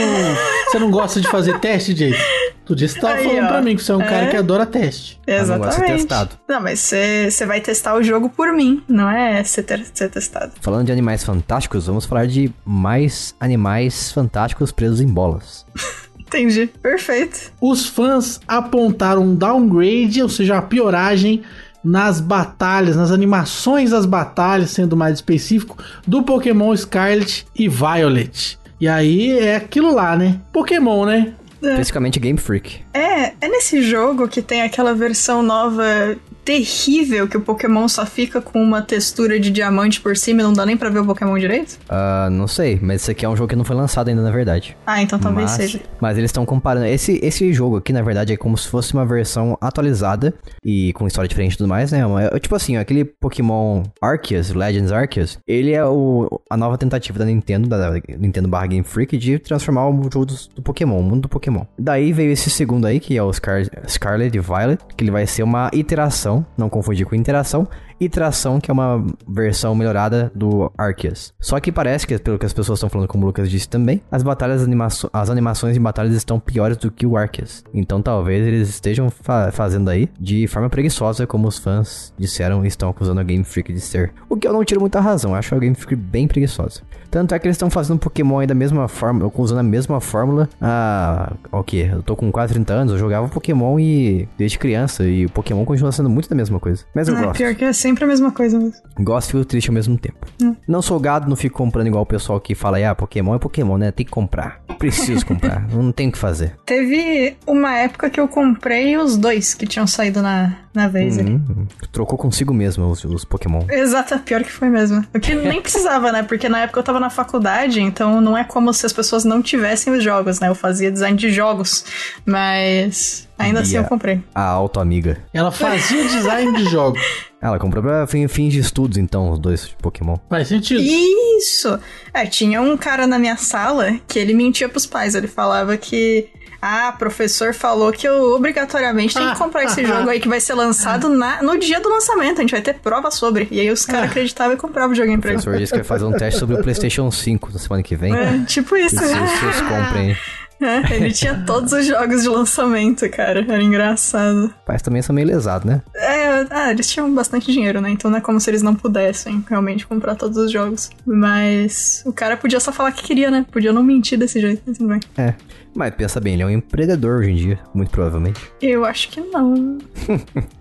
[0.69, 2.19] você não gosta de fazer teste, Jason?
[2.65, 3.49] Tu disse que tava Aí, falando ó.
[3.49, 4.31] pra mim que você é um cara É.
[4.31, 5.21] que adora teste.
[5.27, 5.93] Não Exatamente.
[5.93, 6.31] testado.
[6.49, 10.53] Não, mas você vai testar o jogo por mim, não é ser, testado.
[10.61, 15.67] Falando de animais fantásticos, vamos falar de mais animais fantásticos presos em bolas.
[16.19, 16.67] Entendi.
[16.81, 17.53] Perfeito.
[17.61, 21.43] Os fãs apontaram um downgrade, ou seja, uma pioragem
[21.85, 28.59] nas batalhas, nas animações das batalhas, sendo mais específico, do Pokémon Scarlet e Violet.
[28.81, 30.41] E aí é aquilo lá, né?
[30.53, 31.35] Pokémon, né?
[31.71, 32.81] Especificamente Game Freak.
[32.93, 38.41] É, é nesse jogo que tem aquela versão nova terrível que o Pokémon só fica
[38.41, 41.39] com uma textura de diamante por cima e não dá nem pra ver o Pokémon
[41.39, 41.79] direito?
[41.89, 44.31] Ah, não sei, mas esse aqui é um jogo que não foi lançado ainda, na
[44.31, 44.77] verdade.
[44.87, 45.81] Ah, então talvez mas, seja.
[46.01, 46.87] Mas eles estão comparando.
[46.87, 50.35] Esse, esse jogo aqui, na verdade, é como se fosse uma versão atualizada
[50.65, 52.03] e com história diferente e tudo mais, né?
[52.33, 57.25] É, tipo assim, aquele Pokémon Arceus, Legends Arceus, ele é o, a nova tentativa da
[57.25, 61.23] Nintendo, da Nintendo barra Game Freak, de transformar o jogo do, do Pokémon, o mundo
[61.23, 61.65] do Pokémon.
[61.79, 65.27] Daí veio esse segundo aí, que é o Scar, Scarlet e Violet, que ele vai
[65.27, 67.67] ser uma iteração, não confundir com interação,
[68.01, 71.33] e Tração, que é uma versão melhorada do Arceus.
[71.41, 74.03] Só que parece que, pelo que as pessoas estão falando, como o Lucas disse também,
[74.11, 77.65] as batalhas, anima as animações de batalhas estão piores do que o Arceus.
[77.73, 82.69] Então talvez eles estejam fa fazendo aí de forma preguiçosa, como os fãs disseram e
[82.69, 84.13] estão acusando a Game Freak de ser.
[84.29, 86.83] O que eu não tiro muita razão, acho a Game Freak bem preguiçosa.
[87.11, 90.49] Tanto é que eles estão fazendo Pokémon aí da mesma forma, usando a mesma fórmula.
[90.59, 91.81] Ah, o que?
[91.81, 95.63] Eu tô com quase 30 anos, eu jogava Pokémon e desde criança, e o Pokémon
[95.67, 96.85] continua sendo muito da mesma coisa.
[96.95, 97.37] Mas eu é, gosto.
[97.37, 98.83] Pior que é sempre a mesma coisa mesmo.
[98.99, 100.27] Gosto e fico triste ao mesmo tempo.
[100.43, 100.57] Hum.
[100.67, 103.77] Não sou gado, não fico comprando igual o pessoal que fala, ah, Pokémon é Pokémon,
[103.77, 103.91] né?
[103.91, 104.63] Tem que comprar.
[104.79, 105.69] Preciso comprar.
[105.71, 106.57] não tem o que fazer.
[106.65, 111.19] Teve uma época que eu comprei os dois que tinham saído na, na vez.
[111.19, 111.33] ali.
[111.33, 113.63] Hum, trocou consigo mesmo os, os Pokémon.
[113.71, 115.05] Exato, pior que foi mesmo.
[115.15, 116.23] O que nem precisava, né?
[116.23, 119.43] Porque na época eu tava na faculdade, então não é como se as pessoas não
[119.43, 120.49] tivessem os jogos, né?
[120.49, 121.85] Eu fazia design de jogos,
[122.25, 124.21] mas ainda assim E eu a- comprei.
[124.35, 125.19] A auto-amiga.
[125.33, 127.01] Ela fazia design de jogos.
[127.43, 130.17] Ela comprou pra fim- fins de estudos, então, os dois Pokémon.
[130.29, 130.81] Faz sentido.
[130.81, 131.77] Isso!
[132.15, 135.17] É, tinha um cara na minha sala que ele mentia pros pais.
[135.17, 136.29] Ele falava que.
[136.65, 140.55] Ah, professor falou que eu obrigatoriamente tenho que comprar esse jogo aí que vai ser
[140.55, 142.39] lançado na- no dia do lançamento.
[142.39, 143.49] A gente vai ter prova sobre.
[143.51, 145.39] E aí os caras acreditavam e compravam o joguinho O pra ele.
[145.43, 148.15] professor disse que vai fazer um teste sobre o PlayStation 5 na semana que vem.
[148.15, 148.97] É, tipo isso.
[148.97, 150.17] Se vocês comprem.
[150.63, 153.41] É, ele tinha todos os jogos de lançamento, cara.
[153.41, 154.53] Era engraçado.
[154.65, 155.83] Pais também são meio lesados, né?
[155.95, 157.91] É, ah, eles tinham bastante dinheiro, né?
[157.91, 160.91] Então não é como se eles não pudessem realmente comprar todos os jogos.
[161.05, 163.45] Mas o cara podia só falar que queria, né?
[163.51, 165.01] Podia não mentir desse jeito, mas tudo bem.
[165.17, 165.35] É.
[165.75, 168.41] Mas pensa bem, ele é um empreendedor hoje em dia, muito provavelmente.
[168.61, 169.55] Eu acho que não.
[169.55, 169.79] Não,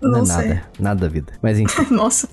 [0.00, 0.48] não é sei.
[0.48, 1.32] nada, nada da vida.
[1.42, 1.86] Mas enfim.
[1.94, 2.28] Nossa.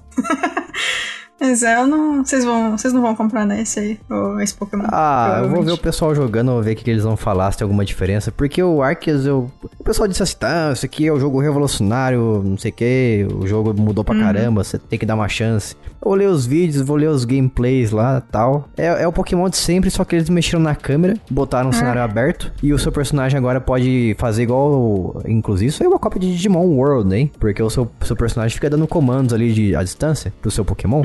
[1.40, 2.24] Mas é, eu não.
[2.24, 2.78] Vocês vão.
[2.78, 4.86] Vocês não vão comprar nesse aí, ou esse Pokémon.
[4.92, 7.58] Ah, eu vou ver o pessoal jogando, vou ver o que, eles vão falar, se
[7.58, 8.32] tem alguma diferença.
[8.32, 9.50] Porque o Arceus, eu...
[9.80, 13.28] o pessoal disse assim, tá, isso aqui é o jogo revolucionário, não sei o que,
[13.42, 15.76] o jogo mudou pra caramba, você tem que dar uma chance.
[16.02, 18.68] Eu vou ler os vídeos, vou ler os gameplays lá tal.
[18.78, 22.02] É, é o Pokémon de sempre, só que eles mexeram na câmera, botaram um cenário
[22.02, 25.22] aberto, e o seu personagem agora pode fazer igual.
[25.28, 27.32] Inclusive, isso aí é uma cópia de Digimon World, hein?
[27.40, 31.02] Porque o seu, seu personagem fica dando comandos ali de, à distância pro seu Pokémon.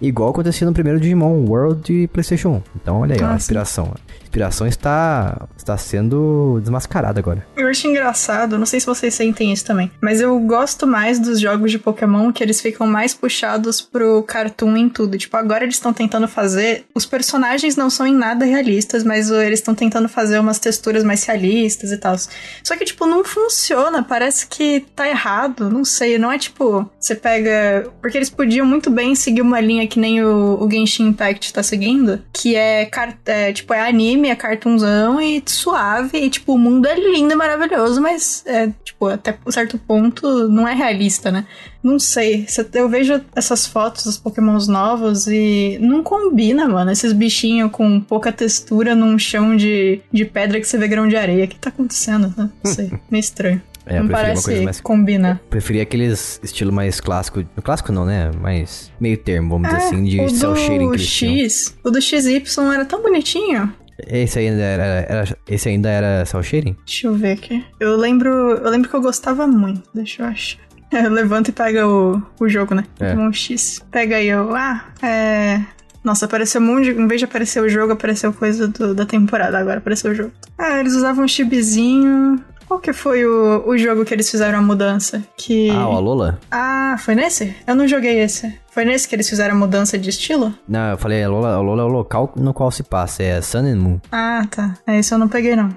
[0.00, 2.62] Igual acontecia no primeiro Digimon World de PlayStation 1.
[2.82, 3.36] Então, olha aí, Ah, a sim.
[3.36, 3.92] inspiração.
[3.94, 7.44] A inspiração está, está sendo desmascarada agora.
[7.56, 11.40] Eu acho engraçado, não sei se vocês sentem isso também, mas eu gosto mais dos
[11.40, 15.18] jogos de Pokémon que eles ficam mais puxados pro cartoon em tudo.
[15.18, 16.84] Tipo, agora eles estão tentando fazer.
[16.94, 21.24] Os personagens não são em nada realistas, mas eles estão tentando fazer umas texturas mais
[21.24, 22.16] realistas e tal.
[22.62, 26.18] Só que, tipo, não funciona, parece que tá errado, não sei.
[26.18, 27.90] Não é tipo, você pega.
[28.00, 31.62] Porque eles podiam muito bem seguir uma linha que nem o, o Genshin Impact tá
[31.62, 32.88] seguindo, que é,
[33.26, 37.36] é, tipo, é anime, é cartoonzão e suave, e tipo, o mundo é lindo e
[37.36, 41.46] maravilhoso, mas é, tipo, até um certo ponto não é realista, né?
[41.82, 47.70] Não sei, eu vejo essas fotos dos pokémons novos e não combina, mano, esses bichinhos
[47.72, 51.44] com pouca textura num chão de, de pedra que você vê grão de areia.
[51.44, 52.34] O que tá acontecendo?
[52.36, 52.50] né?
[52.62, 53.62] Não sei, meio estranho.
[53.86, 55.40] É, eu não parece mais- combinar.
[55.48, 57.42] Preferia aqueles estilo mais clássico.
[57.64, 58.30] Clássico não, né?
[58.40, 60.98] Mais meio termo, vamos dizer É, assim, de o cel shading que.
[60.98, 62.42] X, o do XY
[62.74, 63.72] era tão bonitinho.
[64.06, 66.76] Esse ainda era, era- esse ainda era cel shading?
[66.86, 67.64] Deixa eu ver aqui.
[67.78, 69.82] Eu lembro, eu lembro que eu gostava muito.
[69.94, 70.60] Deixa eu achar.
[71.10, 72.84] Levanta e pega o, o jogo, né?
[72.98, 73.10] É.
[73.10, 73.80] Pokémon X.
[73.90, 74.54] Pega aí, eu.
[74.54, 75.60] Ah, é.
[76.02, 77.00] Nossa, apareceu um monte de.
[77.00, 79.58] Em vez de aparecer o jogo, apareceu coisa do- da temporada.
[79.58, 80.32] Agora apareceu o jogo.
[80.58, 82.42] Ah, eles usavam um chibizinho.
[82.70, 85.20] Qual que foi o, o jogo que eles fizeram a mudança?
[85.36, 85.70] Que.
[85.70, 86.38] Ah, o Alola?
[86.52, 87.52] Ah, foi nesse?
[87.66, 88.56] Eu não joguei esse.
[88.70, 90.54] Foi nesse que eles fizeram a mudança de estilo?
[90.68, 93.74] Não, eu falei, Alola, Alola é o local no qual se passa, é Sun and
[93.74, 93.98] Moon.
[94.12, 94.74] Ah, tá.
[94.86, 95.76] É isso eu não peguei, não.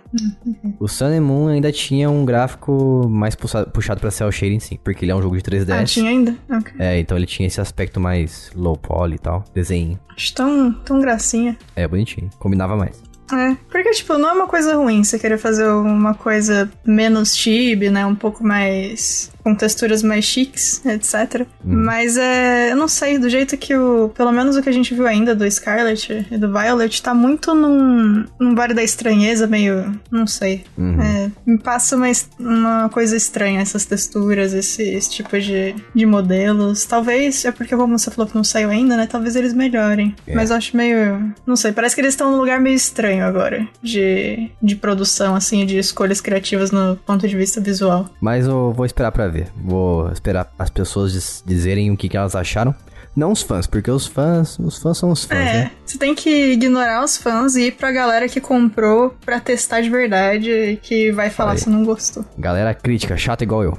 [0.79, 4.77] O Sun and Moon ainda tinha um gráfico mais puxa- puxado pra cel shading, sim,
[4.83, 5.71] porque ele é um jogo de 3DS.
[5.81, 6.35] Ah, tinha ainda?
[6.47, 6.73] Ok.
[6.77, 9.97] É, então ele tinha esse aspecto mais low poly e tal, desenho.
[10.15, 11.57] Acho tão, tão gracinha.
[11.75, 13.01] É, bonitinho, combinava mais.
[13.37, 17.89] É, porque, tipo, não é uma coisa ruim você querer fazer uma coisa menos chibi,
[17.89, 18.05] né?
[18.05, 21.41] Um pouco mais com texturas mais chiques, etc.
[21.63, 21.83] Uhum.
[21.83, 22.71] Mas é.
[22.71, 24.09] Eu não sei, do jeito que o.
[24.09, 27.53] Pelo menos o que a gente viu ainda do Scarlet e do Violet tá muito
[27.53, 28.25] num.
[28.39, 29.99] num Vale da Estranheza, meio.
[30.09, 30.63] Não sei.
[30.77, 31.01] Uhum.
[31.01, 32.07] É, me passa uma,
[32.39, 36.85] uma coisa estranha essas texturas, esse, esse tipo de, de modelos.
[36.85, 39.07] Talvez é porque, como você falou que não saiu ainda, né?
[39.07, 40.15] Talvez eles melhorem.
[40.25, 40.33] É.
[40.33, 41.33] Mas eu acho meio.
[41.45, 43.67] Não sei, parece que eles estão num lugar meio estranho agora.
[43.81, 48.09] De, de produção, assim, de escolhas criativas no ponto de vista visual.
[48.21, 49.47] Mas eu vou esperar pra ver.
[49.55, 52.75] Vou esperar as pessoas dizerem o que, que elas acharam.
[53.15, 55.71] Não os fãs, porque os fãs, os fãs são os fãs, é, né?
[55.85, 59.89] Você tem que ignorar os fãs e ir pra galera que comprou pra testar de
[59.89, 61.57] verdade e que vai falar Aí.
[61.59, 62.25] se não gostou.
[62.39, 63.77] Galera crítica, chata igual eu.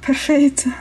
[0.00, 0.72] Perfeito.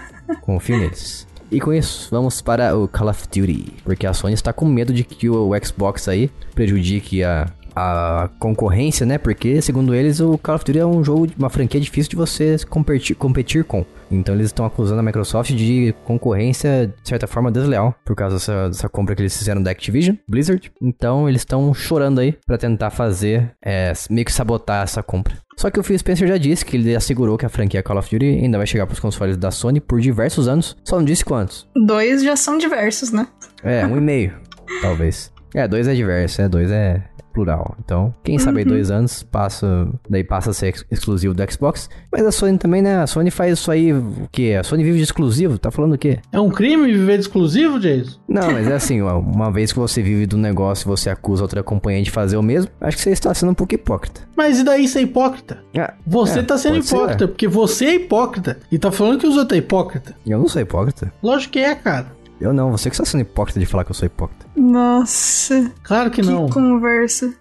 [0.41, 1.27] Confio neles.
[1.51, 3.73] E com isso, vamos para o Call of Duty.
[3.83, 9.05] Porque a Sony está com medo de que o Xbox aí prejudique a, a concorrência,
[9.05, 9.17] né?
[9.17, 12.57] Porque, segundo eles, o Call of Duty é um jogo, uma franquia difícil de você
[12.69, 13.85] competir, competir com.
[14.09, 18.67] Então eles estão acusando a Microsoft de concorrência, de certa forma, desleal, por causa dessa,
[18.67, 20.71] dessa compra que eles fizeram da Activision, Blizzard.
[20.81, 25.35] Então eles estão chorando aí para tentar fazer, é, meio que sabotar essa compra.
[25.57, 28.09] Só que o Phil Spencer já disse que ele assegurou que a franquia Call of
[28.09, 31.23] Duty ainda vai chegar para os consoles da Sony por diversos anos, só não disse
[31.23, 31.67] quantos.
[31.85, 33.27] Dois já são diversos, né?
[33.63, 34.33] É, um e meio,
[34.81, 35.31] talvez.
[35.53, 37.75] É, dois é diverso, é, dois é, plural.
[37.83, 38.71] Então, quem sabe aí uhum.
[38.71, 41.89] dois anos passa, daí passa a ser ex exclusivo do Xbox.
[42.11, 42.97] Mas a Sony também, né?
[42.97, 44.57] A Sony faz isso aí, o quê?
[44.59, 45.57] A Sony vive de exclusivo?
[45.57, 46.19] Tá falando o quê?
[46.31, 48.17] É um crime viver de exclusivo, Jason?
[48.27, 51.63] Não, mas é assim, uma vez que você vive do negócio e você acusa outra
[51.63, 54.21] companhia de fazer o mesmo, acho que você está sendo um pouco hipócrita.
[54.35, 55.59] Mas e daí ser hipócrita?
[55.73, 57.27] É, você é, tá sendo hipócrita, ser.
[57.27, 58.57] porque você é hipócrita.
[58.71, 60.15] E tá falando que os outros é hipócrita.
[60.25, 61.11] Eu não sou hipócrita.
[61.21, 62.20] Lógico que é, cara.
[62.41, 64.47] Eu não, você que está sendo hipócrita de falar que eu sou hipócrita.
[64.55, 65.71] Nossa.
[65.83, 66.47] Claro que, que não.
[66.47, 67.31] Que conversa.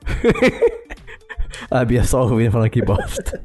[1.71, 3.41] a Bia só ouvindo falando que bosta.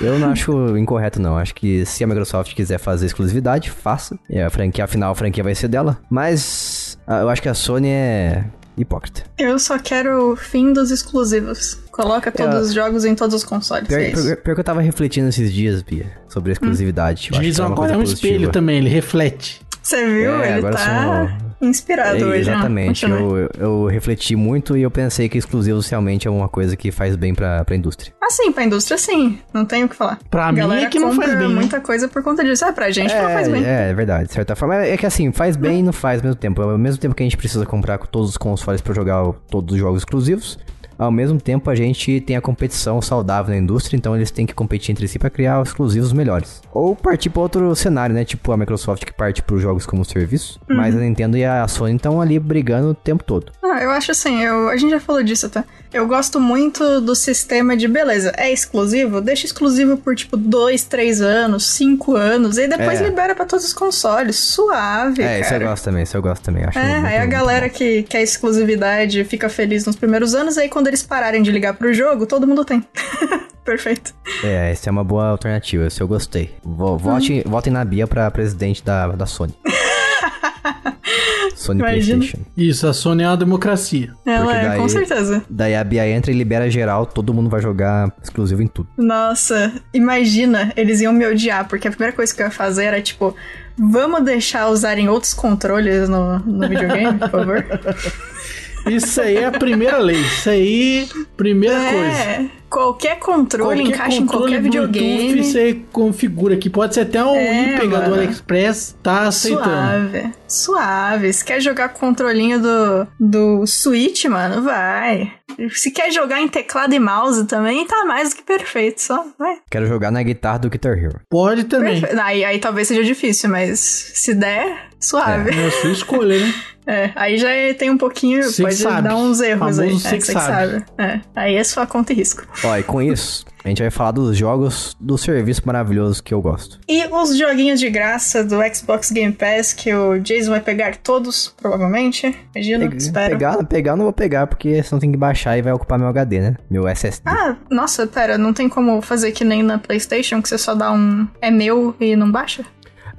[0.00, 1.38] Eu não acho incorreto, não.
[1.38, 4.18] Acho que se a Microsoft quiser fazer exclusividade, faça.
[4.28, 5.98] E a franquia, afinal, a franquia vai ser dela.
[6.10, 8.44] Mas eu acho que a Sony é
[8.76, 9.22] hipócrita.
[9.38, 11.78] Eu só quero o fim dos exclusivos.
[11.92, 13.86] Coloca todos é, os jogos em todos os consoles.
[13.86, 17.30] Pior, é pior, pior, que eu tava refletindo esses dias, Bia, sobre a exclusividade.
[17.32, 17.40] Hum.
[17.40, 19.60] Diz uma coisa é um espelho também, ele reflete.
[19.82, 20.42] Você viu?
[20.42, 22.50] É, Ele tá inspirado é, hoje.
[22.50, 23.04] Exatamente.
[23.04, 27.16] Eu, eu, refleti muito e eu pensei que exclusivos realmente é uma coisa que faz
[27.16, 28.12] bem pra, pra indústria.
[28.22, 29.38] Ah, sim, pra indústria sim.
[29.52, 30.18] Não tenho o que falar.
[30.30, 31.48] Pra mim é que não faz bem.
[31.48, 31.54] Né?
[31.54, 32.64] muita coisa por conta disso.
[32.64, 33.64] É, pra gente é, não faz bem.
[33.64, 34.28] É, é verdade.
[34.28, 34.76] De certa forma.
[34.76, 36.62] É que assim, faz bem e não faz ao mesmo tempo.
[36.62, 39.80] Ao mesmo tempo que a gente precisa comprar todos os consoles pra jogar todos os
[39.80, 40.58] jogos exclusivos,
[41.00, 44.52] ao mesmo tempo, a gente tem a competição saudável na indústria, então eles têm que
[44.52, 46.60] competir entre si para criar exclusivos melhores.
[46.72, 48.22] Ou partir para outro cenário, né?
[48.22, 50.76] Tipo a Microsoft que parte para os jogos como serviço, uhum.
[50.76, 53.50] mas a Nintendo e a Sony estão ali brigando o tempo todo.
[53.62, 55.64] Ah, eu acho assim, eu, a gente já falou disso até.
[55.92, 58.32] Eu gosto muito do sistema de beleza.
[58.36, 59.20] É exclusivo?
[59.20, 63.04] Deixa exclusivo por tipo dois, três anos, cinco anos, e depois é.
[63.04, 64.36] libera para todos os consoles.
[64.36, 65.22] Suave.
[65.22, 65.40] É, cara.
[65.40, 66.64] isso eu gosto também, isso eu gosto também.
[66.64, 70.89] Acho é, aí a galera que quer exclusividade fica feliz nos primeiros anos, aí quando
[70.90, 72.84] eles pararem de ligar pro jogo, todo mundo tem.
[73.64, 74.14] Perfeito.
[74.42, 76.54] É, essa é uma boa alternativa, esse eu gostei.
[76.64, 77.50] Vote, hum.
[77.50, 79.54] Votem na Bia pra presidente da, da Sony.
[81.54, 82.18] Sony Imagina.
[82.18, 82.50] PlayStation.
[82.56, 84.12] Isso, a Sony é uma democracia.
[84.24, 85.44] Ela é, daí, com certeza.
[85.48, 88.88] Daí a Bia entra e libera geral, todo mundo vai jogar exclusivo em tudo.
[88.96, 93.02] Nossa, imagina, eles iam me odiar, porque a primeira coisa que eu ia fazer era
[93.02, 93.36] tipo,
[93.78, 97.64] vamos deixar usarem outros controles no, no videogame, por favor?
[98.86, 100.20] Isso aí é a primeira lei.
[100.20, 102.50] Isso aí, primeira é, coisa.
[102.70, 105.32] Qualquer controle qualquer encaixa controle em qualquer videogame.
[105.32, 106.70] Bluetooth você configura aqui.
[106.70, 110.10] Pode ser até um é, pegador AliExpress, tá aceitando.
[110.10, 110.32] Suave.
[110.46, 111.32] Suave.
[111.32, 115.32] Se quer jogar com o controlinho do, do Switch, mano, vai.
[115.70, 119.58] Se quer jogar em teclado e mouse também, tá mais do que perfeito, só vai.
[119.70, 121.20] Quero jogar na guitarra do Guitar Hero.
[121.28, 122.02] Pode também.
[122.22, 125.50] Aí, aí talvez seja difícil, mas se der, suave.
[125.50, 126.54] É, é sua escolha, né?
[126.86, 127.48] É, aí já
[127.78, 129.08] tem um pouquinho, Cê pode sabe.
[129.08, 129.90] dar uns erros Famoso aí.
[129.90, 130.46] É, você sabe.
[130.46, 130.84] sabe.
[130.98, 132.42] É, aí é sua conta e risco.
[132.64, 136.40] Ó, e com isso, a gente vai falar dos jogos do serviço maravilhoso que eu
[136.40, 136.80] gosto.
[136.88, 141.54] E os joguinhos de graça do Xbox Game Pass, que o Jason vai pegar todos,
[141.60, 142.34] provavelmente.
[142.54, 143.30] Imagina, Pe espero.
[143.36, 146.40] Pegar, pegar não vou pegar, porque senão tem que baixar e vai ocupar meu HD,
[146.40, 146.56] né?
[146.70, 147.28] Meu SSD.
[147.28, 150.90] Ah, nossa, pera, não tem como fazer que nem na Playstation, que você só dá
[150.90, 151.28] um...
[151.40, 152.64] É meu e não baixa?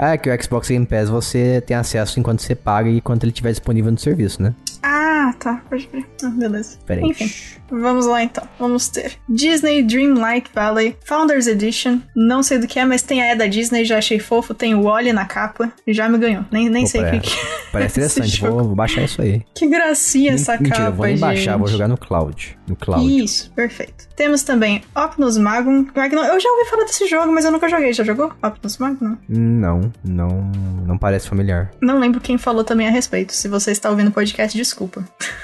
[0.03, 3.32] É que o Xbox Game Pass você tem acesso enquanto você paga e enquanto ele
[3.32, 4.52] estiver disponível no serviço, né?
[4.84, 5.62] Ah, tá.
[5.70, 6.06] Pode ver.
[6.24, 6.78] Ah, beleza.
[6.86, 7.03] Peraí.
[7.03, 7.32] Enfim.
[7.70, 8.44] Vamos lá então.
[8.60, 11.99] Vamos ter Disney Dreamlight Valley Founders Edition.
[12.16, 14.53] Não sei do que é, mas tem a E da Disney, já achei fofo.
[14.53, 15.72] Tem o Wally na capa.
[15.88, 16.44] Já me ganhou.
[16.52, 17.62] Nem, nem sei o que, que é.
[17.72, 19.41] Parece interessante, vou, vou baixar isso aí.
[19.56, 21.60] Que gracinha essa Mentira, capa, eu vou nem baixar, gente.
[21.60, 22.58] vou jogar no cloud.
[22.68, 23.24] No cloud.
[23.24, 24.10] Isso, perfeito.
[24.16, 25.88] Temos também Opnus Magnum.
[25.95, 26.24] Magnum.
[26.24, 27.94] Eu já ouvi falar desse jogo, mas eu nunca joguei.
[27.94, 28.34] Já jogou?
[28.44, 29.18] Opnus Magnum?
[29.30, 30.52] Não, não,
[30.86, 31.72] não parece familiar.
[31.82, 33.34] Não lembro quem falou também a respeito.
[33.34, 34.70] Se você está ouvindo o podcast, desculpa.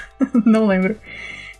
[0.44, 0.96] Não lembro.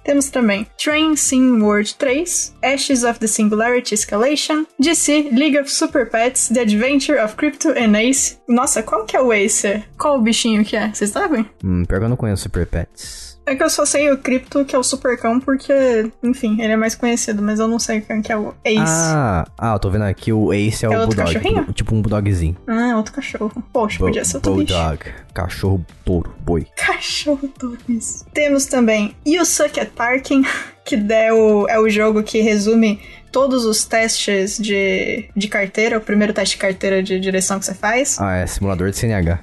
[0.09, 6.09] Temos também Train Sim World 3, Ashes of the Singularity Escalation, DC League of Super
[6.09, 8.39] Pets, The Adventure of Crypto and Ace.
[8.49, 9.85] Nossa, qual que é o Acer?
[9.99, 10.89] Qual o bichinho que é?
[10.95, 11.45] Vocês sabem?
[11.63, 13.28] Hum, pior que eu não conheço Super Pets.
[13.49, 16.77] É que eu só sei o Crypto, que é o Supercão, porque, enfim, ele é
[16.77, 18.79] mais conhecido, mas eu não sei quem que é o Ace.
[18.87, 21.35] Ah, ah, eu tô vendo aqui o Ace é, É o outro Bulldog.
[21.35, 21.61] cachorrinho?
[21.65, 22.57] tipo- Tipo um Bulldogzinho.
[22.67, 23.63] Ah, outro cachorro.
[23.73, 24.75] Poxa, podia ser outro bicho.
[24.75, 24.99] Bulldog.
[25.33, 26.67] Cachorro touro, boi.
[26.77, 28.27] Cachorro todo isso.
[28.35, 30.43] Temos também You Suck at Parking,
[30.85, 33.01] que é o, é o jogo que resume
[33.31, 37.75] todos os testes de, de carteira, o primeiro teste de carteira de direção que você
[37.75, 38.17] faz.
[38.21, 39.41] Ah, é simulador de CNH.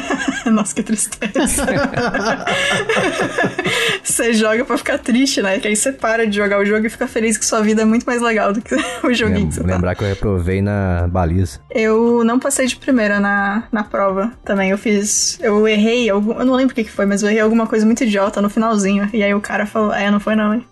[0.50, 1.66] Nossa, que tristeza.
[4.02, 5.58] você joga pra ficar triste, né?
[5.58, 7.84] Que aí você para de jogar o jogo e fica feliz que sua vida é
[7.84, 8.74] muito mais legal do que
[9.04, 9.66] o joguinho Lem- que você tá.
[9.66, 11.60] lembrar que eu reprovei na baliza.
[11.70, 14.70] Eu não passei de primeira na, na prova também.
[14.70, 15.38] Eu fiz.
[15.40, 16.08] Eu errei.
[16.08, 18.40] Algum, eu não lembro o que, que foi, mas eu errei alguma coisa muito idiota
[18.40, 19.08] no finalzinho.
[19.12, 20.66] E aí o cara falou: É, não foi não, hein?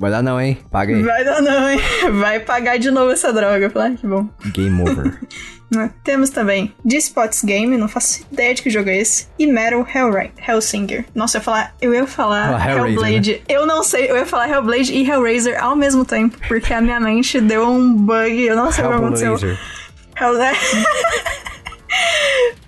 [0.00, 0.56] Vai dar não, hein?
[0.70, 1.02] Paga aí.
[1.02, 1.78] Vai dar não, hein?
[2.18, 3.66] Vai pagar de novo essa droga.
[3.66, 4.26] Eu falei, ah, que bom.
[4.46, 5.12] Game over.
[5.72, 5.88] Né?
[6.02, 9.28] Temos também D-Spots Game, não faço ideia de que jogo é esse.
[9.38, 11.04] E Metal Hellri Hellsinger.
[11.14, 13.08] Nossa, eu ia falar, eu ia falar Fala Hellraiser, né?
[13.08, 13.42] Hellblade.
[13.48, 16.98] Eu não sei, eu ia falar Hellblade e Hellraiser ao mesmo tempo, porque a minha
[16.98, 19.38] mente deu um bug, eu não sei o que aconteceu.
[20.20, 20.56] Hellblazer.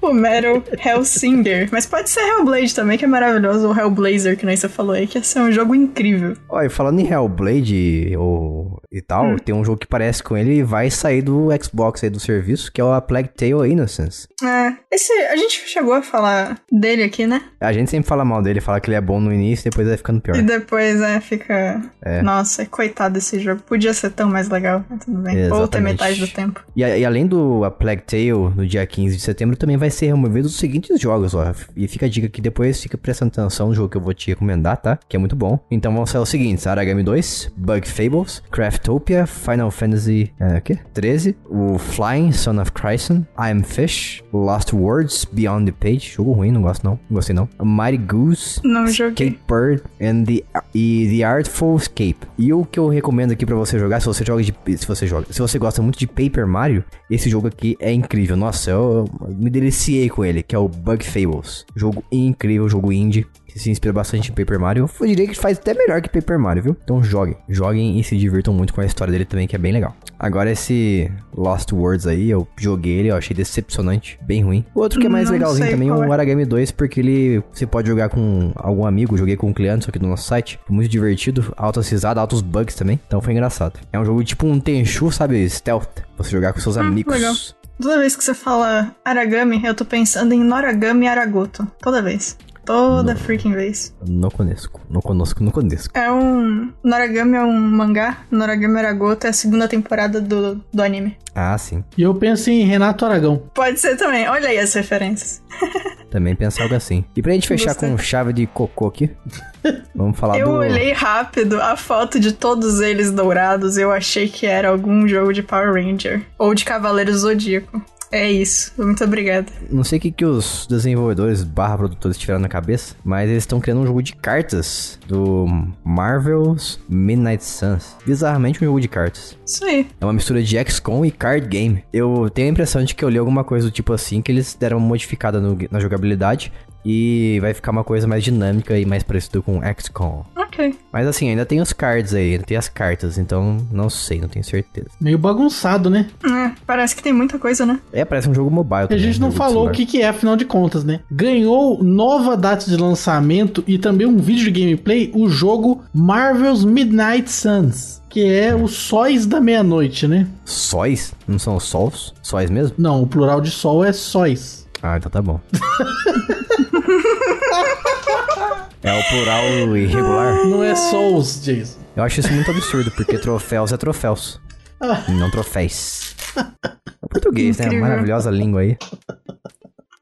[0.00, 1.68] O Metal Hellsinger.
[1.70, 3.68] Mas pode ser Hellblade também, que é maravilhoso.
[3.68, 6.34] Ou Hellblazer, que nem você falou aí, que ia ser um jogo incrível.
[6.48, 9.36] Olha, falando em Hellblade ou, e tal, Hum.
[9.36, 12.72] tem um jogo que parece com ele e vai sair do Xbox aí do serviço,
[12.72, 14.26] que é o A Plague Tale Innocence.
[14.42, 17.40] É, esse, a gente chegou a falar dele aqui, né?
[17.60, 19.86] A gente sempre fala mal dele, fala que ele é bom no início e depois
[19.86, 20.36] vai ficando pior.
[20.36, 21.80] E depois, é, fica.
[22.04, 22.22] É.
[22.22, 23.62] Nossa, coitado desse jogo.
[23.62, 25.36] Podia ser tão mais legal, mas tudo bem.
[25.44, 25.92] Ou ter Exatamente.
[25.92, 26.60] metade do tempo.
[26.74, 30.06] E, e além do A Plague Tale, no dia 15 de setembro, também vai ser
[30.06, 31.52] removido os seguintes jogos, ó.
[31.76, 34.28] E fica a dica que depois fica prestando atenção no jogo que eu vou te
[34.28, 34.98] recomendar, tá?
[35.08, 35.58] Que é muito bom.
[35.70, 40.78] Então vão ser os seguintes: Aragami 2, Bug Fables, Craftopia, Final Fantasy é, o quê?
[40.94, 46.32] 13, o Flying Son of Chryson, I Am Fish, Lost Words, Beyond the Page, jogo
[46.32, 47.48] ruim, não gosto não, não gostei não.
[47.62, 48.84] Mighty Goose, Não.
[48.84, 50.44] Escape Bird and the,
[50.74, 52.18] e The Artful Escape.
[52.38, 55.06] E o que eu recomendo aqui pra você jogar, se você joga de, se você
[55.06, 58.36] joga, se você gosta muito de Paper Mario, esse jogo aqui é incrível.
[58.36, 61.64] Nossa, eu, eu me deliciei com ele, que é o Bug Fables.
[61.74, 63.26] Jogo incrível, jogo indie.
[63.52, 64.88] Que se inspira bastante em Paper Mario.
[64.98, 66.76] Eu diria que faz até melhor que Paper Mario, viu?
[66.82, 67.36] Então joguem.
[67.46, 69.94] Joguem e se divirtam muito com a história dele também, que é bem legal.
[70.18, 74.64] Agora esse Lost Words aí, eu joguei ele, eu achei decepcionante, bem ruim.
[74.74, 76.10] O outro que é mais Não legalzinho também é o é.
[76.10, 79.98] Aragami 2, porque ele você pode jogar com algum amigo, joguei com um cliente aqui
[79.98, 80.58] no nosso site.
[80.66, 82.98] Foi muito divertido, altas risadas, altos bugs também.
[83.06, 83.78] Então foi engraçado.
[83.92, 85.46] É um jogo tipo um Tenchu, sabe?
[85.50, 86.00] Stealth.
[86.16, 87.12] Você jogar com seus amigos.
[87.12, 87.34] Ah, legal.
[87.80, 91.66] Toda vez que você fala Aragami, eu tô pensando em Noragami Aragoto.
[91.80, 92.36] Toda vez.
[92.64, 93.94] Toda freaking vez.
[94.06, 95.88] Não conheço, não conosco, não conheço.
[95.94, 96.72] É um.
[96.82, 98.18] Noragami é um mangá.
[98.30, 101.16] Noragami Aragoto é a segunda temporada do, do anime.
[101.34, 101.82] Ah, sim.
[101.96, 103.42] E eu penso em Renato Aragão.
[103.54, 104.28] Pode ser também.
[104.28, 105.42] Olha aí as referências.
[106.10, 107.06] Também pensar algo assim.
[107.16, 107.88] E pra gente fechar Gostei.
[107.90, 109.10] com chave de cocô aqui,
[109.96, 110.52] vamos falar Eu do.
[110.56, 113.78] olhei rápido a foto de todos eles dourados.
[113.78, 116.22] Eu achei que era algum jogo de Power Ranger.
[116.38, 117.82] Ou de Cavaleiro Zodíaco.
[118.12, 118.72] É isso.
[118.76, 119.46] Muito obrigada.
[119.70, 123.58] Não sei o que, que os desenvolvedores barra produtores tiveram na cabeça, mas eles estão
[123.58, 125.46] criando um jogo de cartas do
[125.82, 127.96] Marvel's Midnight Suns.
[128.04, 129.36] Bizarramente um jogo de cartas.
[129.46, 129.86] Isso aí.
[130.00, 131.82] É uma mistura de XCOM e card game.
[131.92, 134.54] Eu tenho a impressão de que eu li alguma coisa do tipo assim, que eles
[134.58, 136.52] deram uma modificada no- na jogabilidade
[136.84, 140.24] e vai ficar uma coisa mais dinâmica e mais parecida com XCOM.
[140.36, 140.74] Ok.
[140.92, 144.28] Mas assim, ainda tem os cards aí, ainda tem as cartas, então não sei, não
[144.28, 144.88] tenho certeza.
[145.00, 146.08] Meio bagunçado, né?
[146.24, 147.80] É, parece que tem muita coisa, né?
[147.92, 149.72] É, parece um jogo mobile E a também, gente não jogo de falou o celular.
[149.74, 151.00] que, que é, afinal de contas, né?
[151.10, 157.30] Ganhou nova data de lançamento e também um vídeo de gameplay, o jogo Marvel's Midnight
[157.30, 158.02] Suns.
[158.08, 160.26] Que é os sóis da meia-noite, né?
[160.44, 161.14] Sóis?
[161.26, 162.12] Não são os sols?
[162.22, 162.74] Sóis mesmo?
[162.76, 164.61] Não, o plural de sol é sóis.
[164.82, 165.40] Ah, então tá bom.
[168.82, 169.44] é o plural
[169.76, 170.34] irregular?
[170.46, 171.78] Não é souls, Jason.
[171.94, 174.40] Eu acho isso muito absurdo, porque troféus é troféus.
[174.80, 175.04] Ah.
[175.08, 176.16] não troféis.
[176.36, 177.66] É português, né?
[177.66, 177.86] Incrível.
[177.86, 178.76] Maravilhosa língua aí.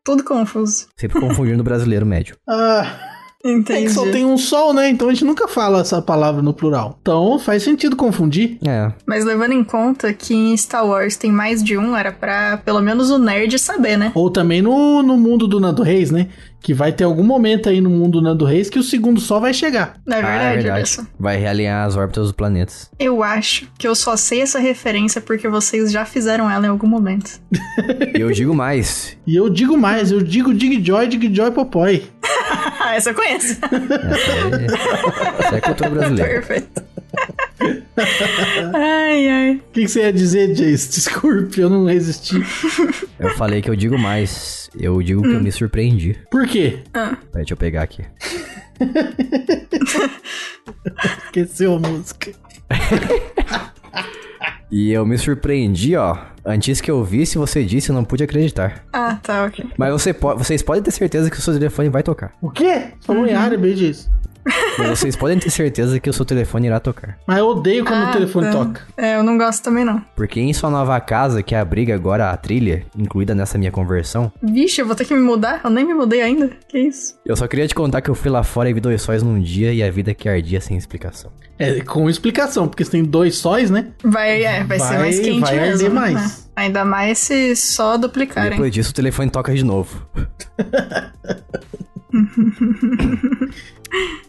[0.02, 0.86] Tudo confuso.
[0.96, 2.36] Sempre confundindo o brasileiro médio.
[2.48, 2.98] Ah,
[3.44, 3.80] Entendi.
[3.80, 4.88] É que só tem um sol, né?
[4.90, 6.98] Então a gente nunca fala essa palavra no plural.
[7.00, 8.58] Então faz sentido confundir.
[8.66, 8.92] É.
[9.06, 12.80] Mas levando em conta que em Star Wars tem mais de um, era pra pelo
[12.80, 14.12] menos o nerd saber, né?
[14.14, 16.28] Ou também no, no mundo do Nando Reis, né?
[16.62, 19.40] Que vai ter algum momento aí no mundo do Nando Reis que o segundo sol
[19.40, 19.94] vai chegar.
[20.06, 20.22] Não é Ah,
[20.52, 21.06] verdade, Anderson?
[21.18, 22.90] Vai realinhar as órbitas dos planetas.
[22.98, 26.86] Eu acho que eu só sei essa referência porque vocês já fizeram ela em algum
[26.86, 27.40] momento.
[28.14, 29.16] E eu digo mais.
[29.26, 32.02] E eu digo mais, eu digo Dig Joy, Dig Joy Popoy.
[32.80, 33.58] ah, essa eu conheço.
[33.62, 34.66] Essa é,
[35.46, 36.42] essa é cultura brasileira.
[36.42, 36.82] Perfeito.
[38.74, 39.52] ai, ai.
[39.56, 40.88] O que, que você ia dizer, Jace?
[40.90, 42.36] Desculpe, eu não resisti.
[43.18, 44.70] Eu falei que eu digo mais.
[44.78, 46.16] Eu digo que eu me surpreendi.
[46.30, 46.78] Por quê?
[46.94, 48.02] Ah, Peraí, deixa eu pegar aqui.
[51.26, 52.32] Esqueceu a música.
[54.70, 56.16] E eu me surpreendi, ó.
[56.44, 58.84] Antes que eu visse, você disse, eu não pude acreditar.
[58.92, 59.66] ah, tá, ok.
[59.76, 62.32] Mas você po- vocês podem ter certeza que o seu telefone vai tocar.
[62.40, 62.92] O quê?
[63.00, 64.08] Falou em árabe, Jace.
[64.78, 67.18] Mas vocês podem ter certeza que o seu telefone irá tocar.
[67.26, 68.52] Mas eu odeio quando o Ah, telefone tá.
[68.52, 68.80] toca.
[68.96, 70.02] É, eu não gosto também, não.
[70.16, 74.80] Porque em sua nova casa, que abriga agora a trilha, incluída nessa minha conversão, Vixe,
[74.80, 75.60] eu vou ter que me mudar?
[75.62, 76.50] Eu nem me mudei ainda.
[76.68, 77.18] Que isso?
[77.26, 79.40] eu só queria te contar que eu fui lá fora e vi dois sóis num
[79.40, 81.30] dia e a vida que ardia sem explicação.
[81.58, 83.88] É, com explicação, porque você tem dois sóis, né?
[84.02, 85.72] Vai, é, vai, ser Vai- mais quente vai mesmo.
[85.72, 86.14] arder mais.
[86.14, 86.30] né?
[86.56, 88.50] Ainda mais se só E duplicarem.
[88.52, 90.06] depois disso, o telefone toca de novo.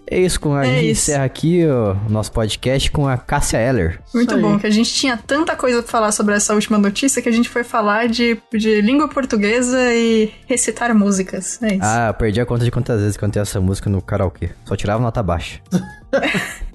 [0.08, 1.12] é isso, com a É gente isso.
[1.12, 4.00] encerra aqui ó, o nosso podcast com a Cássia Eller.
[4.14, 7.30] Muito bom, que a gente tinha tanta coisa pra falar sobre essa última notícia que
[7.30, 11.62] a gente foi falar de, de língua portuguesa e recitar músicas.
[11.62, 11.80] É isso.
[11.84, 14.50] Ah, eu perdi a conta de quantas vezes cantei essa música no karaokê.
[14.66, 15.60] Só tirava nota baixa.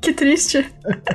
[0.00, 0.64] Que triste.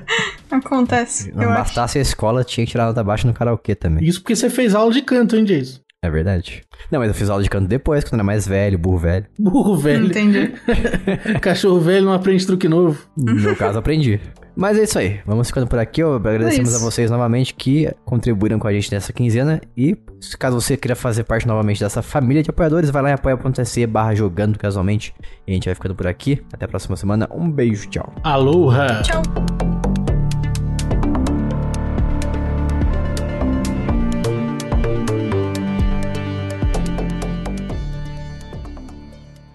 [0.51, 1.31] Acontece.
[1.33, 1.59] Não eu acho.
[1.59, 4.03] bastasse a escola, tinha que tirar nota baixa no karaokê também.
[4.07, 5.79] Isso porque você fez aula de canto, hein, Jason?
[6.03, 6.63] É verdade.
[6.91, 9.25] Não, mas eu fiz aula de canto depois, quando era mais velho, burro velho.
[9.37, 10.07] Burro velho.
[10.07, 10.51] Entendi.
[11.39, 12.99] Cachorro velho não aprende truque novo.
[13.15, 14.19] No meu caso, aprendi.
[14.55, 15.19] Mas é isso aí.
[15.27, 16.01] Vamos ficando por aqui.
[16.01, 19.61] Agradecemos É a vocês novamente que contribuíram com a gente nessa quinzena.
[19.77, 19.95] E
[20.39, 24.15] caso você queira fazer parte novamente dessa família de apoiadores, vai lá em apoia.se barra
[24.15, 25.13] jogando casualmente.
[25.47, 26.41] E a gente vai ficando por aqui.
[26.51, 27.29] Até a próxima semana.
[27.31, 28.11] Um beijo, tchau.
[28.23, 29.03] Aloha!
[29.03, 29.21] Tchau.